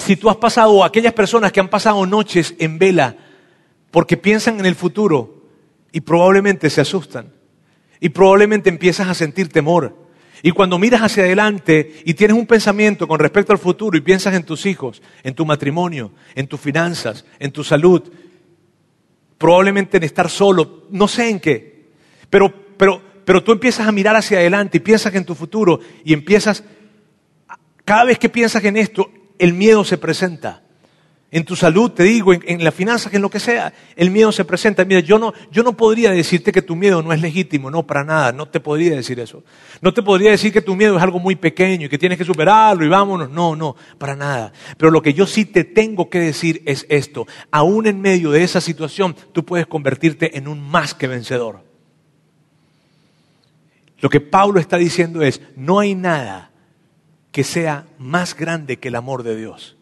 si 0.00 0.16
tú 0.16 0.30
has 0.30 0.36
pasado, 0.36 0.82
aquellas 0.82 1.12
personas 1.12 1.52
que 1.52 1.60
han 1.60 1.68
pasado 1.68 2.04
noches 2.06 2.54
en 2.58 2.78
vela 2.78 3.16
porque 3.90 4.16
piensan 4.16 4.58
en 4.58 4.66
el 4.66 4.74
futuro 4.74 5.44
y 5.92 6.00
probablemente 6.00 6.70
se 6.70 6.80
asustan 6.80 7.32
y 8.00 8.08
probablemente 8.08 8.70
empiezas 8.70 9.08
a 9.08 9.14
sentir 9.14 9.48
temor. 9.48 9.96
Y 10.42 10.52
cuando 10.52 10.78
miras 10.78 11.02
hacia 11.02 11.24
adelante 11.24 12.00
y 12.04 12.14
tienes 12.14 12.36
un 12.36 12.46
pensamiento 12.46 13.06
con 13.06 13.18
respecto 13.18 13.52
al 13.52 13.58
futuro 13.58 13.96
y 13.98 14.00
piensas 14.00 14.34
en 14.34 14.44
tus 14.44 14.64
hijos, 14.64 15.02
en 15.22 15.34
tu 15.34 15.44
matrimonio, 15.44 16.12
en 16.34 16.46
tus 16.46 16.58
finanzas, 16.58 17.26
en 17.38 17.52
tu 17.52 17.62
salud, 17.62 18.10
probablemente 19.36 19.98
en 19.98 20.04
estar 20.04 20.30
solo, 20.30 20.86
no 20.90 21.08
sé 21.08 21.28
en 21.28 21.40
qué, 21.40 21.90
pero, 22.30 22.52
pero, 22.78 23.02
pero 23.26 23.44
tú 23.44 23.52
empiezas 23.52 23.86
a 23.86 23.92
mirar 23.92 24.16
hacia 24.16 24.38
adelante 24.38 24.78
y 24.78 24.80
piensas 24.80 25.14
en 25.14 25.26
tu 25.26 25.34
futuro 25.34 25.80
y 26.04 26.14
empiezas, 26.14 26.64
cada 27.84 28.04
vez 28.04 28.18
que 28.18 28.30
piensas 28.30 28.64
en 28.64 28.78
esto, 28.78 29.10
el 29.40 29.54
miedo 29.54 29.84
se 29.84 29.98
presenta. 29.98 30.62
En 31.32 31.44
tu 31.44 31.54
salud, 31.54 31.92
te 31.92 32.02
digo, 32.02 32.32
en, 32.32 32.42
en 32.44 32.64
las 32.64 32.74
finanzas, 32.74 33.14
en 33.14 33.22
lo 33.22 33.30
que 33.30 33.38
sea, 33.38 33.72
el 33.94 34.10
miedo 34.10 34.32
se 34.32 34.44
presenta. 34.44 34.84
Mira, 34.84 34.98
yo 34.98 35.16
no, 35.16 35.32
yo 35.52 35.62
no 35.62 35.76
podría 35.76 36.10
decirte 36.10 36.50
que 36.50 36.60
tu 36.60 36.74
miedo 36.74 37.02
no 37.02 37.12
es 37.12 37.22
legítimo, 37.22 37.70
no, 37.70 37.86
para 37.86 38.02
nada, 38.02 38.32
no 38.32 38.48
te 38.48 38.58
podría 38.58 38.96
decir 38.96 39.20
eso. 39.20 39.44
No 39.80 39.94
te 39.94 40.02
podría 40.02 40.32
decir 40.32 40.52
que 40.52 40.60
tu 40.60 40.74
miedo 40.74 40.96
es 40.96 41.02
algo 41.02 41.20
muy 41.20 41.36
pequeño 41.36 41.86
y 41.86 41.88
que 41.88 41.98
tienes 41.98 42.18
que 42.18 42.24
superarlo 42.24 42.84
y 42.84 42.88
vámonos, 42.88 43.30
no, 43.30 43.54
no, 43.54 43.76
para 43.96 44.16
nada. 44.16 44.52
Pero 44.76 44.90
lo 44.90 45.02
que 45.02 45.14
yo 45.14 45.24
sí 45.24 45.44
te 45.44 45.62
tengo 45.62 46.10
que 46.10 46.18
decir 46.18 46.62
es 46.66 46.84
esto, 46.88 47.28
aún 47.52 47.86
en 47.86 48.00
medio 48.00 48.32
de 48.32 48.42
esa 48.42 48.60
situación, 48.60 49.14
tú 49.32 49.44
puedes 49.44 49.68
convertirte 49.68 50.36
en 50.36 50.48
un 50.48 50.60
más 50.60 50.94
que 50.94 51.06
vencedor. 51.06 51.62
Lo 54.00 54.08
que 54.08 54.20
Pablo 54.20 54.58
está 54.58 54.78
diciendo 54.78 55.22
es, 55.22 55.40
no 55.54 55.78
hay 55.78 55.94
nada 55.94 56.50
que 57.32 57.44
sea 57.44 57.86
más 57.98 58.36
grande 58.36 58.78
que 58.78 58.88
el 58.88 58.96
amor 58.96 59.22
de 59.22 59.36
Dios. 59.36 59.76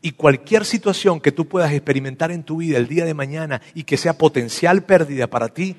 Y 0.00 0.12
cualquier 0.12 0.64
situación 0.64 1.20
que 1.20 1.32
tú 1.32 1.48
puedas 1.48 1.72
experimentar 1.72 2.30
en 2.30 2.44
tu 2.44 2.58
vida 2.58 2.76
el 2.76 2.88
día 2.88 3.04
de 3.04 3.14
mañana 3.14 3.62
y 3.74 3.84
que 3.84 3.96
sea 3.96 4.18
potencial 4.18 4.84
pérdida 4.84 5.28
para 5.28 5.48
ti, 5.48 5.76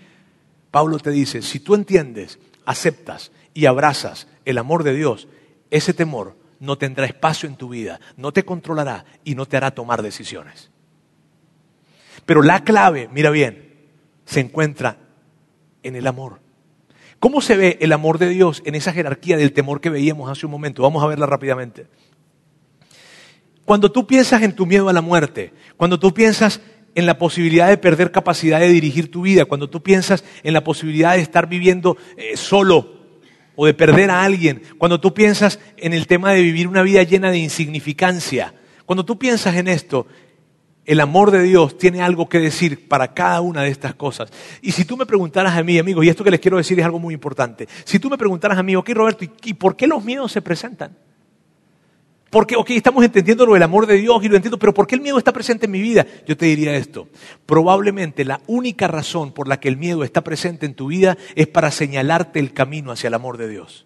Pablo 0.71 0.97
te 0.99 1.11
dice, 1.11 1.41
si 1.41 1.59
tú 1.59 1.75
entiendes, 1.75 2.39
aceptas 2.65 3.31
y 3.53 3.67
abrazas 3.67 4.27
el 4.43 4.57
amor 4.57 4.83
de 4.83 4.95
Dios, 4.95 5.27
ese 5.69 5.93
temor 5.93 6.35
no 6.59 6.77
tendrá 6.77 7.05
espacio 7.05 7.47
en 7.47 7.55
tu 7.55 7.69
vida, 7.69 7.99
no 8.17 8.31
te 8.31 8.43
controlará 8.43 9.05
y 9.23 9.35
no 9.35 9.45
te 9.45 9.57
hará 9.57 9.71
tomar 9.71 10.01
decisiones. 10.01 10.71
Pero 12.25 12.41
la 12.41 12.63
clave, 12.63 13.09
mira 13.11 13.29
bien, 13.29 13.75
se 14.25 14.39
encuentra 14.39 14.97
en 15.83 15.95
el 15.95 16.07
amor. 16.07 16.39
¿Cómo 17.19 17.41
se 17.41 17.57
ve 17.57 17.77
el 17.81 17.91
amor 17.91 18.17
de 18.19 18.29
Dios 18.29 18.61
en 18.65 18.75
esa 18.75 18.93
jerarquía 18.93 19.37
del 19.37 19.53
temor 19.53 19.81
que 19.81 19.89
veíamos 19.89 20.29
hace 20.29 20.45
un 20.45 20.51
momento? 20.51 20.83
Vamos 20.83 21.03
a 21.03 21.07
verla 21.07 21.25
rápidamente. 21.25 21.87
Cuando 23.65 23.91
tú 23.91 24.05
piensas 24.05 24.43
en 24.43 24.53
tu 24.53 24.65
miedo 24.65 24.89
a 24.89 24.93
la 24.93 25.01
muerte, 25.01 25.51
cuando 25.75 25.99
tú 25.99 26.13
piensas 26.13 26.61
en 26.93 27.05
la 27.05 27.17
posibilidad 27.17 27.67
de 27.67 27.77
perder 27.77 28.11
capacidad 28.11 28.59
de 28.59 28.69
dirigir 28.69 29.11
tu 29.11 29.23
vida, 29.23 29.45
cuando 29.45 29.69
tú 29.69 29.81
piensas 29.81 30.23
en 30.43 30.53
la 30.53 30.63
posibilidad 30.63 31.15
de 31.15 31.21
estar 31.21 31.47
viviendo 31.47 31.97
eh, 32.15 32.37
solo 32.37 32.93
o 33.55 33.65
de 33.65 33.73
perder 33.73 34.11
a 34.11 34.23
alguien, 34.23 34.61
cuando 34.77 34.99
tú 35.01 35.13
piensas 35.13 35.59
en 35.77 35.93
el 35.93 36.07
tema 36.07 36.31
de 36.31 36.41
vivir 36.41 36.67
una 36.67 36.83
vida 36.83 37.01
llena 37.03 37.31
de 37.31 37.39
insignificancia, 37.39 38.53
cuando 38.85 39.03
tú 39.03 39.17
piensas 39.17 39.55
en 39.55 39.67
esto, 39.67 40.05
el 40.85 40.99
amor 40.99 41.31
de 41.31 41.43
Dios 41.43 41.77
tiene 41.77 42.01
algo 42.01 42.29
que 42.29 42.39
decir 42.39 42.87
para 42.87 43.13
cada 43.13 43.41
una 43.41 43.63
de 43.63 43.69
estas 43.69 43.95
cosas. 43.95 44.31
Y 44.61 44.71
si 44.71 44.85
tú 44.85 44.97
me 44.97 45.05
preguntaras 45.05 45.57
a 45.57 45.63
mí, 45.63 45.77
amigos, 45.79 46.05
y 46.05 46.09
esto 46.09 46.23
que 46.23 46.31
les 46.31 46.39
quiero 46.39 46.57
decir 46.57 46.79
es 46.79 46.85
algo 46.85 46.99
muy 46.99 47.13
importante, 47.13 47.67
si 47.83 47.99
tú 47.99 48.09
me 48.09 48.17
preguntaras 48.17 48.57
a 48.57 48.63
mí, 48.63 48.75
ok 48.75 48.89
Roberto, 48.89 49.25
¿y 49.43 49.53
por 49.53 49.75
qué 49.75 49.87
los 49.87 50.03
miedos 50.03 50.31
se 50.31 50.41
presentan? 50.41 50.95
Porque, 52.35 52.57
ok, 52.57 52.71
estamos 52.71 53.05
entendiendo 53.05 53.45
lo 53.45 53.53
del 53.53 53.63
amor 53.63 53.87
de 53.87 53.95
Dios 53.95 54.21
y 54.21 54.27
lo 54.27 54.35
entiendo, 54.35 54.59
pero 54.59 54.73
¿por 54.73 54.87
qué 54.87 54.95
el 54.95 55.01
miedo 55.01 55.17
está 55.17 55.31
presente 55.31 55.67
en 55.67 55.71
mi 55.71 55.81
vida? 55.81 56.05
Yo 56.27 56.35
te 56.35 56.45
diría 56.47 56.75
esto. 56.75 57.07
Probablemente 57.45 58.25
la 58.25 58.41
única 58.47 58.87
razón 58.87 59.31
por 59.31 59.47
la 59.47 59.61
que 59.61 59.69
el 59.69 59.77
miedo 59.77 60.03
está 60.03 60.21
presente 60.21 60.65
en 60.65 60.73
tu 60.73 60.87
vida 60.87 61.17
es 61.35 61.47
para 61.47 61.71
señalarte 61.71 62.39
el 62.39 62.51
camino 62.51 62.91
hacia 62.91 63.07
el 63.07 63.13
amor 63.13 63.37
de 63.37 63.47
Dios. 63.47 63.85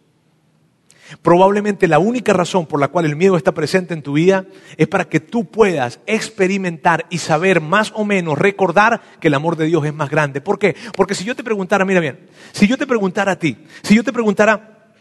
Probablemente 1.21 1.87
la 1.87 1.99
única 1.99 2.33
razón 2.33 2.65
por 2.65 2.79
la 2.79 2.89
cual 2.89 3.05
el 3.05 3.15
miedo 3.15 3.37
está 3.37 3.53
presente 3.53 3.93
en 3.93 4.01
tu 4.01 4.13
vida 4.13 4.45
es 4.77 4.87
para 4.87 5.05
que 5.05 5.19
tú 5.19 5.45
puedas 5.45 5.99
experimentar 6.05 7.05
y 7.09 7.17
saber 7.17 7.61
más 7.61 7.91
o 7.95 8.05
menos, 8.05 8.37
recordar 8.37 9.01
que 9.19 9.27
el 9.27 9.33
amor 9.33 9.55
de 9.55 9.65
Dios 9.65 9.85
es 9.85 9.93
más 9.93 10.09
grande. 10.09 10.41
¿Por 10.41 10.59
qué? 10.59 10.75
Porque 10.95 11.15
si 11.15 11.23
yo 11.23 11.35
te 11.35 11.43
preguntara, 11.43 11.85
mira 11.85 11.99
bien, 11.99 12.27
si 12.51 12.67
yo 12.67 12.77
te 12.77 12.87
preguntara 12.87 13.33
a 13.33 13.39
ti, 13.39 13.57
si 13.81 13.95
yo 13.95 14.03
te 14.03 14.13
preguntara, 14.13 14.91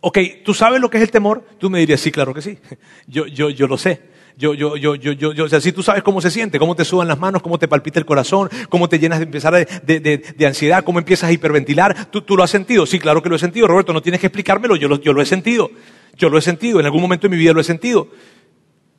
ok, 0.00 0.18
¿tú 0.44 0.52
sabes 0.54 0.80
lo 0.80 0.90
que 0.90 0.98
es 0.98 1.02
el 1.02 1.10
temor? 1.10 1.46
Tú 1.58 1.70
me 1.70 1.78
dirías, 1.78 2.00
sí, 2.00 2.12
claro 2.12 2.34
que 2.34 2.42
sí. 2.42 2.58
Yo, 3.06 3.26
yo, 3.26 3.50
yo 3.50 3.66
lo 3.66 3.76
sé. 3.76 4.00
Yo, 4.36 4.54
yo, 4.54 4.76
yo, 4.76 4.94
yo, 4.94 5.12
yo, 5.12 5.44
o 5.44 5.48
sea, 5.48 5.60
si 5.60 5.72
tú 5.72 5.82
sabes 5.82 6.02
cómo 6.02 6.20
se 6.20 6.30
siente, 6.30 6.58
cómo 6.58 6.74
te 6.74 6.84
sudan 6.84 7.08
las 7.08 7.18
manos, 7.18 7.42
cómo 7.42 7.58
te 7.58 7.68
palpita 7.68 7.98
el 7.98 8.06
corazón, 8.06 8.48
cómo 8.68 8.88
te 8.88 8.98
llenas 8.98 9.18
de 9.18 9.26
empezar 9.26 9.54
de, 9.54 10.00
de, 10.00 10.18
de, 10.18 10.46
ansiedad, 10.46 10.84
cómo 10.84 10.98
empiezas 10.98 11.28
a 11.28 11.32
hiperventilar, 11.32 12.10
¿Tú, 12.10 12.22
¿Tú, 12.22 12.36
lo 12.36 12.42
has 12.42 12.50
sentido. 12.50 12.86
Sí, 12.86 12.98
claro 12.98 13.22
que 13.22 13.28
lo 13.28 13.36
he 13.36 13.38
sentido, 13.38 13.66
Roberto, 13.66 13.92
no 13.92 14.00
tienes 14.00 14.20
que 14.20 14.28
explicármelo, 14.28 14.76
yo 14.76 14.88
lo, 14.88 15.00
yo 15.00 15.12
lo 15.12 15.20
he 15.22 15.26
sentido. 15.26 15.70
Yo 16.16 16.28
lo 16.28 16.38
he 16.38 16.42
sentido, 16.42 16.78
en 16.78 16.86
algún 16.86 17.00
momento 17.00 17.26
de 17.26 17.30
mi 17.30 17.40
vida 17.40 17.52
lo 17.52 17.60
he 17.60 17.64
sentido. 17.64 18.08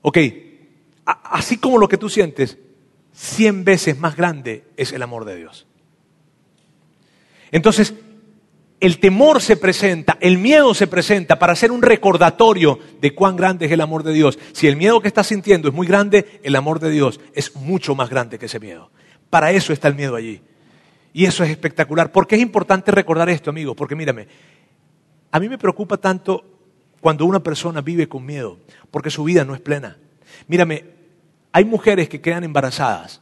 Ok, 0.02 0.18
así 1.06 1.58
como 1.58 1.78
lo 1.78 1.88
que 1.88 1.98
tú 1.98 2.10
sientes, 2.10 2.58
cien 3.12 3.64
veces 3.64 4.00
más 4.00 4.16
grande 4.16 4.66
es 4.78 4.92
el 4.92 5.02
amor 5.02 5.26
de 5.26 5.38
Dios. 5.38 5.68
Entonces, 7.52 7.94
el 8.84 9.00
temor 9.00 9.42
se 9.42 9.56
presenta, 9.56 10.18
el 10.20 10.38
miedo 10.38 10.74
se 10.74 10.88
presenta 10.88 11.40
para 11.40 11.54
hacer 11.54 11.72
un 11.72 11.82
recordatorio 11.82 12.80
de 13.00 13.16
cuán 13.16 13.38
grande 13.38 13.68
es 13.68 13.72
el 13.72 13.80
amor 13.80 14.04
de 14.04 14.12
Dios. 14.12 14.38
Si 14.52 14.68
el 14.68 14.76
miedo 14.76 15.00
que 15.00 15.08
estás 15.08 15.28
sintiendo 15.28 15.70
es 15.70 15.74
muy 15.74 15.88
grande, 15.88 16.42
el 16.44 16.54
amor 16.54 16.82
de 16.82 16.90
Dios 16.90 17.22
es 17.34 17.56
mucho 17.56 17.96
más 17.96 18.10
grande 18.10 18.38
que 18.38 18.48
ese 18.48 18.60
miedo. 18.60 18.92
Para 19.30 19.54
eso 19.54 19.72
está 19.72 19.88
el 19.88 19.96
miedo 19.96 20.18
allí. 20.18 20.42
Y 21.14 21.24
eso 21.24 21.46
es 21.46 21.50
espectacular. 21.50 22.12
¿Por 22.12 22.28
qué 22.28 22.36
es 22.36 22.42
importante 22.42 22.92
recordar 22.92 23.30
esto, 23.30 23.52
amigos? 23.52 23.74
Porque 23.74 23.96
mírame, 23.96 24.28
a 25.32 25.40
mí 25.40 25.48
me 25.48 25.58
preocupa 25.58 25.96
tanto 25.96 26.44
cuando 27.00 27.26
una 27.26 27.42
persona 27.42 27.80
vive 27.80 28.10
con 28.10 28.26
miedo, 28.26 28.58
porque 28.92 29.10
su 29.10 29.24
vida 29.24 29.46
no 29.46 29.56
es 29.56 29.62
plena. 29.62 29.96
Mírame, 30.48 30.84
hay 31.54 31.64
mujeres 31.64 32.10
que 32.10 32.20
quedan 32.20 32.44
embarazadas 32.44 33.22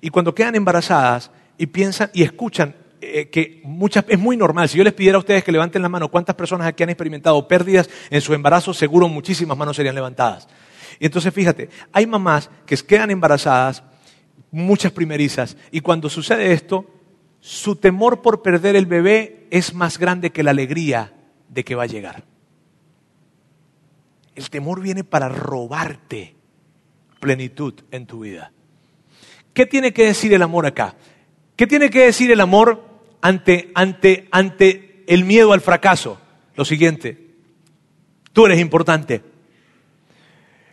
y 0.00 0.10
cuando 0.10 0.36
quedan 0.36 0.54
embarazadas 0.54 1.32
y 1.58 1.66
piensan 1.66 2.10
y 2.14 2.22
escuchan 2.22 2.76
eh, 3.02 3.28
que 3.30 3.62
es 4.08 4.18
muy 4.18 4.36
normal. 4.36 4.68
Si 4.68 4.76
yo 4.76 4.84
les 4.84 4.92
pidiera 4.92 5.16
a 5.16 5.20
ustedes 5.20 5.42
que 5.42 5.52
levanten 5.52 5.80
la 5.80 5.88
mano, 5.88 6.08
¿cuántas 6.08 6.36
personas 6.36 6.66
aquí 6.66 6.82
han 6.82 6.90
experimentado 6.90 7.48
pérdidas 7.48 7.88
en 8.10 8.20
su 8.20 8.34
embarazo? 8.34 8.74
Seguro 8.74 9.08
muchísimas 9.08 9.56
manos 9.56 9.76
serían 9.76 9.94
levantadas. 9.94 10.48
Y 10.98 11.06
entonces 11.06 11.32
fíjate, 11.32 11.70
hay 11.92 12.06
mamás 12.06 12.50
que 12.66 12.76
quedan 12.76 13.10
embarazadas, 13.10 13.82
muchas 14.50 14.92
primerizas, 14.92 15.56
y 15.70 15.80
cuando 15.80 16.10
sucede 16.10 16.52
esto, 16.52 16.86
su 17.40 17.76
temor 17.76 18.20
por 18.20 18.42
perder 18.42 18.76
el 18.76 18.84
bebé 18.84 19.46
es 19.50 19.72
más 19.72 19.98
grande 19.98 20.30
que 20.30 20.42
la 20.42 20.50
alegría 20.50 21.14
de 21.48 21.64
que 21.64 21.74
va 21.74 21.84
a 21.84 21.86
llegar. 21.86 22.24
El 24.34 24.50
temor 24.50 24.80
viene 24.82 25.04
para 25.04 25.28
robarte 25.28 26.34
plenitud 27.18 27.74
en 27.90 28.06
tu 28.06 28.20
vida. 28.20 28.52
¿Qué 29.54 29.64
tiene 29.64 29.92
que 29.92 30.04
decir 30.04 30.34
el 30.34 30.42
amor 30.42 30.66
acá? 30.66 30.96
¿Qué 31.56 31.66
tiene 31.66 31.88
que 31.88 32.04
decir 32.04 32.30
el 32.30 32.40
amor 32.40 32.89
ante, 33.20 33.70
ante, 33.74 34.28
ante 34.30 35.04
el 35.06 35.24
miedo 35.24 35.52
al 35.52 35.60
fracaso? 35.60 36.20
Lo 36.56 36.64
siguiente, 36.64 37.16
tú 38.32 38.46
eres 38.46 38.60
importante. 38.60 39.22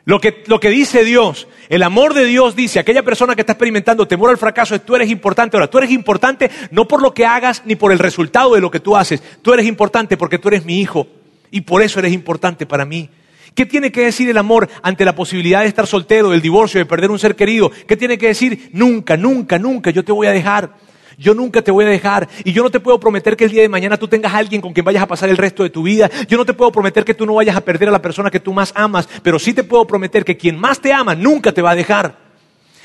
Lo 0.08 0.22
que, 0.22 0.44
lo 0.48 0.62
que, 0.62 0.70
dice 0.70 1.04
Dios, 1.04 1.50
el 1.68 1.84
amor 1.84 2.14
de 2.14 2.24
Dios 2.24 2.56
dice, 2.56 2.80
aquella 2.80 3.04
persona 3.04 3.36
que 3.36 3.42
está 3.42 3.54
experimentando 3.54 4.08
temor 4.08 4.30
al 4.30 4.38
fracaso 4.38 4.74
es 4.74 4.86
tú 4.86 4.96
eres 4.96 5.10
importante. 5.10 5.58
Ahora, 5.58 5.70
tú 5.70 5.80
eres 5.80 5.92
importante 5.92 6.50
no 6.72 6.88
por 6.88 7.02
lo 7.02 7.14
que 7.14 7.26
hagas 7.26 7.64
ni 7.66 7.76
por 7.76 7.92
el 7.92 8.00
resultado 8.00 8.56
de 8.56 8.62
lo 8.62 8.72
que 8.72 8.80
tú 8.80 8.96
haces. 8.96 9.22
Tú 9.42 9.54
eres 9.54 9.66
importante 9.66 10.16
porque 10.16 10.40
tú 10.40 10.48
eres 10.48 10.64
mi 10.64 10.80
hijo 10.80 11.08
y 11.52 11.60
por 11.60 11.82
eso 11.82 12.00
eres 12.00 12.14
importante 12.14 12.66
para 12.66 12.86
mí. 12.86 13.10
¿Qué 13.54 13.66
tiene 13.66 13.92
que 13.92 14.06
decir 14.06 14.30
el 14.30 14.38
amor 14.38 14.70
ante 14.82 15.04
la 15.04 15.14
posibilidad 15.14 15.62
de 15.62 15.68
estar 15.68 15.88
soltero, 15.88 16.30
del 16.30 16.42
divorcio, 16.42 16.80
de 16.80 16.86
perder 16.86 17.12
un 17.12 17.20
ser 17.20 17.36
querido? 17.36 17.70
¿Qué 17.88 17.98
tiene 17.98 18.18
que 18.18 18.28
decir? 18.28 18.70
Nunca, 18.72 19.18
nunca, 19.18 19.60
nunca, 19.60 19.90
yo 19.90 20.06
te 20.06 20.12
voy 20.12 20.28
a 20.28 20.32
dejar. 20.32 20.76
Yo 21.18 21.34
nunca 21.34 21.64
te 21.64 21.72
voy 21.72 21.84
a 21.84 21.88
dejar 21.88 22.30
y 22.44 22.54
yo 22.54 22.62
no 22.62 22.70
te 22.70 22.80
puedo 22.80 23.00
prometer 23.00 23.36
que 23.36 23.46
el 23.46 23.52
día 23.52 23.64
de 23.64 23.70
mañana 23.70 23.98
tú 23.98 24.08
tengas 24.08 24.32
a 24.34 24.38
alguien 24.38 24.62
con 24.62 24.72
quien 24.72 24.86
vayas 24.86 25.02
a 25.02 25.08
pasar 25.08 25.30
el 25.30 25.38
resto 25.38 25.64
de 25.64 25.72
tu 25.72 25.82
vida. 25.82 26.12
Yo 26.28 26.38
no 26.38 26.46
te 26.46 26.54
puedo 26.54 26.72
prometer 26.72 27.04
que 27.04 27.16
tú 27.16 27.26
no 27.26 27.34
vayas 27.34 27.56
a 27.56 27.62
perder 27.62 27.90
a 27.90 27.92
la 27.92 28.02
persona 28.02 28.30
que 28.30 28.40
tú 28.40 28.54
más 28.54 28.72
amas, 28.76 29.10
pero 29.24 29.40
sí 29.40 29.52
te 29.54 29.64
puedo 29.64 29.88
prometer 29.88 30.24
que 30.24 30.38
quien 30.38 30.60
más 30.60 30.80
te 30.80 30.94
ama 30.94 31.16
nunca 31.16 31.52
te 31.52 31.64
va 31.64 31.72
a 31.72 31.76
dejar. 31.76 32.28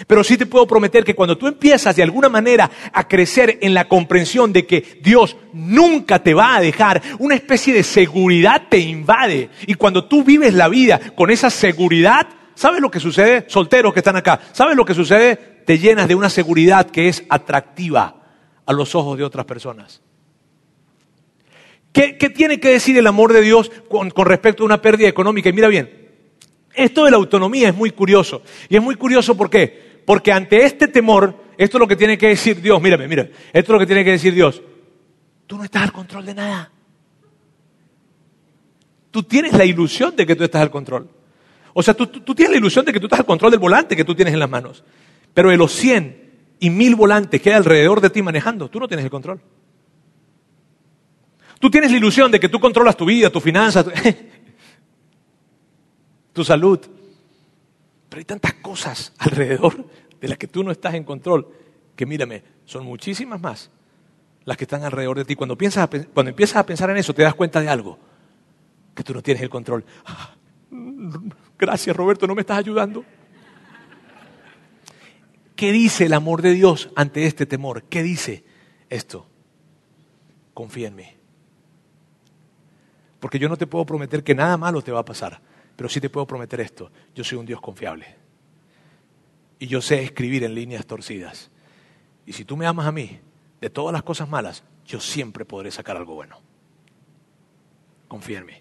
Pero 0.06 0.24
sí 0.24 0.38
te 0.38 0.46
puedo 0.46 0.66
prometer 0.66 1.04
que 1.04 1.14
cuando 1.14 1.36
tú 1.36 1.46
empiezas 1.46 1.94
de 1.94 2.02
alguna 2.02 2.30
manera 2.30 2.70
a 2.90 3.06
crecer 3.06 3.58
en 3.60 3.74
la 3.74 3.86
comprensión 3.86 4.50
de 4.50 4.66
que 4.66 4.98
Dios 5.02 5.36
nunca 5.52 6.22
te 6.22 6.32
va 6.32 6.56
a 6.56 6.60
dejar, 6.62 7.02
una 7.18 7.34
especie 7.34 7.74
de 7.74 7.82
seguridad 7.82 8.62
te 8.70 8.78
invade. 8.78 9.50
Y 9.66 9.74
cuando 9.74 10.06
tú 10.06 10.24
vives 10.24 10.54
la 10.54 10.68
vida 10.68 10.98
con 11.14 11.30
esa 11.30 11.50
seguridad, 11.50 12.26
¿sabes 12.54 12.80
lo 12.80 12.90
que 12.90 12.98
sucede? 12.98 13.44
Solteros 13.48 13.92
que 13.92 14.00
están 14.00 14.16
acá, 14.16 14.40
¿sabes 14.52 14.74
lo 14.74 14.86
que 14.86 14.94
sucede? 14.94 15.36
Te 15.66 15.78
llenas 15.78 16.08
de 16.08 16.14
una 16.14 16.30
seguridad 16.30 16.86
que 16.90 17.08
es 17.08 17.24
atractiva 17.28 18.21
a 18.66 18.72
los 18.72 18.94
ojos 18.94 19.18
de 19.18 19.24
otras 19.24 19.44
personas. 19.44 20.00
¿Qué, 21.92 22.14
tiene 22.34 22.58
que 22.58 22.70
decir 22.70 22.96
el 22.96 23.06
amor 23.06 23.32
de 23.32 23.42
Dios 23.42 23.70
con, 23.88 24.10
respecto 24.10 24.62
a 24.62 24.66
una 24.66 24.80
pérdida 24.80 25.08
económica? 25.08 25.50
Y 25.50 25.52
mira 25.52 25.68
bien, 25.68 26.08
esto 26.74 27.04
de 27.04 27.10
la 27.10 27.18
autonomía 27.18 27.68
es 27.68 27.74
muy 27.74 27.90
curioso. 27.90 28.42
Y 28.68 28.76
es 28.76 28.82
muy 28.82 28.94
curioso. 28.94 29.36
Porque 29.36 30.32
ante 30.32 30.64
este 30.64 30.88
temor, 30.88 31.36
esto 31.58 31.76
es 31.76 31.80
lo 31.80 31.86
que 31.86 31.96
tiene 31.96 32.16
que 32.16 32.28
decir 32.28 32.62
Dios, 32.62 32.80
mírame, 32.80 33.08
mira, 33.08 33.24
esto 33.24 33.32
es 33.52 33.68
lo 33.68 33.78
que 33.78 33.86
tiene 33.86 34.04
que 34.04 34.12
decir 34.12 34.34
Dios. 34.34 34.62
Tú 35.46 35.58
no 35.58 35.64
estás 35.64 35.82
al 35.82 35.92
control 35.92 36.24
de 36.24 36.34
nada. 36.34 36.72
Tú 39.10 39.22
tienes 39.22 39.52
la 39.52 39.66
ilusión 39.66 40.16
de 40.16 40.24
que 40.24 40.34
tú 40.34 40.44
estás 40.44 40.62
al 40.62 40.70
control. 40.70 41.10
O 41.74 41.82
sea, 41.82 41.92
tú, 41.92 42.06
tú, 42.06 42.34
tienes 42.34 42.52
la 42.52 42.58
ilusión 42.58 42.86
de 42.86 42.92
que 42.94 43.00
tú 43.00 43.06
estás 43.06 43.20
al 43.20 43.26
control 43.26 43.50
del 43.50 43.60
volante 43.60 43.94
que 43.94 44.04
tú 44.04 44.14
tienes 44.14 44.32
en 44.32 44.40
las 44.40 44.48
manos. 44.48 44.82
Pero 45.34 45.50
de 45.50 45.58
los 45.58 45.72
100 45.72 46.21
y 46.62 46.70
mil 46.70 46.94
volantes 46.94 47.42
que 47.42 47.50
hay 47.50 47.56
alrededor 47.56 48.00
de 48.00 48.08
ti 48.08 48.22
manejando, 48.22 48.70
tú 48.70 48.78
no 48.78 48.86
tienes 48.86 49.02
el 49.02 49.10
control. 49.10 49.40
Tú 51.58 51.68
tienes 51.68 51.90
la 51.90 51.96
ilusión 51.96 52.30
de 52.30 52.38
que 52.38 52.48
tú 52.48 52.60
controlas 52.60 52.96
tu 52.96 53.04
vida, 53.04 53.30
tu 53.30 53.40
finanzas, 53.40 53.84
tu, 56.32 56.44
salud. 56.44 56.78
Pero 58.08 58.20
hay 58.20 58.24
tantas 58.24 58.54
cosas 58.54 59.12
alrededor 59.18 59.84
de 60.20 60.28
las 60.28 60.38
que 60.38 60.46
tú 60.46 60.62
no 60.62 60.70
estás 60.70 60.94
en 60.94 61.02
control 61.02 61.48
que 61.96 62.06
mírame, 62.06 62.44
son 62.64 62.84
muchísimas 62.84 63.40
más 63.40 63.68
las 64.44 64.56
que 64.56 64.62
están 64.62 64.84
alrededor 64.84 65.18
de 65.18 65.24
ti. 65.24 65.34
Cuando, 65.34 65.58
piensas 65.58 65.88
cuando 66.14 66.30
empiezas 66.30 66.58
a 66.58 66.66
pensar 66.66 66.88
en 66.90 66.96
eso, 66.96 67.12
te 67.12 67.22
das 67.22 67.34
cuenta 67.34 67.60
de 67.60 67.68
algo, 67.68 67.98
que 68.94 69.02
tú 69.02 69.14
no 69.14 69.20
tienes 69.20 69.42
el 69.42 69.50
control. 69.50 69.84
Ah, 70.06 70.36
gracias 71.58 71.96
Roberto, 71.96 72.28
no 72.28 72.36
me 72.36 72.42
estás 72.42 72.58
ayudando. 72.58 73.04
¿Qué 75.62 75.70
dice 75.70 76.06
el 76.06 76.12
amor 76.12 76.42
de 76.42 76.54
Dios 76.54 76.90
ante 76.96 77.24
este 77.24 77.46
temor? 77.46 77.84
¿Qué 77.84 78.02
dice 78.02 78.42
esto? 78.90 79.28
Confía 80.54 80.88
en 80.88 80.96
mí. 80.96 81.06
Porque 83.20 83.38
yo 83.38 83.48
no 83.48 83.56
te 83.56 83.68
puedo 83.68 83.86
prometer 83.86 84.24
que 84.24 84.34
nada 84.34 84.56
malo 84.56 84.82
te 84.82 84.90
va 84.90 84.98
a 84.98 85.04
pasar, 85.04 85.40
pero 85.76 85.88
sí 85.88 86.00
te 86.00 86.10
puedo 86.10 86.26
prometer 86.26 86.60
esto. 86.60 86.90
Yo 87.14 87.22
soy 87.22 87.38
un 87.38 87.46
Dios 87.46 87.60
confiable. 87.60 88.16
Y 89.60 89.68
yo 89.68 89.80
sé 89.80 90.02
escribir 90.02 90.42
en 90.42 90.56
líneas 90.56 90.84
torcidas. 90.84 91.52
Y 92.26 92.32
si 92.32 92.44
tú 92.44 92.56
me 92.56 92.66
amas 92.66 92.88
a 92.88 92.90
mí, 92.90 93.20
de 93.60 93.70
todas 93.70 93.92
las 93.92 94.02
cosas 94.02 94.28
malas, 94.28 94.64
yo 94.84 94.98
siempre 94.98 95.44
podré 95.44 95.70
sacar 95.70 95.96
algo 95.96 96.16
bueno. 96.16 96.40
Confía 98.08 98.38
en 98.38 98.46
mí. 98.46 98.54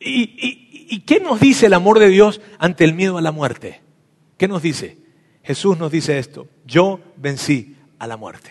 ¿Y, 0.00 1.00
qué 1.00 1.20
nos 1.20 1.40
dice 1.40 1.66
el 1.66 1.74
amor 1.74 1.98
de 1.98 2.08
Dios 2.08 2.40
ante 2.58 2.84
el 2.84 2.94
miedo 2.94 3.18
a 3.18 3.20
la 3.20 3.32
muerte? 3.32 3.82
¿Qué 4.38 4.48
nos 4.48 4.62
dice? 4.62 5.03
Jesús 5.44 5.78
nos 5.78 5.92
dice 5.92 6.18
esto, 6.18 6.48
yo 6.64 7.00
vencí 7.16 7.76
a 7.98 8.06
la 8.06 8.16
muerte. 8.16 8.50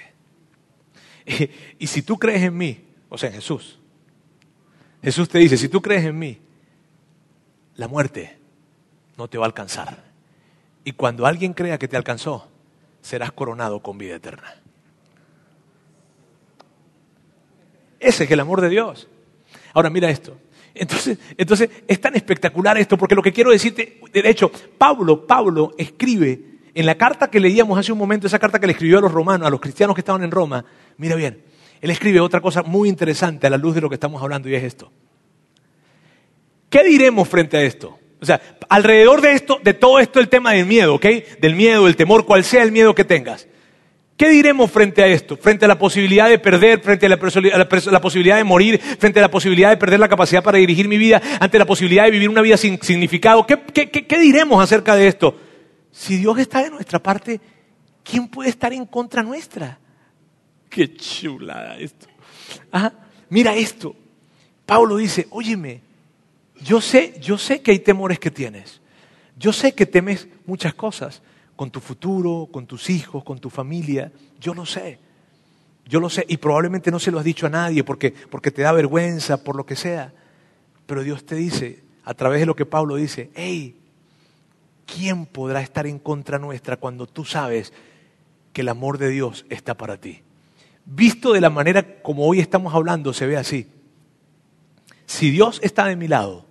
y 1.80 1.88
si 1.88 2.04
tú 2.04 2.18
crees 2.18 2.44
en 2.44 2.56
mí, 2.56 2.86
o 3.10 3.18
sea, 3.18 3.30
en 3.30 3.36
Jesús, 3.36 3.80
Jesús 5.02 5.28
te 5.28 5.40
dice, 5.40 5.58
si 5.58 5.68
tú 5.70 5.82
crees 5.82 6.06
en 6.06 6.18
mí, 6.18 6.40
la 7.76 7.88
muerte 7.88 8.38
no 9.18 9.28
te 9.28 9.38
va 9.38 9.46
a 9.46 9.48
alcanzar. 9.48 10.04
Y 10.84 10.94
cuando 10.94 11.26
alguien 11.26 11.54
crea 11.54 11.80
que 11.80 11.88
te 11.88 11.98
alcanzó, 11.98 12.48
serás 13.02 13.32
coronado 13.32 13.82
con 13.82 13.98
vida 13.98 14.16
eterna. 14.16 14.56
Ese 18.00 18.26
es 18.26 18.32
el 18.32 18.40
amor 18.40 18.62
de 18.62 18.70
Dios. 18.70 19.08
Ahora 19.74 19.90
mira 19.90 20.10
esto. 20.10 20.38
Entonces, 20.76 21.18
entonces 21.38 21.70
es 21.88 22.00
tan 22.00 22.16
espectacular 22.16 22.78
esto, 22.78 22.98
porque 22.98 23.16
lo 23.16 23.22
que 23.24 23.34
quiero 23.34 23.52
decirte, 23.52 24.00
de 24.12 24.30
hecho, 24.30 24.52
Pablo, 24.78 25.26
Pablo 25.26 25.74
escribe 25.78 26.53
en 26.76 26.86
la 26.86 26.96
carta 26.96 27.30
que 27.30 27.40
leíamos 27.40 27.78
hace 27.78 27.92
un 27.92 27.98
momento, 27.98 28.28
esa 28.28 28.40
carta 28.40 28.60
que 28.60 28.66
le 28.66 28.74
escribió 28.74 28.98
a 28.98 29.02
los 29.02 29.12
romanos, 29.12 29.48
a 29.48 29.52
los 29.52 29.60
cristianos 29.60 29.96
que 29.96 30.02
estaban 30.02 30.24
en 30.24 30.32
Roma, 30.32 30.66
mira 30.98 31.16
bien, 31.16 31.44
él 31.82 31.90
escribe 31.90 32.20
otra 32.20 32.42
cosa 32.42 32.64
muy 32.64 32.90
interesante 32.90 33.46
a 33.46 33.50
la 33.50 33.58
luz 33.58 33.76
de 33.76 33.82
lo 33.82 33.90
que 33.90 33.96
estamos 33.96 34.22
hablando 34.22 34.50
y 34.50 34.56
es 34.56 34.64
esto. 34.64 34.92
¿Qué 36.70 36.84
diremos 36.84 37.28
frente 37.28 37.58
a 37.58 37.62
esto? 37.62 38.00
O 38.20 38.26
sea, 38.26 38.42
alrededor 38.70 39.22
de 39.22 39.34
esto, 39.34 39.60
de 39.62 39.74
todo 39.74 40.00
esto, 40.00 40.20
el 40.20 40.30
tema 40.30 40.54
del 40.54 40.66
miedo, 40.66 40.96
¿ok? 40.96 41.06
Del 41.40 41.56
miedo, 41.56 41.86
del 41.86 41.96
temor, 41.96 42.26
cual 42.26 42.44
sea 42.44 42.64
el 42.64 42.72
miedo 42.72 42.96
que 42.96 43.04
tengas. 43.04 43.48
¿Qué 44.16 44.30
diremos 44.30 44.72
frente 44.72 45.04
a 45.04 45.08
esto? 45.08 45.36
Frente 45.36 45.66
a 45.66 45.68
la 45.68 45.78
posibilidad 45.78 46.30
de 46.30 46.40
perder, 46.40 46.80
frente 46.80 47.06
a 47.06 47.10
la, 47.10 47.20
posibilidad 48.00 48.38
de 48.38 48.44
morir, 48.44 48.80
frente 48.80 49.20
a 49.20 49.24
la 49.24 49.30
posibilidad 49.30 49.70
de 49.70 49.78
perder 49.78 50.00
la 50.00 50.08
capacidad 50.08 50.42
para 50.42 50.58
dirigir 50.58 50.88
mi 50.88 50.98
vida, 50.98 51.22
ante 51.40 51.60
la 51.60 51.66
posibilidad 51.66 52.06
de 52.06 52.12
vivir 52.12 52.30
una 52.30 52.42
vida 52.42 52.56
sin 52.56 52.82
significado. 52.82 53.46
¿Qué, 53.46 53.60
qué 53.90 54.20
diremos 54.20 54.64
acerca 54.64 54.96
de 54.96 55.08
esto? 55.08 55.36
Si 55.94 56.18
Dios 56.18 56.40
está 56.40 56.64
de 56.64 56.72
nuestra 56.72 56.98
parte, 56.98 57.40
¿quién 58.04 58.28
puede 58.28 58.50
estar 58.50 58.74
en 58.74 58.88
contra 58.88 59.22
nuestra? 59.22 59.78
Qué 60.68 60.96
chulada 60.96 61.78
esto. 61.78 62.08
Ajá. 62.72 62.92
Mira 63.30 63.56
esto. 63.56 63.96
Pablo 64.66 64.98
dice, 64.98 65.28
óyeme, 65.30 65.82
yo 66.62 66.82
sé, 66.82 67.20
yo 67.22 67.38
sé 67.38 67.62
que 67.62 67.72
hay 67.72 67.80
temores 67.80 68.18
que 68.18 68.32
tienes. 68.32 68.82
Yo 69.38 69.54
sé 69.54 69.74
que 69.76 69.86
temes 69.86 70.28
muchas 70.48 70.74
cosas 70.74 71.22
con 71.56 71.70
tu 71.70 71.80
futuro, 71.80 72.50
con 72.52 72.66
tus 72.66 72.90
hijos, 72.90 73.24
con 73.24 73.38
tu 73.38 73.52
familia. 73.52 74.12
Yo 74.40 74.56
lo 74.56 74.66
sé. 74.66 74.98
Yo 75.86 76.00
lo 76.00 76.10
sé. 76.10 76.26
Y 76.28 76.38
probablemente 76.38 76.90
no 76.90 76.98
se 76.98 77.12
lo 77.12 77.20
has 77.20 77.26
dicho 77.26 77.46
a 77.46 77.52
nadie 77.52 77.84
porque, 77.84 78.12
porque 78.32 78.50
te 78.50 78.64
da 78.64 78.72
vergüenza, 78.72 79.44
por 79.44 79.56
lo 79.56 79.66
que 79.66 79.76
sea. 79.76 80.12
Pero 80.88 81.04
Dios 81.04 81.24
te 81.24 81.36
dice, 81.36 81.84
a 82.04 82.16
través 82.16 82.40
de 82.40 82.48
lo 82.48 82.56
que 82.56 82.66
Pablo 82.66 82.96
dice, 82.96 83.30
hey, 83.36 83.76
¿quién 84.86 85.26
podrá 85.26 85.62
estar 85.62 85.88
en 85.88 86.00
contra 86.00 86.40
nuestra 86.40 86.78
cuando 86.78 87.08
tú 87.08 87.26
sabes 87.26 87.74
que 88.52 88.62
el 88.62 88.70
amor 88.70 88.98
de 88.98 89.10
Dios 89.10 89.46
está 89.50 89.76
para 89.76 89.98
ti? 89.98 90.22
Visto 90.86 91.34
de 91.34 91.42
la 91.42 91.50
manera 91.50 92.02
como 92.02 92.26
hoy 92.28 92.40
estamos 92.40 92.74
hablando, 92.74 93.14
se 93.14 93.26
ve 93.26 93.38
así. 93.38 93.68
Si 95.06 95.32
Dios 95.32 95.60
está 95.64 95.86
de 95.86 95.96
mi 95.96 96.08
lado, 96.08 96.46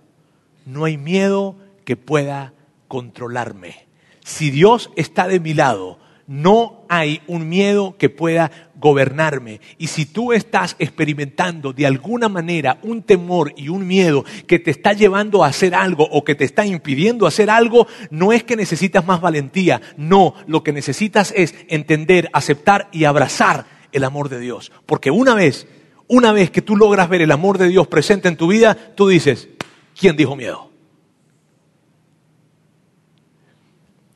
no 0.65 0.85
hay 0.85 0.97
miedo 0.97 1.55
que 1.85 1.97
pueda 1.97 2.53
controlarme. 2.87 3.85
Si 4.23 4.51
Dios 4.51 4.91
está 4.95 5.27
de 5.27 5.39
mi 5.39 5.53
lado, 5.53 5.99
no 6.27 6.85
hay 6.89 7.21
un 7.27 7.49
miedo 7.49 7.95
que 7.97 8.09
pueda 8.09 8.51
gobernarme. 8.75 9.61
Y 9.77 9.87
si 9.87 10.05
tú 10.05 10.33
estás 10.33 10.75
experimentando 10.79 11.73
de 11.73 11.85
alguna 11.85 12.29
manera 12.29 12.79
un 12.83 13.03
temor 13.03 13.53
y 13.55 13.69
un 13.69 13.87
miedo 13.87 14.25
que 14.47 14.59
te 14.59 14.71
está 14.71 14.93
llevando 14.93 15.43
a 15.43 15.47
hacer 15.47 15.75
algo 15.75 16.07
o 16.09 16.23
que 16.23 16.35
te 16.35 16.45
está 16.45 16.65
impidiendo 16.65 17.27
hacer 17.27 17.49
algo, 17.49 17.87
no 18.09 18.31
es 18.31 18.43
que 18.43 18.55
necesitas 18.55 19.05
más 19.05 19.21
valentía, 19.21 19.81
no, 19.97 20.33
lo 20.47 20.63
que 20.63 20.73
necesitas 20.73 21.33
es 21.35 21.55
entender, 21.67 22.29
aceptar 22.33 22.89
y 22.91 23.05
abrazar 23.05 23.65
el 23.91 24.03
amor 24.03 24.29
de 24.29 24.39
Dios. 24.39 24.71
Porque 24.85 25.11
una 25.11 25.35
vez, 25.35 25.67
una 26.07 26.31
vez 26.31 26.51
que 26.51 26.61
tú 26.61 26.75
logras 26.75 27.09
ver 27.09 27.21
el 27.21 27.31
amor 27.31 27.57
de 27.57 27.69
Dios 27.69 27.87
presente 27.87 28.27
en 28.27 28.37
tu 28.37 28.47
vida, 28.47 28.75
tú 28.95 29.07
dices, 29.07 29.49
¿quién 29.97 30.15
dijo 30.15 30.35
miedo? 30.35 30.71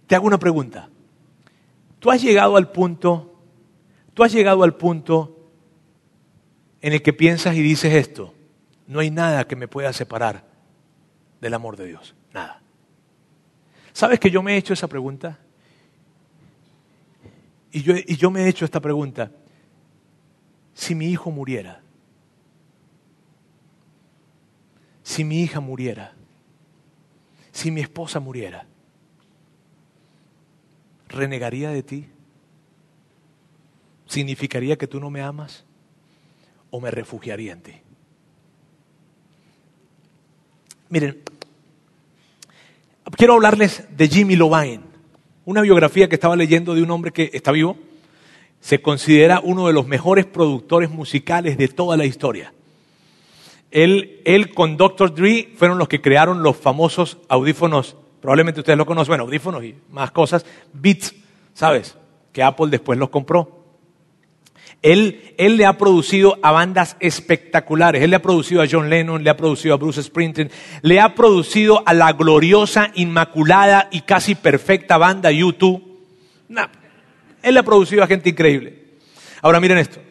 Te 0.07 0.15
hago 0.15 0.25
una 0.25 0.39
pregunta. 0.39 0.89
Tú 1.99 2.11
has 2.11 2.21
llegado 2.21 2.57
al 2.57 2.71
punto, 2.71 3.35
tú 4.13 4.23
has 4.23 4.31
llegado 4.31 4.63
al 4.63 4.75
punto 4.75 5.49
en 6.81 6.93
el 6.93 7.01
que 7.01 7.13
piensas 7.13 7.55
y 7.55 7.61
dices 7.61 7.93
esto, 7.93 8.33
no 8.85 8.99
hay 8.99 9.09
nada 9.09 9.47
que 9.47 9.55
me 9.55 9.67
pueda 9.67 9.91
separar 9.93 10.45
del 11.41 11.53
amor 11.53 11.75
de 11.75 11.87
Dios, 11.87 12.15
nada. 12.33 12.61
¿Sabes 13.93 14.19
que 14.19 14.29
yo 14.29 14.43
me 14.43 14.53
he 14.53 14.57
hecho 14.57 14.73
esa 14.73 14.87
pregunta? 14.87 15.39
Y 17.71 17.81
yo, 17.81 17.95
y 17.95 18.15
yo 18.15 18.31
me 18.31 18.43
he 18.43 18.47
hecho 18.47 18.63
esta 18.63 18.79
pregunta, 18.79 19.31
si 20.73 20.93
mi 20.93 21.07
hijo 21.07 21.31
muriera, 21.31 21.81
si 25.01 25.23
mi 25.23 25.41
hija 25.41 25.59
muriera, 25.59 26.13
si 27.51 27.71
mi 27.71 27.81
esposa 27.81 28.19
muriera, 28.19 28.67
renegaría 31.09 31.69
de 31.69 31.83
ti? 31.83 32.07
¿Significaría 34.07 34.77
que 34.77 34.87
tú 34.87 34.99
no 34.99 35.09
me 35.09 35.21
amas? 35.21 35.65
¿O 36.69 36.79
me 36.79 36.91
refugiaría 36.91 37.53
en 37.53 37.61
ti? 37.61 37.73
Miren, 40.89 41.21
quiero 43.17 43.33
hablarles 43.33 43.85
de 43.95 44.07
Jimmy 44.07 44.35
Lovine, 44.35 44.83
una 45.45 45.61
biografía 45.61 46.07
que 46.07 46.15
estaba 46.15 46.35
leyendo 46.35 46.75
de 46.75 46.81
un 46.81 46.91
hombre 46.91 47.11
que 47.11 47.29
está 47.33 47.51
vivo, 47.51 47.77
se 48.61 48.81
considera 48.81 49.41
uno 49.43 49.67
de 49.67 49.73
los 49.73 49.87
mejores 49.87 50.25
productores 50.25 50.89
musicales 50.89 51.57
de 51.57 51.67
toda 51.67 51.97
la 51.97 52.05
historia. 52.05 52.53
Él, 53.71 54.21
él 54.23 54.53
con 54.53 54.77
Dr. 54.77 55.13
Dre 55.13 55.49
fueron 55.57 55.77
los 55.77 55.87
que 55.89 56.01
crearon 56.01 56.41
los 56.41 56.55
famosos 56.55 57.17
audífonos 57.27 57.97
probablemente 58.27 58.59
ustedes 58.59 58.77
lo 58.77 58.85
conocen, 58.85 59.21
audífonos 59.21 59.63
y 59.63 59.73
más 59.89 60.11
cosas, 60.11 60.45
Beats, 60.73 61.15
¿sabes? 61.53 61.95
Que 62.33 62.43
Apple 62.43 62.67
después 62.69 62.99
los 62.99 63.07
compró. 63.07 63.63
Él, 64.81 65.33
él, 65.37 65.55
le 65.55 65.65
ha 65.65 65.77
producido 65.77 66.37
a 66.41 66.51
bandas 66.51 66.97
espectaculares. 66.99 68.03
Él 68.03 68.09
le 68.09 68.17
ha 68.17 68.21
producido 68.21 68.61
a 68.61 68.67
John 68.69 68.89
Lennon, 68.89 69.23
le 69.23 69.29
ha 69.29 69.37
producido 69.37 69.73
a 69.73 69.77
Bruce 69.77 70.03
Springsteen, 70.03 70.51
le 70.81 70.99
ha 70.99 71.15
producido 71.15 71.83
a 71.85 71.93
la 71.93 72.11
gloriosa, 72.11 72.91
inmaculada 72.95 73.87
y 73.91 74.01
casi 74.01 74.35
perfecta 74.35 74.97
banda 74.97 75.31
YouTube. 75.31 75.81
Él 77.41 77.53
le 77.53 77.59
ha 77.61 77.63
producido 77.63 78.03
a 78.03 78.07
gente 78.07 78.27
increíble. 78.27 78.97
Ahora 79.41 79.61
miren 79.61 79.77
esto. 79.77 80.01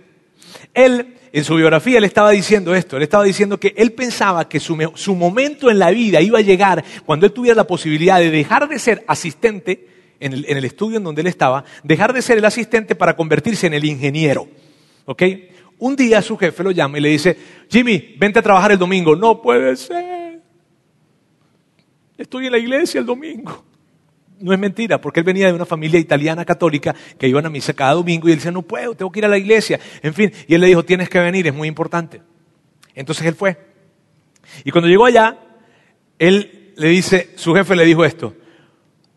Él 0.73 1.19
en 1.37 1.45
su 1.45 1.55
biografía 1.55 1.99
él 1.99 2.05
estaba 2.05 2.31
diciendo 2.31 2.75
esto, 2.75 2.97
él 2.97 3.03
estaba 3.03 3.23
diciendo 3.23 3.61
que 3.61 3.75
él 3.77 3.93
pensaba 3.93 4.49
que 4.49 4.59
su, 4.59 4.75
momento 5.15 5.71
en 5.71 5.79
la 5.79 5.91
vida 5.91 6.23
iba 6.23 6.39
a 6.39 6.43
llegar 6.43 6.83
cuando 7.05 7.27
él 7.27 7.33
tuviera 7.33 7.55
la 7.55 7.67
posibilidad 7.67 8.19
de 8.19 8.31
dejar 8.31 8.67
de 8.67 8.79
ser 8.79 9.05
asistente 9.07 9.87
en 10.19 10.33
el, 10.33 10.65
estudio 10.65 10.97
en 10.97 11.05
donde 11.05 11.21
él 11.21 11.27
estaba, 11.27 11.63
dejar 11.85 12.15
de 12.15 12.23
ser 12.23 12.39
el 12.39 12.45
asistente 12.47 12.95
para 12.95 13.15
convertirse 13.15 13.67
en 13.67 13.75
el 13.75 13.85
ingeniero. 13.85 14.49
¿Ok? 15.05 15.23
Un 15.79 15.95
día 15.95 16.23
su 16.23 16.39
jefe 16.39 16.63
lo 16.63 16.71
llama 16.71 16.97
y 16.97 17.03
le 17.03 17.11
dice, 17.11 17.37
Jimmy, 17.69 18.15
vente 18.19 18.39
a 18.39 18.43
trabajar 18.43 18.73
el 18.73 18.79
domingo. 18.79 19.15
No 19.15 19.43
puede 19.43 19.77
ser. 19.77 20.41
Estoy 22.17 22.47
en 22.47 22.53
la 22.53 22.59
iglesia 22.59 22.99
el 22.99 23.05
domingo 23.05 23.63
no 24.41 24.53
es 24.53 24.59
mentira, 24.59 25.01
porque 25.01 25.21
él 25.21 25.25
venía 25.25 25.47
de 25.47 25.53
una 25.53 25.67
familia 25.67 25.99
italiana 25.99 26.45
católica 26.45 26.95
que 27.19 27.29
iban 27.29 27.47
a 27.47 27.51
misa 27.51 27.73
cada 27.73 27.95
domingo 27.95 28.29
y 28.29 28.33
él 28.33 28.39
decía, 28.39 28.51
no 28.51 28.63
puedo, 28.63 28.95
tengo 28.95 29.11
que 29.11 29.21
ir 29.21 29.25
a 29.25 29.29
la 29.29 29.39
iglesia. 29.39 29.81
En 30.03 30.15
fin, 30.15 30.33
y 30.47 30.55
él 30.55 30.61
le 30.61 30.67
dijo, 30.67 30.85
tienes 30.85 31.09
que 31.09 31.19
venir, 31.19 31.47
es 31.47 31.55
muy 31.55 31.69
importante. 31.69 32.21
Entonces 32.95 33.27
él 33.27 33.35
fue. 33.35 33.57
Y 34.65 34.71
cuando 34.71 34.89
llegó 34.89 35.07
allá, 35.07 35.39
él 36.19 36.73
le 36.77 36.89
dice, 36.89 37.31
su 37.37 37.55
jefe 37.55 37.75
le 37.75 37.85
dijo 37.85 38.05
esto, 38.05 38.35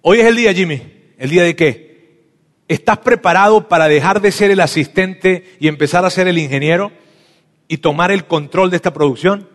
Hoy 0.01 0.19
es 0.19 0.25
el 0.25 0.35
día, 0.35 0.53
Jimmy. 0.53 0.81
¿El 1.17 1.29
día 1.29 1.43
de 1.43 1.55
qué? 1.55 2.23
¿Estás 2.67 2.99
preparado 2.99 3.67
para 3.67 3.87
dejar 3.87 4.21
de 4.21 4.31
ser 4.31 4.51
el 4.51 4.61
asistente 4.61 5.57
y 5.59 5.67
empezar 5.67 6.05
a 6.05 6.09
ser 6.09 6.27
el 6.27 6.37
ingeniero 6.37 6.91
y 7.67 7.77
tomar 7.77 8.11
el 8.11 8.25
control 8.25 8.69
de 8.69 8.77
esta 8.77 8.93
producción? 8.93 9.49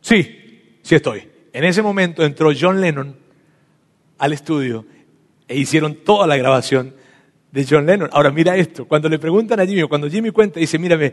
Sí, 0.00 0.78
sí 0.82 0.94
estoy. 0.94 1.28
En 1.52 1.64
ese 1.64 1.82
momento 1.82 2.24
entró 2.24 2.50
John 2.58 2.80
Lennon 2.80 3.16
al 4.18 4.32
estudio 4.32 4.84
e 5.48 5.58
hicieron 5.58 5.94
toda 6.04 6.26
la 6.26 6.36
grabación 6.36 6.94
de 7.52 7.66
John 7.68 7.86
Lennon. 7.86 8.10
Ahora 8.12 8.30
mira 8.30 8.56
esto, 8.56 8.86
cuando 8.86 9.08
le 9.08 9.18
preguntan 9.18 9.60
a 9.60 9.66
Jimmy, 9.66 9.82
cuando 9.88 10.10
Jimmy 10.10 10.30
cuenta, 10.30 10.60
dice, 10.60 10.78
mírame, 10.78 11.12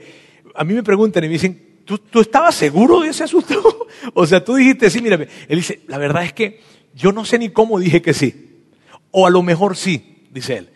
a 0.56 0.64
mí 0.64 0.74
me 0.74 0.84
preguntan 0.84 1.24
y 1.24 1.28
me 1.28 1.34
dicen, 1.34 1.82
¿tú, 1.86 1.98
tú 1.98 2.22
estabas 2.22 2.56
seguro 2.56 3.02
de 3.02 3.10
ese 3.10 3.24
asunto? 3.24 3.88
o 4.14 4.26
sea, 4.26 4.44
tú 4.44 4.56
dijiste, 4.56 4.90
sí, 4.90 5.02
mírame. 5.02 5.28
Él 5.48 5.58
dice, 5.58 5.82
la 5.88 5.98
verdad 5.98 6.24
es 6.24 6.34
que 6.34 6.60
yo 6.94 7.12
no 7.12 7.26
sé 7.26 7.40
ni 7.40 7.50
cómo 7.50 7.80
dije 7.80 8.02
que 8.02 8.14
sí. 8.14 8.66
O 9.12 9.28
a 9.28 9.30
lo 9.30 9.44
mejor 9.44 9.78
sí, 9.78 10.26
dice 10.32 10.58
él. 10.58 10.70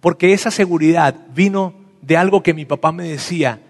Porque 0.00 0.32
esa 0.32 0.50
seguridad 0.50 1.14
vino 1.34 1.74
de 2.00 2.16
algo 2.16 2.42
que 2.42 2.54
mi 2.54 2.64
papá 2.64 2.90
me 2.90 3.04
decía 3.04 3.60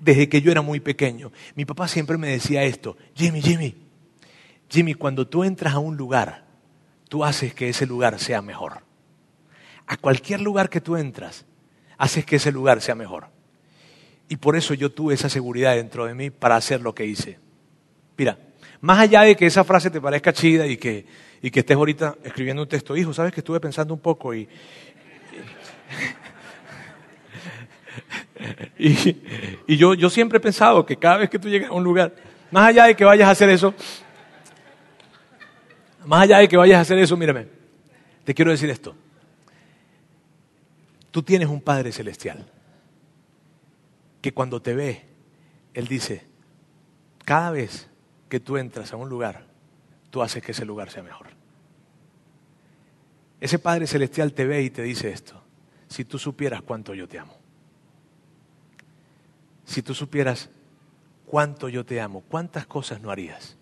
desde 0.00 0.28
que 0.28 0.42
yo 0.42 0.50
era 0.50 0.60
muy 0.60 0.80
pequeño. 0.80 1.32
Mi 1.54 1.64
papá 1.64 1.88
siempre 1.88 2.18
me 2.18 2.28
decía 2.28 2.62
esto, 2.64 2.96
Jimmy, 3.14 3.40
Jimmy, 3.40 3.74
Jimmy, 4.68 4.94
cuando 4.94 5.26
tú 5.26 5.44
entras 5.44 5.74
a 5.74 5.78
un 5.78 5.96
lugar, 5.96 6.43
tú 7.14 7.22
haces 7.22 7.54
que 7.54 7.68
ese 7.68 7.86
lugar 7.86 8.18
sea 8.18 8.42
mejor. 8.42 8.80
A 9.86 9.96
cualquier 9.96 10.40
lugar 10.40 10.68
que 10.68 10.80
tú 10.80 10.96
entras, 10.96 11.46
haces 11.96 12.26
que 12.26 12.34
ese 12.34 12.50
lugar 12.50 12.80
sea 12.80 12.96
mejor. 12.96 13.28
Y 14.28 14.34
por 14.34 14.56
eso 14.56 14.74
yo 14.74 14.90
tuve 14.90 15.14
esa 15.14 15.28
seguridad 15.28 15.76
dentro 15.76 16.06
de 16.06 16.14
mí 16.14 16.30
para 16.30 16.56
hacer 16.56 16.80
lo 16.80 16.92
que 16.92 17.06
hice. 17.06 17.38
Mira, 18.16 18.36
más 18.80 18.98
allá 18.98 19.20
de 19.20 19.36
que 19.36 19.46
esa 19.46 19.62
frase 19.62 19.90
te 19.90 20.00
parezca 20.00 20.32
chida 20.32 20.66
y 20.66 20.76
que, 20.76 21.06
y 21.40 21.52
que 21.52 21.60
estés 21.60 21.76
ahorita 21.76 22.16
escribiendo 22.24 22.62
un 22.62 22.68
texto, 22.68 22.96
hijo, 22.96 23.14
sabes 23.14 23.32
que 23.32 23.42
estuve 23.42 23.60
pensando 23.60 23.94
un 23.94 24.00
poco 24.00 24.34
y, 24.34 24.48
y, 28.76 29.76
yo, 29.76 29.94
yo 29.94 30.10
siempre 30.10 30.38
he 30.38 30.40
pensado 30.40 30.84
que 30.84 30.96
cada 30.96 31.18
vez 31.18 31.30
que 31.30 31.38
tú 31.38 31.48
llegas 31.48 31.70
a 31.70 31.74
un 31.74 31.84
lugar, 31.84 32.12
más 32.50 32.70
allá 32.70 32.86
de 32.86 32.96
que 32.96 33.04
vayas 33.04 33.28
a 33.28 33.30
hacer 33.30 33.50
eso, 33.50 33.72
más 36.06 36.22
allá 36.22 36.38
de 36.38 36.48
que 36.48 36.56
vayas 36.56 36.78
a 36.78 36.80
hacer 36.82 36.98
eso, 36.98 37.16
mírame, 37.16 37.46
te 38.24 38.34
quiero 38.34 38.50
decir 38.50 38.70
esto. 38.70 38.94
Tú 41.10 41.22
tienes 41.22 41.48
un 41.48 41.60
Padre 41.60 41.92
Celestial 41.92 42.44
que 44.20 44.32
cuando 44.32 44.60
te 44.60 44.74
ve, 44.74 45.04
Él 45.74 45.86
dice, 45.86 46.26
cada 47.24 47.50
vez 47.50 47.88
que 48.28 48.40
tú 48.40 48.56
entras 48.56 48.92
a 48.92 48.96
un 48.96 49.08
lugar, 49.08 49.46
tú 50.10 50.22
haces 50.22 50.42
que 50.42 50.52
ese 50.52 50.64
lugar 50.64 50.90
sea 50.90 51.02
mejor. 51.02 51.28
Ese 53.40 53.58
Padre 53.58 53.86
Celestial 53.86 54.32
te 54.32 54.46
ve 54.46 54.62
y 54.62 54.70
te 54.70 54.82
dice 54.82 55.10
esto, 55.10 55.42
si 55.88 56.04
tú 56.04 56.18
supieras 56.18 56.62
cuánto 56.62 56.94
yo 56.94 57.06
te 57.06 57.18
amo. 57.18 57.36
Si 59.64 59.82
tú 59.82 59.94
supieras 59.94 60.50
cuánto 61.26 61.68
yo 61.68 61.84
te 61.84 62.00
amo, 62.00 62.22
cuántas 62.22 62.66
cosas 62.66 63.00
no 63.00 63.10
harías, 63.10 63.56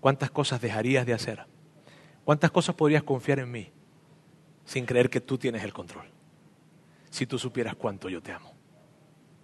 cuántas 0.00 0.30
cosas 0.30 0.60
dejarías 0.60 1.04
de 1.04 1.14
hacer, 1.14 1.44
cuántas 2.24 2.50
cosas 2.50 2.74
podrías 2.74 3.02
confiar 3.02 3.38
en 3.38 3.50
mí 3.50 3.70
sin 4.64 4.86
creer 4.86 5.10
que 5.10 5.20
tú 5.20 5.38
tienes 5.38 5.62
el 5.64 5.72
control. 5.72 6.06
Si 7.10 7.26
tú 7.26 7.38
supieras 7.38 7.74
cuánto 7.76 8.08
yo 8.08 8.22
te 8.22 8.32
amo. 8.32 8.52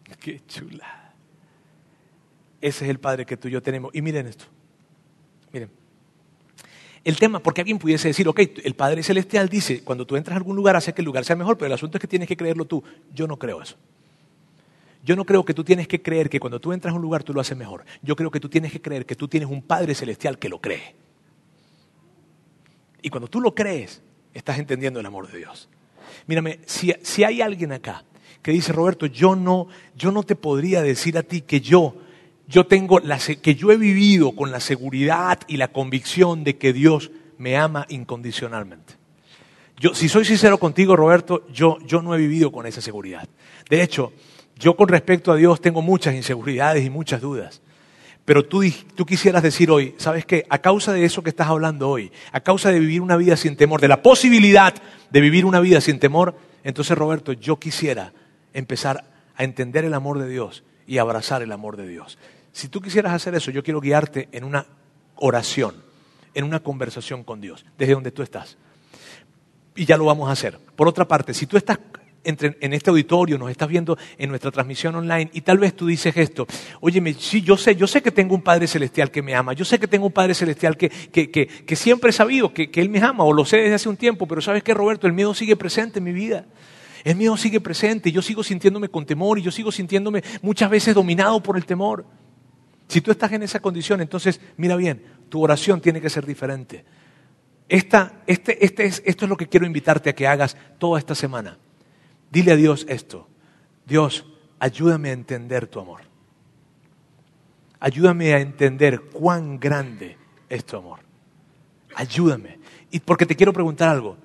Qué 0.20 0.40
chula. 0.46 1.12
Ese 2.60 2.84
es 2.84 2.90
el 2.90 2.98
Padre 2.98 3.26
que 3.26 3.36
tú 3.36 3.48
y 3.48 3.52
yo 3.52 3.62
tenemos. 3.62 3.94
Y 3.94 4.02
miren 4.02 4.26
esto. 4.26 4.46
Miren. 5.52 5.70
El 7.04 7.16
tema, 7.16 7.38
porque 7.38 7.60
alguien 7.60 7.78
pudiese 7.78 8.08
decir, 8.08 8.26
ok, 8.28 8.40
el 8.64 8.74
Padre 8.74 9.02
Celestial 9.02 9.48
dice, 9.48 9.82
cuando 9.84 10.06
tú 10.06 10.16
entras 10.16 10.34
a 10.34 10.38
algún 10.38 10.56
lugar, 10.56 10.76
hace 10.76 10.92
que 10.92 11.00
el 11.00 11.06
lugar 11.06 11.24
sea 11.24 11.36
mejor, 11.36 11.56
pero 11.56 11.66
el 11.66 11.72
asunto 11.72 11.96
es 11.96 12.00
que 12.00 12.08
tienes 12.08 12.28
que 12.28 12.36
creerlo 12.36 12.64
tú. 12.64 12.82
Yo 13.14 13.26
no 13.26 13.38
creo 13.38 13.62
eso. 13.62 13.76
Yo 15.04 15.14
no 15.14 15.24
creo 15.24 15.44
que 15.44 15.54
tú 15.54 15.62
tienes 15.62 15.86
que 15.86 16.02
creer 16.02 16.28
que 16.28 16.40
cuando 16.40 16.60
tú 16.60 16.72
entras 16.72 16.92
a 16.92 16.96
un 16.96 17.02
lugar 17.02 17.22
tú 17.22 17.32
lo 17.32 17.40
haces 17.40 17.56
mejor. 17.56 17.84
Yo 18.02 18.16
creo 18.16 18.30
que 18.30 18.40
tú 18.40 18.48
tienes 18.48 18.72
que 18.72 18.82
creer 18.82 19.06
que 19.06 19.14
tú 19.14 19.28
tienes 19.28 19.48
un 19.48 19.62
Padre 19.62 19.94
Celestial 19.94 20.38
que 20.38 20.48
lo 20.48 20.60
cree. 20.60 20.96
Y 23.02 23.10
cuando 23.10 23.28
tú 23.28 23.40
lo 23.40 23.54
crees, 23.54 24.02
estás 24.34 24.58
entendiendo 24.58 25.00
el 25.00 25.06
amor 25.06 25.30
de 25.30 25.38
Dios. 25.38 25.68
Mírame, 26.26 26.60
si, 26.66 26.92
si 27.02 27.24
hay 27.24 27.40
alguien 27.40 27.72
acá 27.72 28.04
que 28.42 28.52
dice, 28.52 28.72
Roberto, 28.72 29.06
yo 29.06 29.36
no, 29.36 29.68
yo 29.96 30.12
no 30.12 30.22
te 30.22 30.36
podría 30.36 30.82
decir 30.82 31.18
a 31.18 31.22
ti 31.22 31.42
que 31.42 31.60
yo, 31.60 31.96
yo 32.46 32.66
tengo 32.66 32.98
la, 33.00 33.18
que 33.18 33.54
yo 33.54 33.72
he 33.72 33.76
vivido 33.76 34.32
con 34.32 34.50
la 34.50 34.60
seguridad 34.60 35.40
y 35.46 35.56
la 35.56 35.68
convicción 35.68 36.44
de 36.44 36.56
que 36.56 36.72
Dios 36.72 37.10
me 37.36 37.56
ama 37.56 37.86
incondicionalmente. 37.88 38.94
Yo, 39.78 39.94
si 39.94 40.08
soy 40.08 40.24
sincero 40.24 40.58
contigo, 40.58 40.96
Roberto, 40.96 41.46
yo, 41.52 41.78
yo 41.86 42.02
no 42.02 42.14
he 42.14 42.18
vivido 42.18 42.50
con 42.50 42.66
esa 42.66 42.80
seguridad. 42.80 43.28
De 43.70 43.82
hecho, 43.82 44.12
yo 44.56 44.76
con 44.76 44.88
respecto 44.88 45.30
a 45.30 45.36
Dios 45.36 45.60
tengo 45.60 45.82
muchas 45.82 46.14
inseguridades 46.14 46.84
y 46.84 46.90
muchas 46.90 47.20
dudas. 47.20 47.62
Pero 48.28 48.44
tú, 48.44 48.62
tú, 48.94 49.06
quisieras 49.06 49.42
decir 49.42 49.70
hoy, 49.70 49.94
¿sabes 49.96 50.26
qué? 50.26 50.44
A 50.50 50.58
causa 50.58 50.92
de 50.92 51.02
eso 51.02 51.22
que 51.22 51.30
estás 51.30 51.48
hablando 51.48 51.88
hoy, 51.88 52.12
a 52.30 52.40
causa 52.40 52.70
de 52.70 52.78
vivir 52.78 53.00
una 53.00 53.16
vida 53.16 53.38
sin 53.38 53.56
temor, 53.56 53.80
de 53.80 53.88
la 53.88 54.02
posibilidad 54.02 54.74
de 55.08 55.20
vivir 55.22 55.46
una 55.46 55.60
vida 55.60 55.80
sin 55.80 55.98
temor, 55.98 56.36
entonces 56.62 56.98
Roberto, 56.98 57.32
yo 57.32 57.58
quisiera 57.58 58.12
empezar 58.52 59.02
a 59.34 59.44
entender 59.44 59.86
el 59.86 59.94
amor 59.94 60.18
de 60.18 60.28
Dios 60.28 60.62
y 60.86 60.98
abrazar 60.98 61.40
el 61.40 61.52
amor 61.52 61.78
de 61.78 61.88
Dios. 61.88 62.18
Si 62.52 62.68
tú 62.68 62.82
quisieras 62.82 63.14
hacer 63.14 63.34
eso, 63.34 63.50
yo 63.50 63.62
quiero 63.62 63.80
guiarte 63.80 64.28
en 64.32 64.44
una 64.44 64.66
oración, 65.14 65.76
en 66.34 66.44
una 66.44 66.60
conversación 66.60 67.24
con 67.24 67.40
Dios, 67.40 67.64
desde 67.78 67.94
donde 67.94 68.10
tú 68.10 68.20
estás. 68.20 68.58
Y 69.74 69.86
ya 69.86 69.96
lo 69.96 70.04
vamos 70.04 70.28
a 70.28 70.32
hacer. 70.32 70.58
Por 70.76 70.86
otra 70.86 71.08
parte, 71.08 71.32
si 71.32 71.46
tú 71.46 71.56
estás 71.56 71.78
en 72.24 72.72
este 72.72 72.90
auditorio, 72.90 73.38
nos 73.38 73.50
estás 73.50 73.68
viendo 73.68 73.96
en 74.18 74.28
nuestra 74.28 74.50
transmisión 74.50 74.94
online 74.94 75.30
y 75.32 75.40
tal 75.40 75.58
vez 75.58 75.74
tú 75.74 75.86
dices 75.86 76.16
esto, 76.16 76.46
óyeme, 76.80 77.14
sí, 77.14 77.42
yo 77.42 77.56
sé, 77.56 77.74
yo 77.74 77.86
sé 77.86 78.02
que 78.02 78.10
tengo 78.10 78.34
un 78.34 78.42
Padre 78.42 78.66
Celestial 78.66 79.10
que 79.10 79.22
me 79.22 79.34
ama, 79.34 79.52
yo 79.52 79.64
sé 79.64 79.78
que 79.78 79.86
tengo 79.86 80.06
un 80.06 80.12
Padre 80.12 80.34
Celestial 80.34 80.76
que, 80.76 80.90
que, 80.90 81.76
siempre 81.76 82.10
he 82.10 82.12
sabido 82.12 82.52
que, 82.52 82.70
que 82.70 82.80
Él 82.80 82.90
me 82.90 83.00
ama 83.00 83.24
o 83.24 83.32
lo 83.32 83.44
sé 83.44 83.58
desde 83.58 83.74
hace 83.74 83.88
un 83.88 83.96
tiempo, 83.96 84.26
pero 84.26 84.40
¿sabes 84.40 84.62
qué, 84.62 84.74
Roberto? 84.74 85.06
El 85.06 85.12
miedo 85.12 85.32
sigue 85.34 85.56
presente 85.56 85.98
en 85.98 86.04
mi 86.04 86.12
vida. 86.12 86.46
El 87.04 87.16
miedo 87.16 87.36
sigue 87.36 87.60
presente, 87.60 88.10
yo 88.12 88.20
sigo 88.22 88.42
sintiéndome 88.42 88.88
con 88.88 89.06
temor 89.06 89.38
y 89.38 89.42
yo 89.42 89.50
sigo 89.50 89.70
sintiéndome 89.70 90.22
muchas 90.42 90.68
veces 90.68 90.94
dominado 90.94 91.42
por 91.42 91.56
el 91.56 91.64
temor. 91.64 92.04
Si 92.88 93.00
tú 93.00 93.10
estás 93.10 93.32
en 93.32 93.42
esa 93.42 93.60
condición, 93.60 94.00
entonces 94.00 94.40
mira 94.56 94.76
bien, 94.76 95.02
tu 95.28 95.42
oración 95.42 95.80
tiene 95.80 96.00
que 96.00 96.10
ser 96.10 96.26
diferente. 96.26 96.84
Este, 97.68 97.98
este 98.26 98.84
es, 98.84 99.02
esto 99.04 99.24
es 99.24 99.28
lo 99.28 99.36
que 99.36 99.46
quiero 99.46 99.66
invitarte 99.66 100.10
a 100.10 100.14
que 100.14 100.26
hagas 100.26 100.56
toda 100.78 100.98
esta 100.98 101.14
semana. 101.14 101.58
Dile 102.30 102.52
a 102.52 102.56
Dios 102.56 102.86
esto. 102.88 103.28
Dios, 103.86 104.26
ayúdame 104.58 105.10
a 105.10 105.12
entender 105.12 105.66
tu 105.66 105.80
amor. 105.80 106.02
Ayúdame 107.80 108.34
a 108.34 108.40
entender 108.40 109.00
cuán 109.10 109.58
grande 109.58 110.16
es 110.48 110.64
tu 110.64 110.76
amor. 110.76 111.00
Ayúdame. 111.94 112.58
Y 112.90 113.00
porque 113.00 113.26
te 113.26 113.36
quiero 113.36 113.52
preguntar 113.52 113.88
algo. 113.88 114.16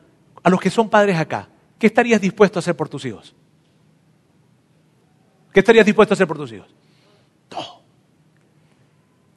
A 0.41 0.49
los 0.49 0.59
que 0.59 0.69
son 0.69 0.89
padres 0.89 1.17
acá, 1.17 1.47
¿qué 1.79 1.87
estarías 1.87 2.19
dispuesto 2.19 2.59
a 2.59 2.61
hacer 2.61 2.75
por 2.75 2.89
tus 2.89 3.05
hijos? 3.05 3.35
¿Qué 5.53 5.59
estarías 5.59 5.85
dispuesto 5.85 6.13
a 6.13 6.15
hacer 6.15 6.27
por 6.27 6.37
tus 6.37 6.51
hijos? 6.51 6.73
Todo. 7.47 7.83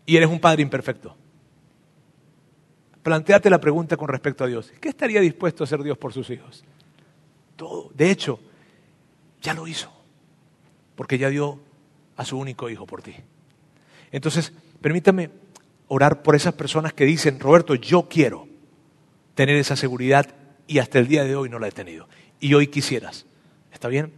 Y 0.07 0.17
eres 0.17 0.29
un 0.29 0.41
padre 0.41 0.62
imperfecto. 0.62 1.14
Plantéate 3.03 3.51
la 3.51 3.61
pregunta 3.61 3.97
con 3.97 4.09
respecto 4.09 4.43
a 4.43 4.47
Dios. 4.49 4.73
¿Qué 4.81 4.89
estaría 4.89 5.21
dispuesto 5.21 5.62
a 5.62 5.67
hacer 5.67 5.83
Dios 5.83 5.97
por 5.99 6.12
sus 6.12 6.29
hijos? 6.31 6.64
Todo. 7.55 7.91
De 7.95 8.11
hecho, 8.11 8.41
ya 9.43 9.55
lo 9.55 9.66
hizo, 9.66 9.93
porque 10.95 11.18
ya 11.18 11.28
dio 11.28 11.61
a 12.16 12.24
su 12.24 12.39
único 12.39 12.70
hijo 12.70 12.87
por 12.87 13.03
ti. 13.03 13.14
Entonces, 14.12 14.53
permítame 14.80 15.30
orar 15.89 16.22
por 16.22 16.34
esas 16.34 16.55
personas 16.55 16.93
que 16.93 17.05
dicen, 17.05 17.39
Roberto, 17.39 17.74
yo 17.74 18.09
quiero 18.09 18.49
tener 19.34 19.57
esa 19.57 19.76
seguridad 19.76 20.34
y 20.66 20.78
hasta 20.78 20.99
el 20.99 21.07
día 21.07 21.24
de 21.24 21.37
hoy 21.37 21.49
no 21.49 21.59
la 21.59 21.68
he 21.68 21.72
tenido. 21.72 22.09
Y 22.41 22.55
hoy 22.55 22.66
quisieras. 22.68 23.26
¿Está 23.72 23.89
bien? 23.89 24.12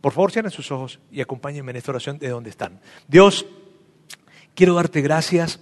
Por 0.00 0.12
favor, 0.12 0.32
cierren 0.32 0.50
sus 0.50 0.70
ojos 0.70 0.98
y 1.10 1.20
acompáñenme 1.20 1.70
en 1.70 1.76
esta 1.76 1.92
oración 1.92 2.18
de 2.18 2.28
donde 2.28 2.50
están. 2.50 2.80
Dios, 3.08 3.46
quiero 4.54 4.74
darte 4.74 5.00
gracias. 5.00 5.60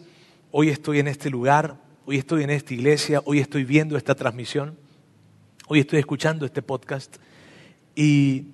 Hoy 0.50 0.70
estoy 0.70 0.98
en 0.98 1.08
este 1.08 1.30
lugar, 1.30 1.76
hoy 2.06 2.16
estoy 2.16 2.42
en 2.42 2.50
esta 2.50 2.74
iglesia, 2.74 3.22
hoy 3.24 3.38
estoy 3.38 3.64
viendo 3.64 3.96
esta 3.96 4.14
transmisión, 4.14 4.76
hoy 5.68 5.80
estoy 5.80 5.98
escuchando 6.00 6.46
este 6.46 6.62
podcast. 6.62 7.18
Y 7.94 8.46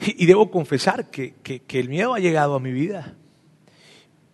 y, 0.00 0.26
debo 0.26 0.50
confesar 0.50 1.10
que, 1.10 1.34
el 1.68 1.88
miedo 1.88 2.14
ha 2.14 2.18
llegado 2.18 2.54
a 2.54 2.60
mi 2.60 2.72
vida. 2.72 3.14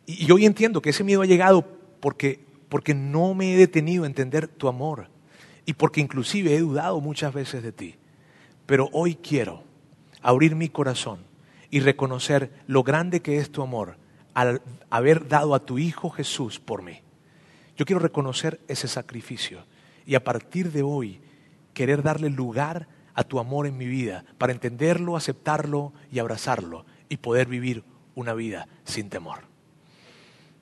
Y, 0.07 0.31
hoy 0.31 0.47
entiendo 0.47 0.83
que 0.83 0.91
ese 0.91 1.05
miedo 1.05 1.23
ha 1.23 1.27
llegado 1.27 1.67
porque, 2.01 2.41
porque 2.69 2.95
no 2.95 3.35
me 3.35 3.55
he 3.55 3.57
detenido 3.57 4.05
a 4.05 4.07
entender 4.07 4.49
tu 4.49 4.69
amor 4.69 5.09
y 5.67 5.75
porque 5.75 6.01
inclusive 6.01 6.55
he 6.55 6.61
dudado 6.61 7.01
muchas 7.01 7.33
veces 7.33 7.63
de 7.63 7.73
ti. 7.73 7.95
Pero 8.67 8.89
hoy 8.93 9.17
quiero 9.17 9.63
abrir 10.23 10.57
mi 10.57 10.69
corazón 10.69 11.21
y 11.71 11.81
reconocer 11.81 12.51
lo 12.67 12.83
grande 12.83 13.21
que 13.21 13.39
es 13.39 13.51
tu 13.51 13.63
amor 13.63 13.97
al 14.35 14.63
haber 14.91 15.29
dado 15.29 15.55
a 15.55 15.65
tu 15.65 15.79
Hijo 15.79 16.11
Jesús 16.11 16.59
por 16.59 16.83
mí. 16.83 17.01
Yo 17.77 17.85
quiero 17.85 18.01
reconocer 18.01 18.61
ese 18.69 18.89
sacrificio 18.89 19.65
y 20.07 20.15
a 20.15 20.25
partir 20.25 20.73
de 20.73 20.83
hoy 20.83 21.21
querer 21.73 22.03
darle 22.03 22.31
lugar 22.31 22.89
a 23.21 23.25
tu 23.25 23.39
amor 23.39 23.67
en 23.67 23.77
mi 23.77 23.85
vida, 23.85 24.25
para 24.39 24.55
entenderlo, 24.55 25.15
aceptarlo 25.15 25.93
y 26.11 26.21
abrazarlo 26.21 26.87
y 27.11 27.19
poder 27.19 27.49
vivir 27.49 27.85
una 28.15 28.33
vida 28.33 28.67
sin 28.85 29.11
temor. 29.11 29.41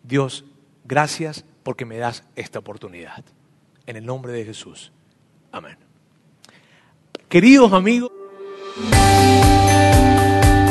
Dios, 0.02 0.44
gracias 0.84 1.44
porque 1.62 1.84
me 1.84 1.98
das 1.98 2.24
esta 2.34 2.58
oportunidad. 2.58 3.24
En 3.86 3.94
el 3.94 4.04
nombre 4.04 4.32
de 4.32 4.44
Jesús. 4.44 4.90
Amén. 5.52 5.76
Queridos 7.28 7.72
amigos. 7.72 8.10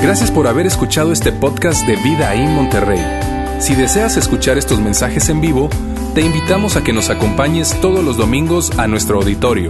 Gracias 0.01 0.29
por 0.29 0.47
haber 0.47 0.65
escuchado 0.65 1.13
este 1.13 1.31
podcast 1.31 1.87
de 1.87 1.95
Vida 1.95 2.35
en 2.35 2.53
Monterrey. 2.53 2.99
Si 3.61 3.75
deseas 3.75 4.17
escuchar 4.17 4.57
estos 4.57 4.81
mensajes 4.81 5.29
en 5.29 5.39
vivo, 5.39 5.69
te 6.13 6.19
invitamos 6.19 6.75
a 6.75 6.83
que 6.83 6.91
nos 6.91 7.09
acompañes 7.09 7.79
todos 7.79 8.03
los 8.03 8.17
domingos 8.17 8.77
a 8.77 8.87
nuestro 8.87 9.19
auditorio. 9.19 9.69